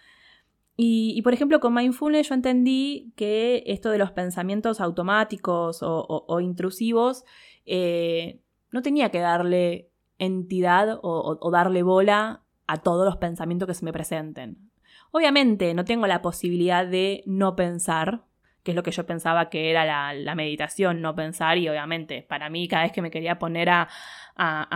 Y, 0.83 1.21
por 1.21 1.33
ejemplo, 1.33 1.59
con 1.59 1.75
Mindfulness 1.75 2.29
yo 2.29 2.33
entendí 2.33 3.13
que 3.15 3.61
esto 3.67 3.91
de 3.91 3.99
los 3.99 4.11
pensamientos 4.11 4.81
automáticos 4.81 5.79
o, 5.83 6.39
intrusivos 6.39 7.23
eh, 7.65 8.41
no 8.71 8.81
tenía 8.81 9.09
que 9.11 9.19
darle 9.19 9.90
entidad 10.21 10.99
o 11.01 11.51
darle 11.51 11.83
bola 11.83 12.43
a 12.67 12.77
todos 12.77 13.05
los 13.05 13.17
pensamientos 13.17 13.67
que 13.67 13.73
se 13.73 13.83
me 13.83 13.91
presenten. 13.91 14.71
Obviamente 15.11 15.73
no 15.73 15.83
tengo 15.83 16.07
la 16.07 16.21
posibilidad 16.21 16.87
de 16.87 17.21
no 17.25 17.55
pensar, 17.55 18.23
que 18.63 18.71
es 18.71 18.75
lo 18.75 18.83
que 18.83 18.91
yo 18.91 19.05
pensaba 19.05 19.49
que 19.49 19.69
era 19.69 20.13
la, 20.13 20.35
meditación, 20.35 21.01
no 21.01 21.15
pensar, 21.15 21.57
y 21.57 21.67
obviamente 21.67 22.25
para 22.27 22.49
mí 22.49 22.67
cada 22.67 22.83
vez 22.83 22.91
que 22.91 23.01
me 23.01 23.11
quería 23.11 23.39
poner 23.39 23.69
a, 23.69 23.87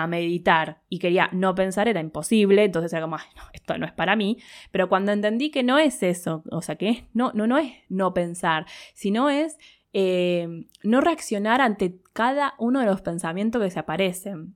meditar 0.10 0.82
y 0.90 1.00
quería 1.00 1.30
no 1.32 1.56
pensar 1.56 1.88
era 1.88 2.00
imposible, 2.00 2.66
entonces 2.66 2.92
era 2.92 3.02
como, 3.02 3.18
esto 3.54 3.78
no 3.78 3.86
es 3.86 3.94
para 3.94 4.16
mí, 4.16 4.38
pero 4.72 4.90
cuando 4.90 5.12
entendí 5.12 5.50
que 5.50 5.64
no 5.64 5.78
es 5.80 6.04
eso, 6.04 6.44
o 6.52 6.62
sea, 6.62 6.76
que 6.76 7.06
no, 7.14 7.32
no, 7.34 7.48
no 7.48 7.58
es 7.58 7.72
no 7.90 8.14
pensar, 8.14 8.66
sino 8.94 9.30
es 9.30 9.58
eh, 9.94 10.66
no 10.84 11.00
reaccionar 11.00 11.62
ante 11.62 12.00
cada 12.14 12.56
uno 12.58 12.82
de 12.82 12.86
los 12.86 13.02
pensamientos 13.02 13.64
que 13.64 13.72
se 13.72 13.80
aparecen. 13.80 14.56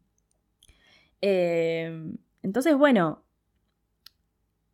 Eh, 1.22 2.14
entonces, 2.42 2.78
bueno, 2.78 3.24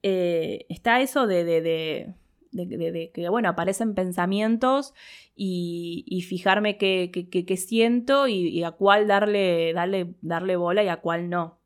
eh, 0.03 0.65
está 0.69 1.01
eso 1.01 1.25
de, 1.25 1.43
de, 1.43 3.11
que, 3.11 3.29
bueno, 3.29 3.49
aparecen 3.49 3.95
pensamientos 3.95 4.93
y, 5.35 6.23
fijarme 6.27 6.77
qué, 6.77 7.57
siento 7.57 8.27
y, 8.27 8.63
a 8.63 8.71
cuál 8.71 9.07
darle, 9.07 9.73
darle, 9.73 10.13
darle 10.21 10.55
bola 10.55 10.83
y 10.83 10.89
a 10.89 10.97
cuál 10.97 11.29
no. 11.29 11.59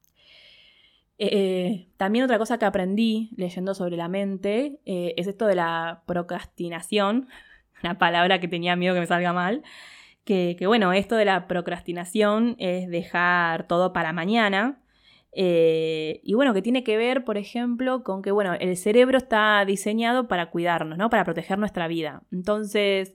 Eh, 1.22 1.90
también 1.98 2.24
otra 2.24 2.38
cosa 2.38 2.58
que 2.58 2.64
aprendí 2.64 3.32
leyendo 3.36 3.74
sobre 3.76 3.98
la 3.98 4.08
mente 4.08 4.80
eh, 4.86 5.14
es 5.18 5.28
esto 5.28 5.48
de 5.48 5.56
la 5.56 6.04
procrastinación, 6.06 7.28
una 7.84 7.98
palabra 7.98 8.40
que 8.40 8.48
tenía 8.48 8.78
miedo 8.78 8.94
que 8.94 9.02
me 9.02 9.06
salga 9.06 9.34
mal, 9.34 9.64
que, 10.30 10.68
bueno, 10.68 10.94
esto 10.94 11.16
de 11.16 11.26
la 11.26 11.48
procrastinación 11.48 12.56
es 12.60 12.88
dejar 12.88 13.68
todo 13.68 13.94
para 13.94 14.14
mañana 14.14 14.80
eh, 15.32 16.22
y 16.24 16.34
bueno, 16.34 16.54
que 16.54 16.62
tiene 16.62 16.84
que 16.84 16.98
ver, 16.98 17.24
por 17.24 17.38
ejemplo, 17.38 18.04
con 18.04 18.22
que, 18.22 18.32
bueno, 18.32 18.54
el 18.54 18.78
cerebro 18.78 19.18
está 19.18 19.64
diseñado 19.66 20.28
para 20.28 20.50
cuidarnos, 20.50 20.98
¿no? 20.98 21.10
Para 21.10 21.24
proteger 21.24 21.60
nuestra 21.60 21.88
vida. 21.88 22.24
Entonces, 22.32 23.14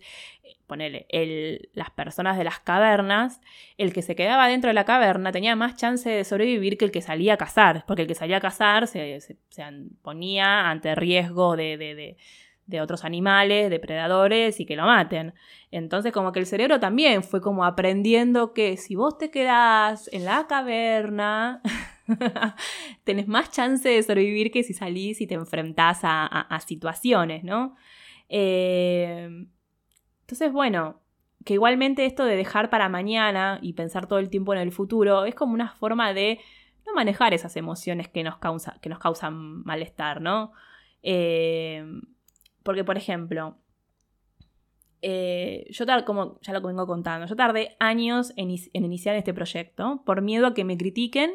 ponele, 0.66 1.06
las 1.72 1.90
personas 1.90 2.38
de 2.38 2.44
las 2.44 2.60
cavernas, 2.60 3.40
el 3.78 3.92
que 3.92 4.02
se 4.02 4.16
quedaba 4.16 4.48
dentro 4.48 4.68
de 4.68 4.74
la 4.74 4.84
caverna 4.84 5.32
tenía 5.32 5.56
más 5.56 5.76
chance 5.76 6.08
de 6.08 6.24
sobrevivir 6.24 6.78
que 6.78 6.84
el 6.84 6.92
que 6.92 7.02
salía 7.02 7.34
a 7.34 7.36
cazar, 7.36 7.84
porque 7.86 8.02
el 8.02 8.08
que 8.08 8.14
salía 8.14 8.38
a 8.38 8.40
cazar 8.40 8.86
se, 8.86 9.20
ponía 10.02 10.70
ante 10.70 10.94
riesgo 10.94 11.56
de 11.56 12.16
otros 12.80 13.04
animales, 13.04 13.70
depredadores 13.70 14.58
y 14.60 14.66
que 14.66 14.76
lo 14.76 14.84
maten. 14.84 15.34
Entonces 15.70 16.12
como 16.12 16.32
que 16.32 16.40
el 16.40 16.46
cerebro 16.46 16.80
también 16.80 17.22
fue 17.22 17.40
como 17.40 17.64
aprendiendo 17.64 18.52
que 18.52 18.76
si 18.76 18.94
vos 18.94 19.18
te 19.18 19.30
quedás 19.30 20.08
en 20.12 20.24
la 20.24 20.46
caverna, 20.46 21.60
tenés 23.04 23.28
más 23.28 23.50
chance 23.50 23.88
de 23.88 24.02
sobrevivir 24.02 24.50
que 24.50 24.62
si 24.62 24.72
salís 24.72 25.20
y 25.20 25.26
te 25.26 25.34
enfrentás 25.34 26.00
a, 26.02 26.58
situaciones, 26.66 27.44
¿no? 27.44 27.76
Eh, 28.28 29.46
entonces, 30.20 30.52
bueno, 30.52 31.00
que 31.44 31.54
igualmente 31.54 32.06
esto 32.06 32.24
de 32.24 32.36
dejar 32.36 32.70
para 32.70 32.88
mañana 32.88 33.58
y 33.60 33.74
pensar 33.74 34.06
todo 34.06 34.18
el 34.18 34.30
tiempo 34.30 34.54
en 34.54 34.60
el 34.60 34.72
futuro 34.72 35.26
es 35.26 35.34
como 35.34 35.52
una 35.52 35.68
forma 35.74 36.14
de 36.14 36.40
no 36.86 36.94
manejar 36.94 37.34
esas 37.34 37.56
emociones 37.56 38.08
que 38.08 38.22
nos, 38.22 38.36
que 38.80 38.88
nos 38.88 38.98
causan 38.98 39.62
malestar, 39.64 40.20
¿no? 40.20 40.52
Eh, 41.02 41.84
porque, 42.64 42.82
por 42.82 42.96
ejemplo, 42.96 43.56
eh, 45.02 45.66
yo 45.68 45.84
tal 45.84 46.04
como 46.06 46.40
ya 46.40 46.54
lo 46.54 46.62
vengo 46.62 46.86
contando, 46.86 47.26
yo 47.26 47.36
tardé 47.36 47.76
años 47.78 48.32
en, 48.36 48.50
iniciar 48.72 49.14
este 49.16 49.34
proyecto 49.34 50.02
por 50.06 50.22
miedo 50.22 50.46
a 50.46 50.54
que 50.54 50.64
me 50.64 50.78
critiquen 50.78 51.34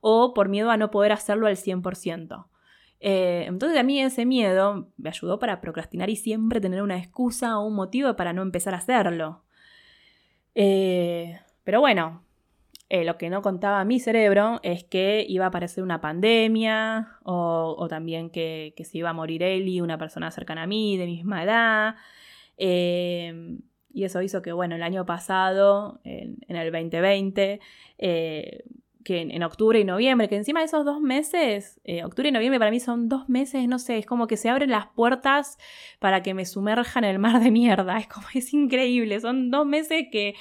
o 0.00 0.32
por 0.32 0.48
miedo 0.48 0.70
a 0.70 0.78
no 0.78 0.90
poder 0.90 1.12
hacerlo 1.12 1.46
al 1.46 1.56
100%. 1.56 2.46
Eh, 2.98 3.44
entonces 3.46 3.78
a 3.78 3.82
mí 3.82 4.00
ese 4.00 4.24
miedo 4.24 4.88
me 4.96 5.10
ayudó 5.10 5.38
para 5.38 5.60
procrastinar 5.60 6.08
y 6.08 6.16
siempre 6.16 6.60
tener 6.62 6.82
una 6.82 6.98
excusa 6.98 7.58
o 7.58 7.66
un 7.66 7.74
motivo 7.74 8.16
para 8.16 8.32
no 8.32 8.40
empezar 8.40 8.72
a 8.74 8.78
hacerlo. 8.78 9.44
Eh, 10.54 11.38
pero 11.62 11.80
bueno, 11.80 12.24
eh, 12.90 13.04
lo 13.04 13.16
que 13.18 13.30
no 13.30 13.40
contaba 13.40 13.84
mi 13.84 14.00
cerebro 14.00 14.58
es 14.64 14.82
que 14.82 15.24
iba 15.28 15.44
a 15.44 15.48
aparecer 15.48 15.84
una 15.84 16.00
pandemia 16.00 17.18
o, 17.22 17.86
también 17.88 18.30
que, 18.30 18.74
se 18.82 18.98
iba 18.98 19.10
a 19.10 19.12
morir 19.12 19.44
Eli, 19.44 19.80
una 19.80 19.96
persona 19.96 20.32
cercana 20.32 20.64
a 20.64 20.66
mí, 20.66 20.96
de 20.96 21.06
misma 21.06 21.44
edad. 21.44 21.94
Em, 22.56 23.60
y 23.94 24.02
eso 24.04 24.20
hizo 24.22 24.42
que, 24.42 24.52
bueno, 24.52 24.74
el 24.74 24.82
año 24.82 25.06
pasado, 25.06 26.00
en, 26.02 26.36
el 26.48 26.72
2020, 26.72 27.60
eh, 27.98 28.64
que 29.04 29.20
en, 29.20 29.42
octubre 29.44 29.78
y 29.78 29.84
noviembre, 29.84 30.28
que 30.28 30.34
encima 30.36 30.58
de 30.58 30.66
esos 30.66 30.84
dos 30.84 31.00
meses, 31.00 31.80
eh, 31.84 32.02
octubre 32.04 32.28
y 32.30 32.32
noviembre 32.32 32.58
para 32.58 32.72
mí 32.72 32.80
son 32.80 33.08
dos 33.08 33.28
meses, 33.28 33.68
no 33.68 33.78
sé, 33.78 33.98
es 33.98 34.06
como 34.06 34.26
que 34.26 34.36
se 34.36 34.48
abren 34.50 34.70
las 34.70 34.88
puertas 34.88 35.58
para 36.00 36.24
que 36.24 36.34
me 36.34 36.44
sumerja 36.44 36.98
en 36.98 37.04
el 37.04 37.20
mar 37.20 37.40
de 37.40 37.52
mierda. 37.52 37.98
Es 37.98 38.08
como, 38.08 38.26
es 38.34 38.52
increíble, 38.52 39.20
son 39.20 39.52
dos 39.52 39.64
meses 39.64 40.06
que... 40.10 40.34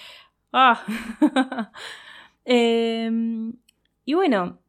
Ah. 0.52 0.84
Em, 2.52 3.54
y 4.06 4.16
bueno, 4.16 4.60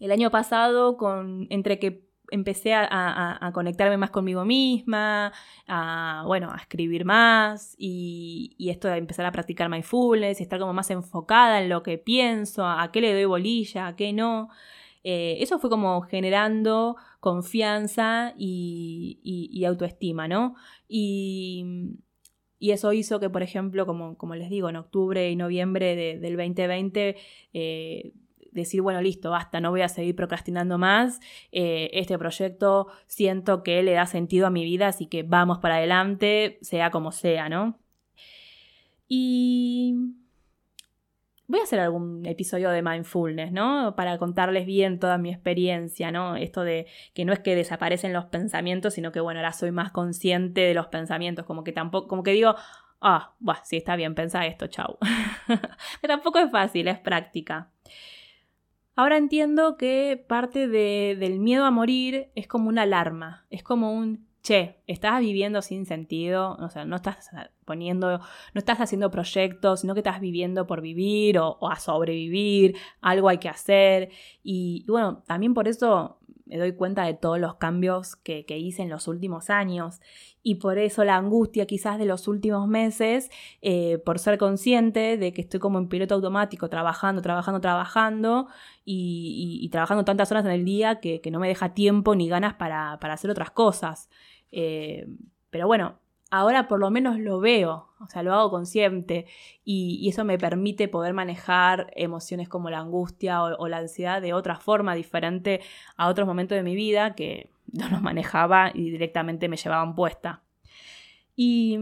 el 0.00 0.10
año 0.10 0.30
pasado, 0.32 0.96
con, 0.96 1.46
entre 1.48 1.78
que 1.78 2.08
empecé 2.32 2.74
a, 2.74 3.50
conectarme 3.54 3.96
más 3.96 4.10
conmigo 4.10 4.44
misma, 4.44 5.32
a, 5.68 6.24
bueno, 6.26 6.50
a 6.52 6.56
escribir 6.56 7.04
más 7.04 7.76
y, 7.78 8.56
esto 8.68 8.88
de 8.88 8.96
empezar 8.96 9.26
a 9.26 9.32
practicar 9.32 9.68
mindfulness, 9.68 10.40
estar 10.40 10.58
como 10.58 10.72
más 10.72 10.90
enfocada 10.90 11.62
en 11.62 11.68
lo 11.68 11.84
que 11.84 11.98
pienso, 11.98 12.66
a, 12.66 12.90
qué 12.92 13.00
le 13.00 13.12
doy 13.14 13.26
bolilla, 13.26 13.86
a 13.88 13.96
qué 13.96 14.12
no. 14.12 14.48
Eh, 15.04 15.36
eso 15.40 15.60
fue 15.60 15.70
como 15.70 16.00
generando 16.02 16.96
confianza 17.20 18.34
y, 18.36 19.20
y 19.22 19.64
autoestima, 19.66 20.26
¿no? 20.26 20.56
Y, 20.88 21.94
y 22.64 22.72
eso 22.72 22.94
hizo 22.94 23.20
que, 23.20 23.28
por 23.28 23.42
ejemplo, 23.42 23.84
como, 23.84 24.16
como 24.16 24.34
les 24.36 24.48
digo, 24.48 24.70
en 24.70 24.76
octubre 24.76 25.30
y 25.30 25.36
noviembre 25.36 25.94
del 25.94 26.34
2020, 26.34 27.14
eh, 27.52 28.12
decir, 28.52 28.80
bueno, 28.80 29.02
listo, 29.02 29.30
basta, 29.30 29.60
no 29.60 29.70
voy 29.70 29.82
a 29.82 29.90
seguir 29.90 30.16
procrastinando 30.16 30.78
más, 30.78 31.20
eh, 31.52 31.90
este 31.92 32.16
proyecto 32.16 32.86
siento 33.06 33.62
que 33.62 33.82
le 33.82 33.92
da 33.92 34.06
sentido 34.06 34.46
a 34.46 34.50
mi 34.50 34.64
vida, 34.64 34.88
así 34.88 35.04
que 35.04 35.24
vamos 35.24 35.58
para 35.58 35.76
adelante, 35.76 36.58
sea 36.62 36.90
como 36.90 37.12
sea, 37.12 37.50
¿no? 37.50 37.78
Y 39.08 39.96
Voy 41.46 41.60
a 41.60 41.64
hacer 41.64 41.78
algún 41.78 42.24
episodio 42.24 42.70
de 42.70 42.80
mindfulness, 42.80 43.52
¿no? 43.52 43.94
Para 43.96 44.16
contarles 44.16 44.64
bien 44.64 44.98
toda 44.98 45.18
mi 45.18 45.30
experiencia, 45.30 46.10
¿no? 46.10 46.36
Esto 46.36 46.62
de 46.62 46.86
que 47.12 47.26
no 47.26 47.34
es 47.34 47.40
que 47.40 47.54
desaparecen 47.54 48.14
los 48.14 48.24
pensamientos, 48.26 48.94
sino 48.94 49.12
que, 49.12 49.20
bueno, 49.20 49.40
ahora 49.40 49.52
soy 49.52 49.70
más 49.70 49.92
consciente 49.92 50.62
de 50.62 50.72
los 50.72 50.86
pensamientos, 50.86 51.44
como 51.44 51.62
que 51.62 51.72
tampoco, 51.72 52.08
como 52.08 52.22
que 52.22 52.30
digo, 52.30 52.54
ah, 53.02 53.34
bueno, 53.40 53.60
sí, 53.64 53.76
está 53.76 53.94
bien, 53.94 54.14
pensa 54.14 54.46
esto, 54.46 54.68
chau. 54.68 54.96
Pero 55.46 56.14
tampoco 56.14 56.38
es 56.38 56.50
fácil, 56.50 56.88
es 56.88 56.98
práctica. 56.98 57.70
Ahora 58.96 59.18
entiendo 59.18 59.76
que 59.76 60.24
parte 60.26 60.68
del 60.68 61.40
miedo 61.40 61.64
a 61.64 61.70
morir 61.70 62.30
es 62.36 62.46
como 62.46 62.68
una 62.68 62.82
alarma, 62.82 63.44
es 63.50 63.62
como 63.62 63.92
un 63.92 64.26
che, 64.44 64.76
estás 64.86 65.20
viviendo 65.20 65.62
sin 65.62 65.86
sentido, 65.86 66.56
o 66.60 66.68
sea, 66.68 66.84
no 66.84 66.96
estás 66.96 67.30
poniendo, 67.64 68.18
no 68.18 68.58
estás 68.58 68.78
haciendo 68.78 69.10
proyectos, 69.10 69.80
sino 69.80 69.94
que 69.94 70.00
estás 70.00 70.20
viviendo 70.20 70.66
por 70.66 70.82
vivir 70.82 71.38
o, 71.38 71.56
a 71.70 71.76
sobrevivir, 71.76 72.76
algo 73.00 73.30
hay 73.30 73.38
que 73.38 73.48
hacer. 73.48 74.10
Y, 74.42 74.84
bueno, 74.86 75.22
también 75.26 75.54
por 75.54 75.66
eso 75.66 76.18
me 76.44 76.58
doy 76.58 76.72
cuenta 76.72 77.04
de 77.06 77.14
todos 77.14 77.40
los 77.40 77.54
cambios 77.54 78.16
que, 78.16 78.44
hice 78.48 78.82
en 78.82 78.90
los 78.90 79.08
últimos 79.08 79.48
años 79.48 80.00
y 80.42 80.56
por 80.56 80.78
eso 80.78 81.04
la 81.04 81.16
angustia 81.16 81.66
quizás 81.66 81.98
de 81.98 82.04
los 82.04 82.28
últimos 82.28 82.68
meses, 82.68 83.30
eh, 83.62 83.96
por 84.04 84.18
ser 84.18 84.36
consciente 84.36 85.16
de 85.16 85.32
que 85.32 85.40
estoy 85.40 85.58
como 85.58 85.78
en 85.78 85.88
piloto 85.88 86.14
automático, 86.16 86.68
trabajando, 86.68 87.22
trabajando, 87.22 87.62
trabajando 87.62 88.48
y, 88.84 89.66
trabajando 89.72 90.04
tantas 90.04 90.30
horas 90.30 90.44
en 90.44 90.50
el 90.50 90.66
día 90.66 91.00
que, 91.00 91.22
no 91.32 91.40
me 91.40 91.48
deja 91.48 91.72
tiempo 91.72 92.14
ni 92.14 92.28
ganas 92.28 92.54
para, 92.54 92.98
para 93.00 93.14
hacer 93.14 93.30
otras 93.30 93.50
cosas. 93.50 94.10
Eh, 94.56 95.08
pero 95.50 95.66
bueno, 95.66 95.98
ahora 96.30 96.68
por 96.68 96.78
lo 96.78 96.88
menos 96.90 97.18
lo 97.18 97.40
veo, 97.40 97.88
o 97.98 98.06
sea, 98.06 98.22
lo 98.22 98.32
hago 98.32 98.50
consciente 98.50 99.26
y, 99.64 100.08
eso 100.08 100.24
me 100.24 100.38
permite 100.38 100.86
poder 100.86 101.12
manejar 101.12 101.92
emociones 101.96 102.48
como 102.48 102.70
la 102.70 102.78
angustia 102.78 103.42
o, 103.42 103.68
la 103.68 103.78
ansiedad 103.78 104.22
de 104.22 104.32
otra 104.32 104.56
forma 104.56 104.94
diferente 104.94 105.60
a 105.96 106.08
otros 106.08 106.28
momentos 106.28 106.54
de 106.56 106.62
mi 106.62 106.76
vida 106.76 107.16
que 107.16 107.50
no 107.72 107.88
los 107.88 108.00
manejaba 108.00 108.70
y 108.72 108.90
directamente 108.90 109.48
me 109.48 109.56
llevaban 109.56 109.94
puesta. 109.96 110.42
Y, 111.36 111.78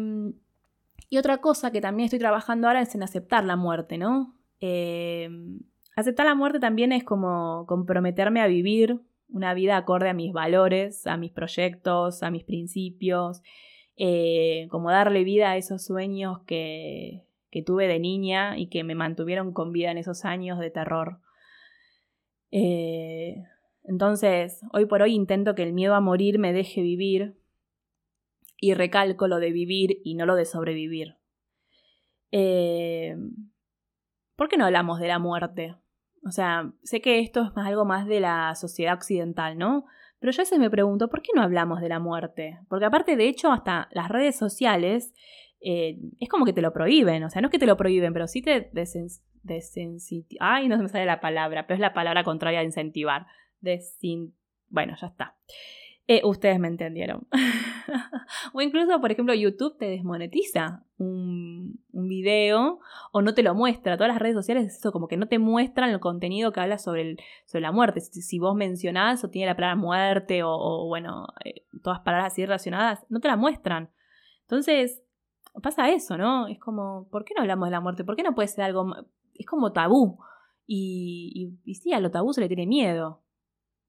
otra 1.18 1.42
cosa 1.42 1.70
que 1.70 1.82
también 1.82 2.06
estoy 2.06 2.18
trabajando 2.18 2.68
ahora 2.68 2.80
es 2.80 2.94
en 2.94 3.02
aceptar 3.02 3.44
la 3.44 3.54
muerte, 3.54 3.98
¿no? 3.98 4.34
Eh, 4.60 5.28
aceptar 5.94 6.24
la 6.24 6.34
muerte 6.34 6.58
también 6.58 6.90
es 6.92 7.04
como 7.04 7.66
comprometerme 7.66 8.40
a 8.40 8.46
vivir 8.46 8.98
una 9.32 9.54
vida 9.54 9.76
acorde 9.76 10.08
a 10.08 10.14
mis 10.14 10.32
valores, 10.32 11.06
a 11.06 11.16
mis 11.16 11.32
proyectos, 11.32 12.22
a 12.22 12.30
mis 12.30 12.44
principios, 12.44 13.42
eh, 13.96 14.68
como 14.70 14.90
darle 14.90 15.24
vida 15.24 15.50
a 15.50 15.56
esos 15.56 15.84
sueños 15.84 16.40
que, 16.46 17.24
que, 17.50 17.62
tuve 17.62 17.88
de 17.88 17.98
niña 17.98 18.58
y 18.58 18.68
que 18.68 18.84
me 18.84 18.94
mantuvieron 18.94 19.52
con 19.52 19.72
vida 19.72 19.90
en 19.90 19.98
esos 19.98 20.24
años 20.24 20.58
de 20.58 20.70
terror. 20.70 21.18
Eh, 22.50 23.42
entonces, 23.84 24.60
hoy 24.72 24.86
por 24.86 25.02
hoy 25.02 25.14
intento 25.14 25.54
que 25.54 25.62
el 25.62 25.72
miedo 25.72 25.94
a 25.94 26.00
morir 26.00 26.38
me 26.38 26.52
deje 26.52 26.82
vivir 26.82 27.34
y 28.60 28.74
recalco 28.74 29.26
lo 29.26 29.40
de 29.40 29.50
vivir 29.50 30.00
y 30.04 30.14
no 30.14 30.26
lo 30.26 30.36
de 30.36 30.44
sobrevivir. 30.44 31.16
Eh, 32.30 33.16
¿Por 34.36 34.48
qué 34.48 34.56
no 34.56 34.66
hablamos 34.66 35.00
de 35.00 35.08
la 35.08 35.18
muerte? 35.18 35.74
O 36.24 36.30
sea, 36.30 36.72
sé 36.82 37.00
que 37.00 37.20
esto 37.20 37.52
es 37.56 37.66
algo 37.66 37.84
más 37.84 38.06
de 38.06 38.20
la 38.20 38.54
sociedad 38.54 38.94
occidental, 38.94 39.58
¿no? 39.58 39.86
Pero 40.18 40.32
yo 40.32 40.40
a 40.40 40.44
veces 40.44 40.58
me 40.58 40.70
pregunto, 40.70 41.08
¿por 41.08 41.20
qué 41.20 41.30
no 41.34 41.42
hablamos 41.42 41.80
de 41.80 41.88
la 41.88 41.98
muerte? 41.98 42.60
Porque 42.68 42.84
aparte, 42.84 43.16
de 43.16 43.26
hecho, 43.26 43.50
hasta 43.50 43.88
las 43.90 44.08
redes 44.08 44.36
sociales 44.36 45.12
eh, 45.60 45.98
es 46.20 46.28
como 46.28 46.44
que 46.44 46.52
te 46.52 46.62
lo 46.62 46.72
prohíben. 46.72 47.24
O 47.24 47.30
sea, 47.30 47.42
no 47.42 47.48
es 47.48 47.52
que 47.52 47.58
te 47.58 47.66
lo 47.66 47.76
prohíben, 47.76 48.12
pero 48.12 48.28
sí 48.28 48.40
te 48.40 48.70
desensitivan. 49.42 50.38
Ay, 50.40 50.68
no 50.68 50.76
se 50.76 50.82
me 50.84 50.88
sale 50.88 51.06
la 51.06 51.20
palabra, 51.20 51.66
pero 51.66 51.74
es 51.74 51.80
la 51.80 51.92
palabra 51.92 52.22
contraria 52.22 52.60
a 52.60 52.64
incentivar. 52.64 53.26
Desin... 53.60 54.34
Bueno, 54.68 54.94
ya 55.00 55.08
está. 55.08 55.36
Eh, 56.08 56.20
ustedes 56.24 56.58
me 56.58 56.68
entendieron. 56.68 57.28
o 58.52 58.60
incluso, 58.60 59.00
por 59.00 59.12
ejemplo, 59.12 59.34
YouTube 59.34 59.78
te 59.78 59.86
desmonetiza 59.86 60.84
un, 60.98 61.80
video 61.92 62.80
o 63.12 63.22
no 63.22 63.34
te 63.34 63.42
lo 63.42 63.54
muestra. 63.54 63.96
Todas 63.96 64.12
las 64.12 64.20
redes 64.20 64.34
sociales 64.34 64.66
es 64.66 64.78
eso, 64.78 64.90
como 64.90 65.06
que 65.06 65.16
no 65.16 65.28
te 65.28 65.38
muestran 65.38 65.90
el 65.90 66.00
contenido 66.00 66.52
que 66.52 66.60
habla 66.60 66.78
sobre, 66.78 67.16
la 67.52 67.70
muerte. 67.70 68.00
Si, 68.00 68.38
vos 68.40 68.56
mencionás 68.56 69.22
o 69.22 69.30
tiene 69.30 69.46
la 69.46 69.54
palabra 69.54 69.76
muerte 69.76 70.42
o, 70.44 70.86
bueno, 70.88 71.28
eh, 71.44 71.64
todas 71.82 72.00
palabras 72.00 72.32
así 72.32 72.44
relacionadas, 72.44 73.06
no 73.08 73.20
te 73.20 73.28
la 73.28 73.36
muestran. 73.36 73.90
Entonces, 74.42 75.04
pasa 75.62 75.88
eso, 75.90 76.18
¿no? 76.18 76.48
Es 76.48 76.58
como, 76.58 77.08
¿por 77.10 77.24
qué 77.24 77.34
no 77.36 77.42
hablamos 77.42 77.68
de 77.68 77.72
la 77.72 77.80
muerte? 77.80 78.04
¿Por 78.04 78.16
qué 78.16 78.24
no 78.24 78.34
puede 78.34 78.48
ser 78.48 78.64
algo... 78.64 78.92
Es 79.34 79.46
como 79.46 79.72
tabú. 79.72 80.18
Y, 80.66 81.56
y, 81.64 81.74
sí, 81.76 81.92
a 81.92 82.00
lo 82.00 82.10
tabú 82.10 82.32
se 82.32 82.40
le 82.40 82.48
tiene 82.48 82.66
miedo. 82.66 83.22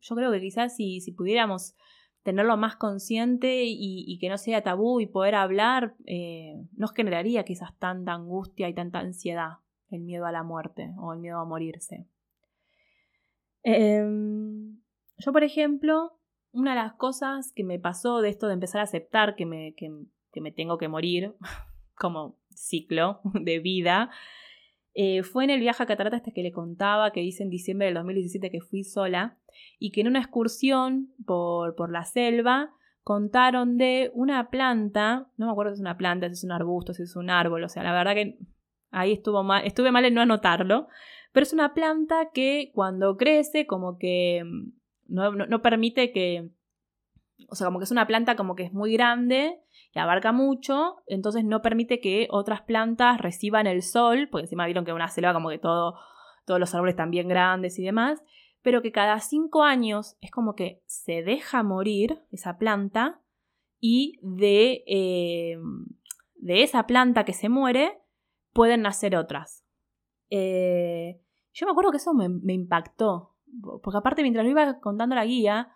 Yo 0.01 0.16
creo 0.16 0.32
que 0.32 0.41
quizás 0.41 0.76
si 0.76 1.11
pudiéramos 1.18 1.76
tenerlo 2.24 2.55
más 2.57 2.78
consciente 2.78 3.63
y, 3.65 4.17
que 4.19 4.30
no 4.30 4.38
sea 4.38 4.63
tabú 4.63 5.01
y 5.01 5.05
poder 5.05 5.36
hablar, 5.36 5.95
eh, 6.05 6.55
nos 6.76 6.93
generaría 6.93 7.43
quizás 7.43 7.78
tanta 7.78 8.13
angustia 8.13 8.69
y 8.69 8.74
tanta 8.74 8.99
ansiedad, 8.99 9.57
el 9.89 10.01
miedo 10.01 10.26
a 10.26 10.32
la 10.32 10.43
muerte 10.43 10.91
o 10.97 11.13
el 11.13 11.19
miedo 11.19 11.39
a 11.39 11.45
morirse. 11.45 12.07
Em, 13.63 14.80
yo, 15.17 15.32
por 15.32 15.43
ejemplo, 15.43 16.17
una 16.51 16.71
de 16.71 16.82
las 16.82 16.93
cosas 16.93 17.51
que 17.53 17.63
me 17.63 17.80
pasó 17.80 18.21
de 18.21 18.30
esto 18.30 18.47
de 18.47 18.53
empezar 18.53 18.82
a 18.82 18.86
aceptar 18.86 19.36
que 19.36 19.45
me, 19.45 19.74
que, 19.76 19.89
me 20.41 20.51
tengo 20.51 20.78
que 20.78 20.88
morir 20.88 21.36
como 21.95 22.38
ciclo 22.49 23.19
de 23.34 23.59
vida, 23.59 24.11
eh, 24.94 25.24
fue 25.24 25.44
en 25.44 25.50
el 25.50 25.60
viaje 25.60 25.82
a 25.82 25.86
Catarata 25.86 26.18
este 26.18 26.34
que 26.34 26.44
le 26.44 26.52
contaba, 26.52 27.12
que 27.12 27.22
hice 27.22 27.44
en 27.44 27.50
diciembre 27.50 27.88
del 27.88 27.96
2017 27.96 28.52
que 28.52 28.62
fui 28.62 28.84
sola 28.84 29.38
y 29.80 29.91
que 29.91 30.02
en 30.02 30.08
una 30.08 30.20
excursión 30.20 31.10
por, 31.26 31.76
por 31.76 31.91
la 31.91 32.06
selva 32.06 32.72
contaron 33.04 33.78
de 33.78 34.12
una 34.14 34.50
planta, 34.50 35.28
no 35.38 35.48
me 35.48 35.52
acuerdo 35.52 35.72
si 35.72 35.78
es 35.78 35.82
una 35.82 35.98
planta, 35.98 36.28
si 36.28 36.34
es 36.34 36.44
un 36.44 36.52
arbusto, 36.52 36.94
si 36.94 37.04
es 37.04 37.16
un 37.16 37.30
árbol, 37.30 37.64
o 37.64 37.70
sea, 37.70 37.84
la 37.84 37.91
verdad 37.91 38.14
que 38.14 38.38
ahí 38.91 39.12
estuvo 39.12 39.44
mal, 39.44 39.66
estuve 39.66 39.91
mal 39.91 40.06
en 40.06 40.14
no 40.14 40.22
anotarlo, 40.22 40.88
pero 41.34 41.44
es 41.44 41.52
una 41.52 41.74
planta 41.74 42.30
que 42.34 42.72
cuando 42.74 43.18
crece 43.18 43.66
como 43.66 43.98
que 43.98 44.44
mm, 44.46 44.72
no, 45.08 45.32
no, 45.32 45.62
permite 45.62 46.12
que, 46.12 46.50
o 47.49 47.55
sea, 47.55 47.67
como 47.67 47.79
que 47.79 47.86
es 47.86 47.91
una 47.91 48.07
planta 48.07 48.36
como 48.36 48.55
que 48.55 48.63
es 48.63 48.73
muy 48.73 48.93
grande 48.93 49.59
y 49.93 49.99
abarca 49.99 50.31
mucho, 50.31 50.97
entonces 51.07 51.43
no 51.43 51.61
permite 51.61 51.99
que 51.99 52.27
otras 52.31 52.61
plantas 52.61 53.19
reciban 53.19 53.67
el 53.67 53.81
sol, 53.81 54.27
porque 54.31 54.45
encima 54.45 54.65
vieron 54.65 54.86
que 54.86 54.93
una 54.93 55.09
selva 55.09 55.34
como 55.34 55.49
que 55.49 55.59
todo, 55.59 55.95
todos 56.45 56.59
los 56.59 56.73
árboles 56.73 56.93
están 56.93 57.11
bien 57.11 57.27
grandes 57.27 57.77
y 57.79 57.84
demás, 57.84 58.23
pero 58.61 58.81
que 58.81 58.91
cada 58.91 59.19
cinco 59.19 59.63
años 59.63 60.17
es 60.21 60.31
como 60.31 60.55
que 60.55 60.81
se 60.86 61.21
deja 61.21 61.63
morir 61.63 62.23
esa 62.31 62.57
planta 62.57 63.21
y 63.79 64.17
de, 64.21 64.84
eh, 64.88 65.57
de 66.36 66.63
esa 66.63 66.88
planta 66.88 67.25
que 67.25 67.34
se 67.34 67.49
muere 67.49 67.99
pueden 68.53 68.81
nacer 68.81 69.15
otras. 69.15 69.65
Eh, 70.29 71.19
yo 71.53 71.65
me 71.65 71.71
acuerdo 71.71 71.91
que 71.91 71.97
eso 71.97 72.13
me, 72.13 72.53
impactó, 72.53 73.36
porque 73.84 73.97
aparte 73.97 74.21
mientras 74.21 74.45
lo 74.45 74.51
iba 74.51 74.79
contando 74.79 75.15
la 75.15 75.25
guía, 75.25 75.71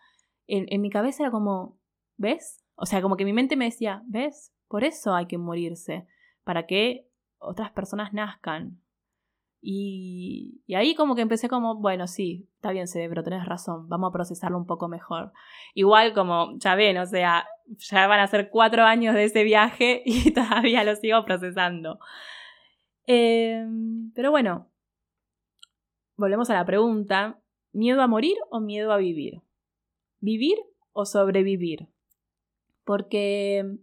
en, 0.48 0.82
mi 0.82 0.90
cabeza 0.90 1.24
era 1.24 1.32
como, 1.32 1.78
¿ves? 2.18 2.64
O 2.76 2.86
sea, 2.86 3.02
como 3.02 3.18
que 3.18 3.26
mi 3.26 3.34
mente 3.34 3.56
me 3.56 3.66
decía, 3.66 4.04
¿ves? 4.06 4.54
Por 4.68 4.84
eso 4.84 5.14
hay 5.14 5.28
que 5.28 5.38
morirse, 5.38 6.08
para 6.44 6.66
que 6.66 7.08
otras 7.40 7.72
personas 7.72 8.14
nazcan. 8.14 8.82
Y, 9.62 10.62
ahí 10.76 10.96
como 10.96 11.16
que 11.16 11.22
empecé 11.22 11.50
como, 11.50 11.76
bueno, 11.76 12.08
sí, 12.08 12.48
está 12.56 12.72
bien, 12.72 12.86
pero 12.94 13.24
tenés 13.24 13.46
razón, 13.46 13.90
vamos 13.90 14.10
a 14.10 14.14
procesarlo 14.14 14.58
un 14.58 14.66
poco 14.66 14.88
mejor. 14.88 15.34
Igual 15.74 16.14
como, 16.14 16.58
ya 16.58 16.76
ven, 16.76 16.98
o 16.98 17.06
sea, 17.06 17.48
ya 17.66 18.08
van 18.08 18.20
a 18.20 18.28
ser 18.28 18.50
cuatro 18.50 18.84
años 18.84 19.16
de 19.16 19.26
ese 19.26 19.44
viaje 19.44 20.04
y 20.06 20.32
todavía 20.32 20.84
lo 20.84 20.96
sigo 20.96 21.26
procesando. 21.26 22.00
Em, 23.06 24.12
pero 24.14 24.32
bueno, 24.32 24.70
volvemos 26.18 26.50
a 26.50 26.54
la 26.54 26.66
pregunta, 26.66 27.40
¿miedo 27.72 28.02
a 28.02 28.08
morir 28.08 28.38
o 28.50 28.60
miedo 28.60 28.92
a 28.92 28.98
vivir? 28.98 29.42
¿Vivir 30.20 30.58
o 30.94 31.06
sobrevivir? 31.06 31.88
Porque 32.84 33.78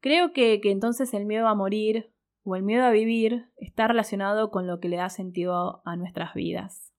creo 0.00 0.32
que, 0.32 0.60
que 0.60 0.70
entonces 0.70 1.14
el 1.14 1.26
miedo 1.26 1.48
a 1.48 1.54
morir 1.54 2.10
o 2.44 2.56
el 2.56 2.62
miedo 2.62 2.84
a 2.84 2.90
vivir 2.90 3.46
está 3.56 3.88
relacionado 3.88 4.50
con 4.50 4.66
lo 4.66 4.78
que 4.80 4.88
le 4.88 4.96
da 4.96 5.08
sentido 5.08 5.82
a 5.84 5.96
nuestras 5.96 6.34
vidas. 6.34 6.94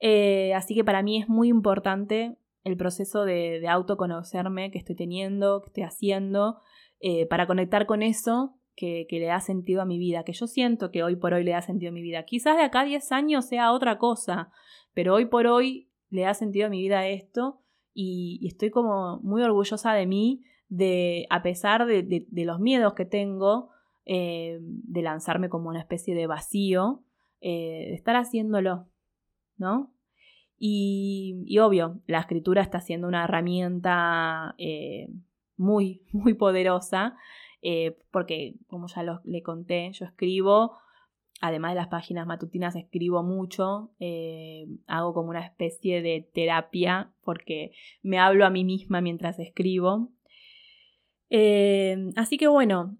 Eh, 0.00 0.52
así 0.54 0.74
que 0.74 0.84
para 0.84 1.02
mí 1.02 1.20
es 1.20 1.28
muy 1.28 1.48
importante 1.48 2.36
el 2.64 2.76
proceso 2.76 3.24
de, 3.24 3.66
autoconocerme 3.68 4.70
que 4.70 4.78
estoy 4.78 4.96
teniendo, 4.96 5.60
que 5.60 5.68
estoy 5.68 5.82
haciendo, 5.84 6.58
eh, 7.00 7.26
para 7.26 7.46
conectar 7.46 7.86
con 7.86 8.02
eso 8.02 8.58
que, 8.74 9.06
le 9.10 9.26
da 9.26 9.40
sentido 9.40 9.82
a 9.82 9.84
mi 9.84 9.98
vida, 9.98 10.24
que 10.24 10.32
yo 10.32 10.46
siento 10.46 10.90
que 10.90 11.02
hoy 11.02 11.16
por 11.16 11.34
hoy 11.34 11.44
le 11.44 11.52
da 11.52 11.62
sentido 11.62 11.90
a 11.90 11.94
mi 11.94 12.02
vida. 12.02 12.24
Quizás 12.24 12.56
de 12.56 12.64
acá 12.64 12.80
a 12.80 12.84
10 12.84 13.12
años 13.12 13.46
sea 13.46 13.72
otra 13.72 13.98
cosa, 13.98 14.50
pero 14.94 15.14
hoy 15.14 15.26
por 15.26 15.46
hoy 15.46 15.90
le 16.14 16.22
da 16.22 16.34
sentido 16.34 16.66
a 16.66 16.70
mi 16.70 16.80
vida 16.80 17.06
esto 17.08 17.60
y, 17.92 18.46
estoy 18.46 18.70
como 18.70 19.18
muy 19.22 19.42
orgullosa 19.42 19.92
de 19.94 20.06
mí, 20.06 20.42
de, 20.68 21.26
a 21.30 21.42
pesar 21.42 21.86
de 21.86 22.26
los 22.44 22.60
miedos 22.60 22.94
que 22.94 23.04
tengo, 23.04 23.70
eh, 24.06 24.58
de 24.60 25.00
lanzarme 25.00 25.48
como 25.48 25.70
una 25.70 25.80
especie 25.80 26.14
de 26.14 26.26
vacío, 26.26 27.02
eh, 27.40 27.86
de 27.88 27.94
estar 27.94 28.16
haciéndolo, 28.16 28.86
¿no? 29.56 29.94
Y, 30.58 31.58
obvio, 31.58 32.00
la 32.06 32.20
escritura 32.20 32.60
está 32.60 32.80
siendo 32.80 33.08
una 33.08 33.24
herramienta 33.24 34.54
eh, 34.58 35.08
muy, 35.56 36.02
muy 36.12 36.34
poderosa, 36.34 37.16
porque 38.10 38.56
como 38.66 38.88
ya 38.88 39.22
le 39.24 39.42
conté, 39.42 39.90
yo 39.92 40.04
escribo, 40.04 40.76
además 41.40 41.72
de 41.72 41.80
las 41.80 41.88
páginas 41.88 42.26
matutinas, 42.26 42.76
escribo 42.76 43.22
mucho, 43.22 43.92
hago 44.86 45.14
como 45.14 45.30
una 45.30 45.44
especie 45.44 46.02
de 46.02 46.28
terapia, 46.32 47.12
porque 47.22 47.72
me 48.02 48.18
hablo 48.18 48.46
a 48.46 48.50
mí 48.50 48.64
misma 48.64 49.00
mientras 49.00 49.38
escribo. 49.38 50.10
así 52.16 52.38
que 52.38 52.48
bueno, 52.48 52.96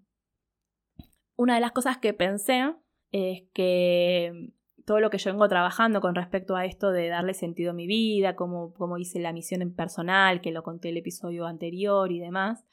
una 1.35 1.55
de 1.55 1.61
las 1.61 1.71
cosas 1.71 1.97
que 1.97 2.13
pensé 2.13 2.73
es 3.11 3.43
que 3.53 4.51
todo 4.85 4.99
lo 4.99 5.09
que 5.09 5.17
yo 5.17 5.31
vengo 5.31 5.47
trabajando 5.47 5.99
con 5.99 6.15
respecto 6.15 6.55
a 6.55 6.65
esto 6.65 6.91
de 6.91 7.07
darle 7.07 7.33
sentido 7.33 7.71
a 7.71 7.73
mi 7.73 7.87
vida, 7.87 8.35
como, 8.35 8.97
hice 8.97 9.19
la 9.19 9.33
misión 9.33 9.61
en 9.61 9.73
personal, 9.73 10.41
que 10.41 10.51
lo 10.51 10.63
conté 10.63 10.89
el 10.89 10.97
episodio 10.97 11.45
anterior 11.47 12.11
y 12.11 12.19
demás. 12.19 12.63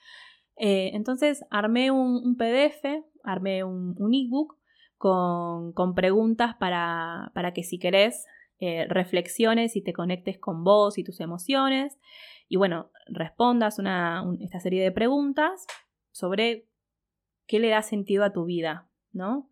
Eh, 0.56 0.90
entonces 0.94 1.44
armé 1.50 1.90
un, 1.90 2.36
PDF, 2.36 2.84
armé 3.24 3.64
un, 3.64 3.96
ebook 4.12 4.58
con, 5.02 5.94
preguntas 5.96 6.54
para, 6.54 7.52
que 7.54 7.64
si 7.64 7.80
querés 7.80 8.24
eh, 8.60 8.86
reflexiones 8.88 9.74
y 9.74 9.82
te 9.82 9.92
conectes 9.92 10.38
con 10.38 10.62
vos 10.62 10.96
y 10.96 11.02
tus 11.02 11.18
emociones. 11.18 11.98
Y 12.48 12.54
bueno, 12.56 12.92
respondas 13.06 13.80
una, 13.80 14.24
esta 14.40 14.60
serie 14.60 14.80
de 14.80 14.92
preguntas 14.92 15.66
sobre 16.12 16.68
qué 17.48 17.58
le 17.58 17.70
da 17.70 17.82
sentido 17.82 18.22
a 18.22 18.32
tu 18.32 18.44
vida, 18.44 18.88
¿no? 19.12 19.50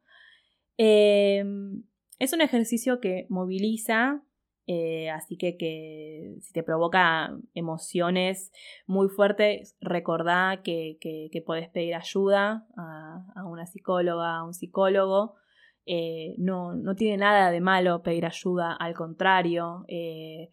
Em, 0.77 1.83
es 2.21 2.33
un 2.33 2.43
ejercicio 2.43 3.01
que 3.01 3.27
moviliza 3.29 4.23
Eh, 4.73 5.11
así 5.11 5.37
que, 5.37 5.57
que, 5.57 6.37
si 6.43 6.53
te 6.53 6.63
provoca 6.63 7.37
emociones 7.55 8.53
muy 8.87 9.09
fuertes, 9.09 9.77
recordá 9.81 10.61
que, 10.63 10.97
que, 11.01 11.43
podés 11.43 11.69
pedir 11.71 11.97
ayuda 11.97 12.69
a, 12.77 13.45
una 13.47 13.67
psicóloga, 13.67 14.37
a 14.37 14.45
un 14.45 14.55
psicólogo. 14.55 15.40
Eh, 15.93 16.37
no, 16.39 16.77
no, 16.77 16.95
tiene 16.95 17.17
nada 17.17 17.51
de 17.51 17.61
malo 17.61 18.01
pedir 18.05 18.25
ayuda, 18.25 18.75
al 18.75 18.95
contrario. 18.95 19.85
Eh, 19.89 20.51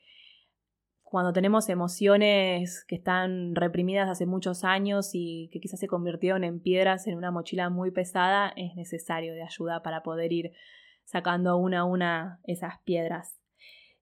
cuando 1.04 1.32
tenemos 1.32 1.70
emociones 1.70 2.84
que 2.88 2.96
están 2.96 3.54
reprimidas 3.54 4.10
hace 4.10 4.26
muchos 4.26 4.64
años 4.64 5.12
y 5.14 5.50
que 5.54 5.60
quizás 5.60 5.80
se 5.80 5.88
convirtieron 5.88 6.44
en 6.44 6.60
piedras 6.60 7.06
en 7.06 7.18
una 7.18 7.30
mochila 7.30 7.70
muy 7.70 7.92
pesada, 7.92 8.52
es 8.56 8.74
necesario 8.76 9.36
de 9.36 9.44
ayuda 9.44 9.84
para 9.84 10.02
poder 10.02 10.34
ir 10.34 10.54
sacando 11.04 11.56
una 11.58 11.82
a 11.82 11.86
una 11.86 12.40
esas 12.46 12.80
piedras. 12.84 13.38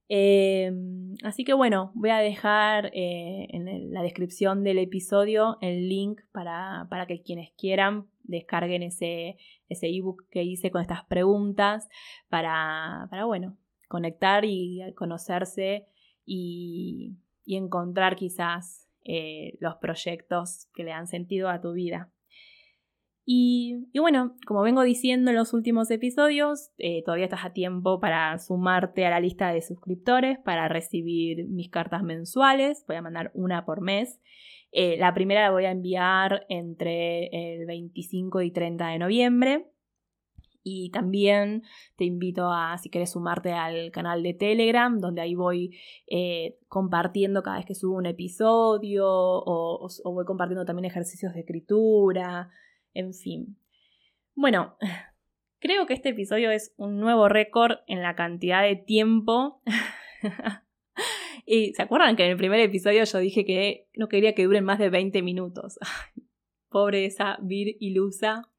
Em, 0.07 1.15
así 1.23 1.43
que 1.43 1.53
bueno, 1.53 1.91
voy 1.95 2.11
a 2.11 2.19
dejar 2.19 2.91
eh, 2.93 3.47
en 3.49 3.91
la 3.91 4.03
descripción 4.03 4.63
del 4.63 4.77
episodio 4.77 5.57
el 5.59 5.89
link 5.89 6.21
para, 6.31 6.87
que 7.09 7.21
quienes 7.23 7.51
quieran 7.57 8.05
descarguen 8.27 8.83
ese, 8.83 9.37
ese 9.69 9.87
ebook 9.87 10.27
que 10.29 10.43
hice 10.43 10.71
con 10.71 10.81
estas 10.81 11.05
preguntas 11.05 11.87
para, 12.29 13.07
para 13.09 13.25
bueno, 13.25 13.57
conectar 13.87 14.45
y 14.45 14.81
conocerse 14.95 15.87
y, 16.25 17.17
encontrar 17.47 18.15
quizás 18.15 18.89
eh, 19.03 19.55
los 19.59 19.75
proyectos 19.75 20.67
que 20.73 20.83
le 20.83 20.89
dan 20.91 21.07
sentido 21.07 21.49
a 21.49 21.61
tu 21.61 21.73
vida. 21.73 22.11
Y, 23.27 23.87
bueno, 23.99 24.35
como 24.45 24.61
vengo 24.61 24.83
diciendo 24.83 25.31
en 25.31 25.37
los 25.37 25.53
últimos 25.53 25.89
episodios, 25.89 26.71
eh, 26.77 27.03
todavía 27.03 27.25
estás 27.25 27.43
a 27.43 27.53
tiempo 27.53 27.99
para 27.99 28.37
sumarte 28.37 29.05
a 29.05 29.09
la 29.09 29.19
lista 29.19 29.51
de 29.51 29.63
suscriptores 29.63 30.37
para 30.39 30.67
recibir 30.67 31.47
mis 31.47 31.69
cartas 31.69 32.03
mensuales. 32.03 32.83
Voy 32.87 32.97
a 32.97 33.01
mandar 33.01 33.31
una 33.33 33.65
por 33.65 33.81
mes. 33.81 34.19
Eh, 34.77 34.97
la 34.97 35.13
primera 35.13 35.41
la 35.41 35.51
voy 35.51 35.63
a 35.63 35.71
enviar 35.71 36.45
entre 36.49 37.27
el 37.31 37.65
25 37.65 38.41
y 38.41 38.51
30 38.51 38.87
de 38.89 38.99
noviembre. 38.99 39.71
Y 40.63 40.89
también 40.89 41.63
te 41.95 42.03
invito 42.03 42.51
a, 42.51 42.77
si 42.77 42.89
quieres 42.89 43.11
sumarte 43.11 43.53
al 43.53 43.91
canal 43.91 44.21
de 44.21 44.33
Telegram, 44.33 44.99
donde 44.99 45.21
ahí 45.21 45.33
voy 45.33 45.77
eh, 46.07 46.57
compartiendo 46.67 47.41
cada 47.41 47.57
vez 47.57 47.65
que 47.65 47.75
subo 47.75 47.95
un 47.95 48.05
episodio 48.05 49.05
o, 49.07 49.87
voy 50.03 50.25
compartiendo 50.25 50.65
también 50.65 50.85
ejercicios 50.85 51.33
de 51.33 51.41
escritura, 51.41 52.49
en 52.93 53.13
fin. 53.13 53.57
Bueno, 54.33 54.75
creo 55.59 55.85
que 55.85 55.93
este 55.93 56.09
episodio 56.09 56.51
es 56.51 56.73
un 56.75 56.99
nuevo 56.99 57.29
récord 57.29 57.77
en 57.87 58.01
la 58.01 58.15
cantidad 58.15 58.61
de 58.61 58.75
tiempo. 58.75 59.61
y 61.45 61.73
se 61.73 61.83
acuerdan 61.83 62.15
que 62.15 62.25
en 62.25 62.31
el 62.31 62.37
primer 62.37 62.59
episodio 62.59 63.03
yo 63.03 63.19
dije 63.19 63.45
que 63.45 63.87
no 63.95 64.07
quería 64.07 64.33
que 64.33 64.45
duren 64.45 64.63
más 64.63 64.79
de 64.79 64.89
20 64.89 65.21
minutos. 65.21 65.77
Pobre 66.69 67.05
esa 67.05 67.37
Vir 67.41 67.77
ilusa. 67.79 68.49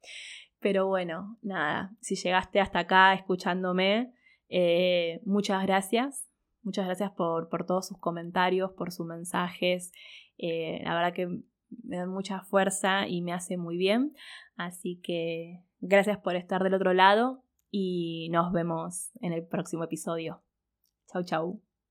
Pero 0.59 0.87
bueno, 0.87 1.37
nada, 1.41 1.95
si 2.01 2.15
llegaste 2.15 2.59
hasta 2.59 2.79
acá 2.79 3.13
escuchándome, 3.13 4.13
eh, 4.49 5.21
muchas 5.25 5.63
gracias. 5.65 6.27
Muchas 6.63 6.85
gracias 6.85 7.11
por, 7.11 7.47
todos 7.65 7.87
sus 7.87 7.97
comentarios, 7.99 8.71
por 8.71 8.91
sus 8.91 9.05
mensajes. 9.05 9.91
Eh, 10.37 10.81
la 10.83 10.95
verdad 10.95 11.13
que 11.13 11.27
me 11.83 11.97
dan 11.97 12.09
mucha 12.09 12.41
fuerza 12.41 13.07
y 13.07 13.21
me 13.21 13.33
hace 13.33 13.57
muy 13.57 13.77
bien. 13.77 14.13
Así 14.55 14.99
que 15.03 15.63
gracias 15.79 16.17
por 16.17 16.35
estar 16.35 16.63
del 16.63 16.73
otro 16.73 16.93
lado 16.93 17.43
y 17.69 18.29
nos 18.31 18.51
vemos 18.51 19.11
en 19.21 19.33
el 19.33 19.45
próximo 19.45 19.83
episodio. 19.83 20.41
Chau, 21.11 21.23
chau. 21.23 21.66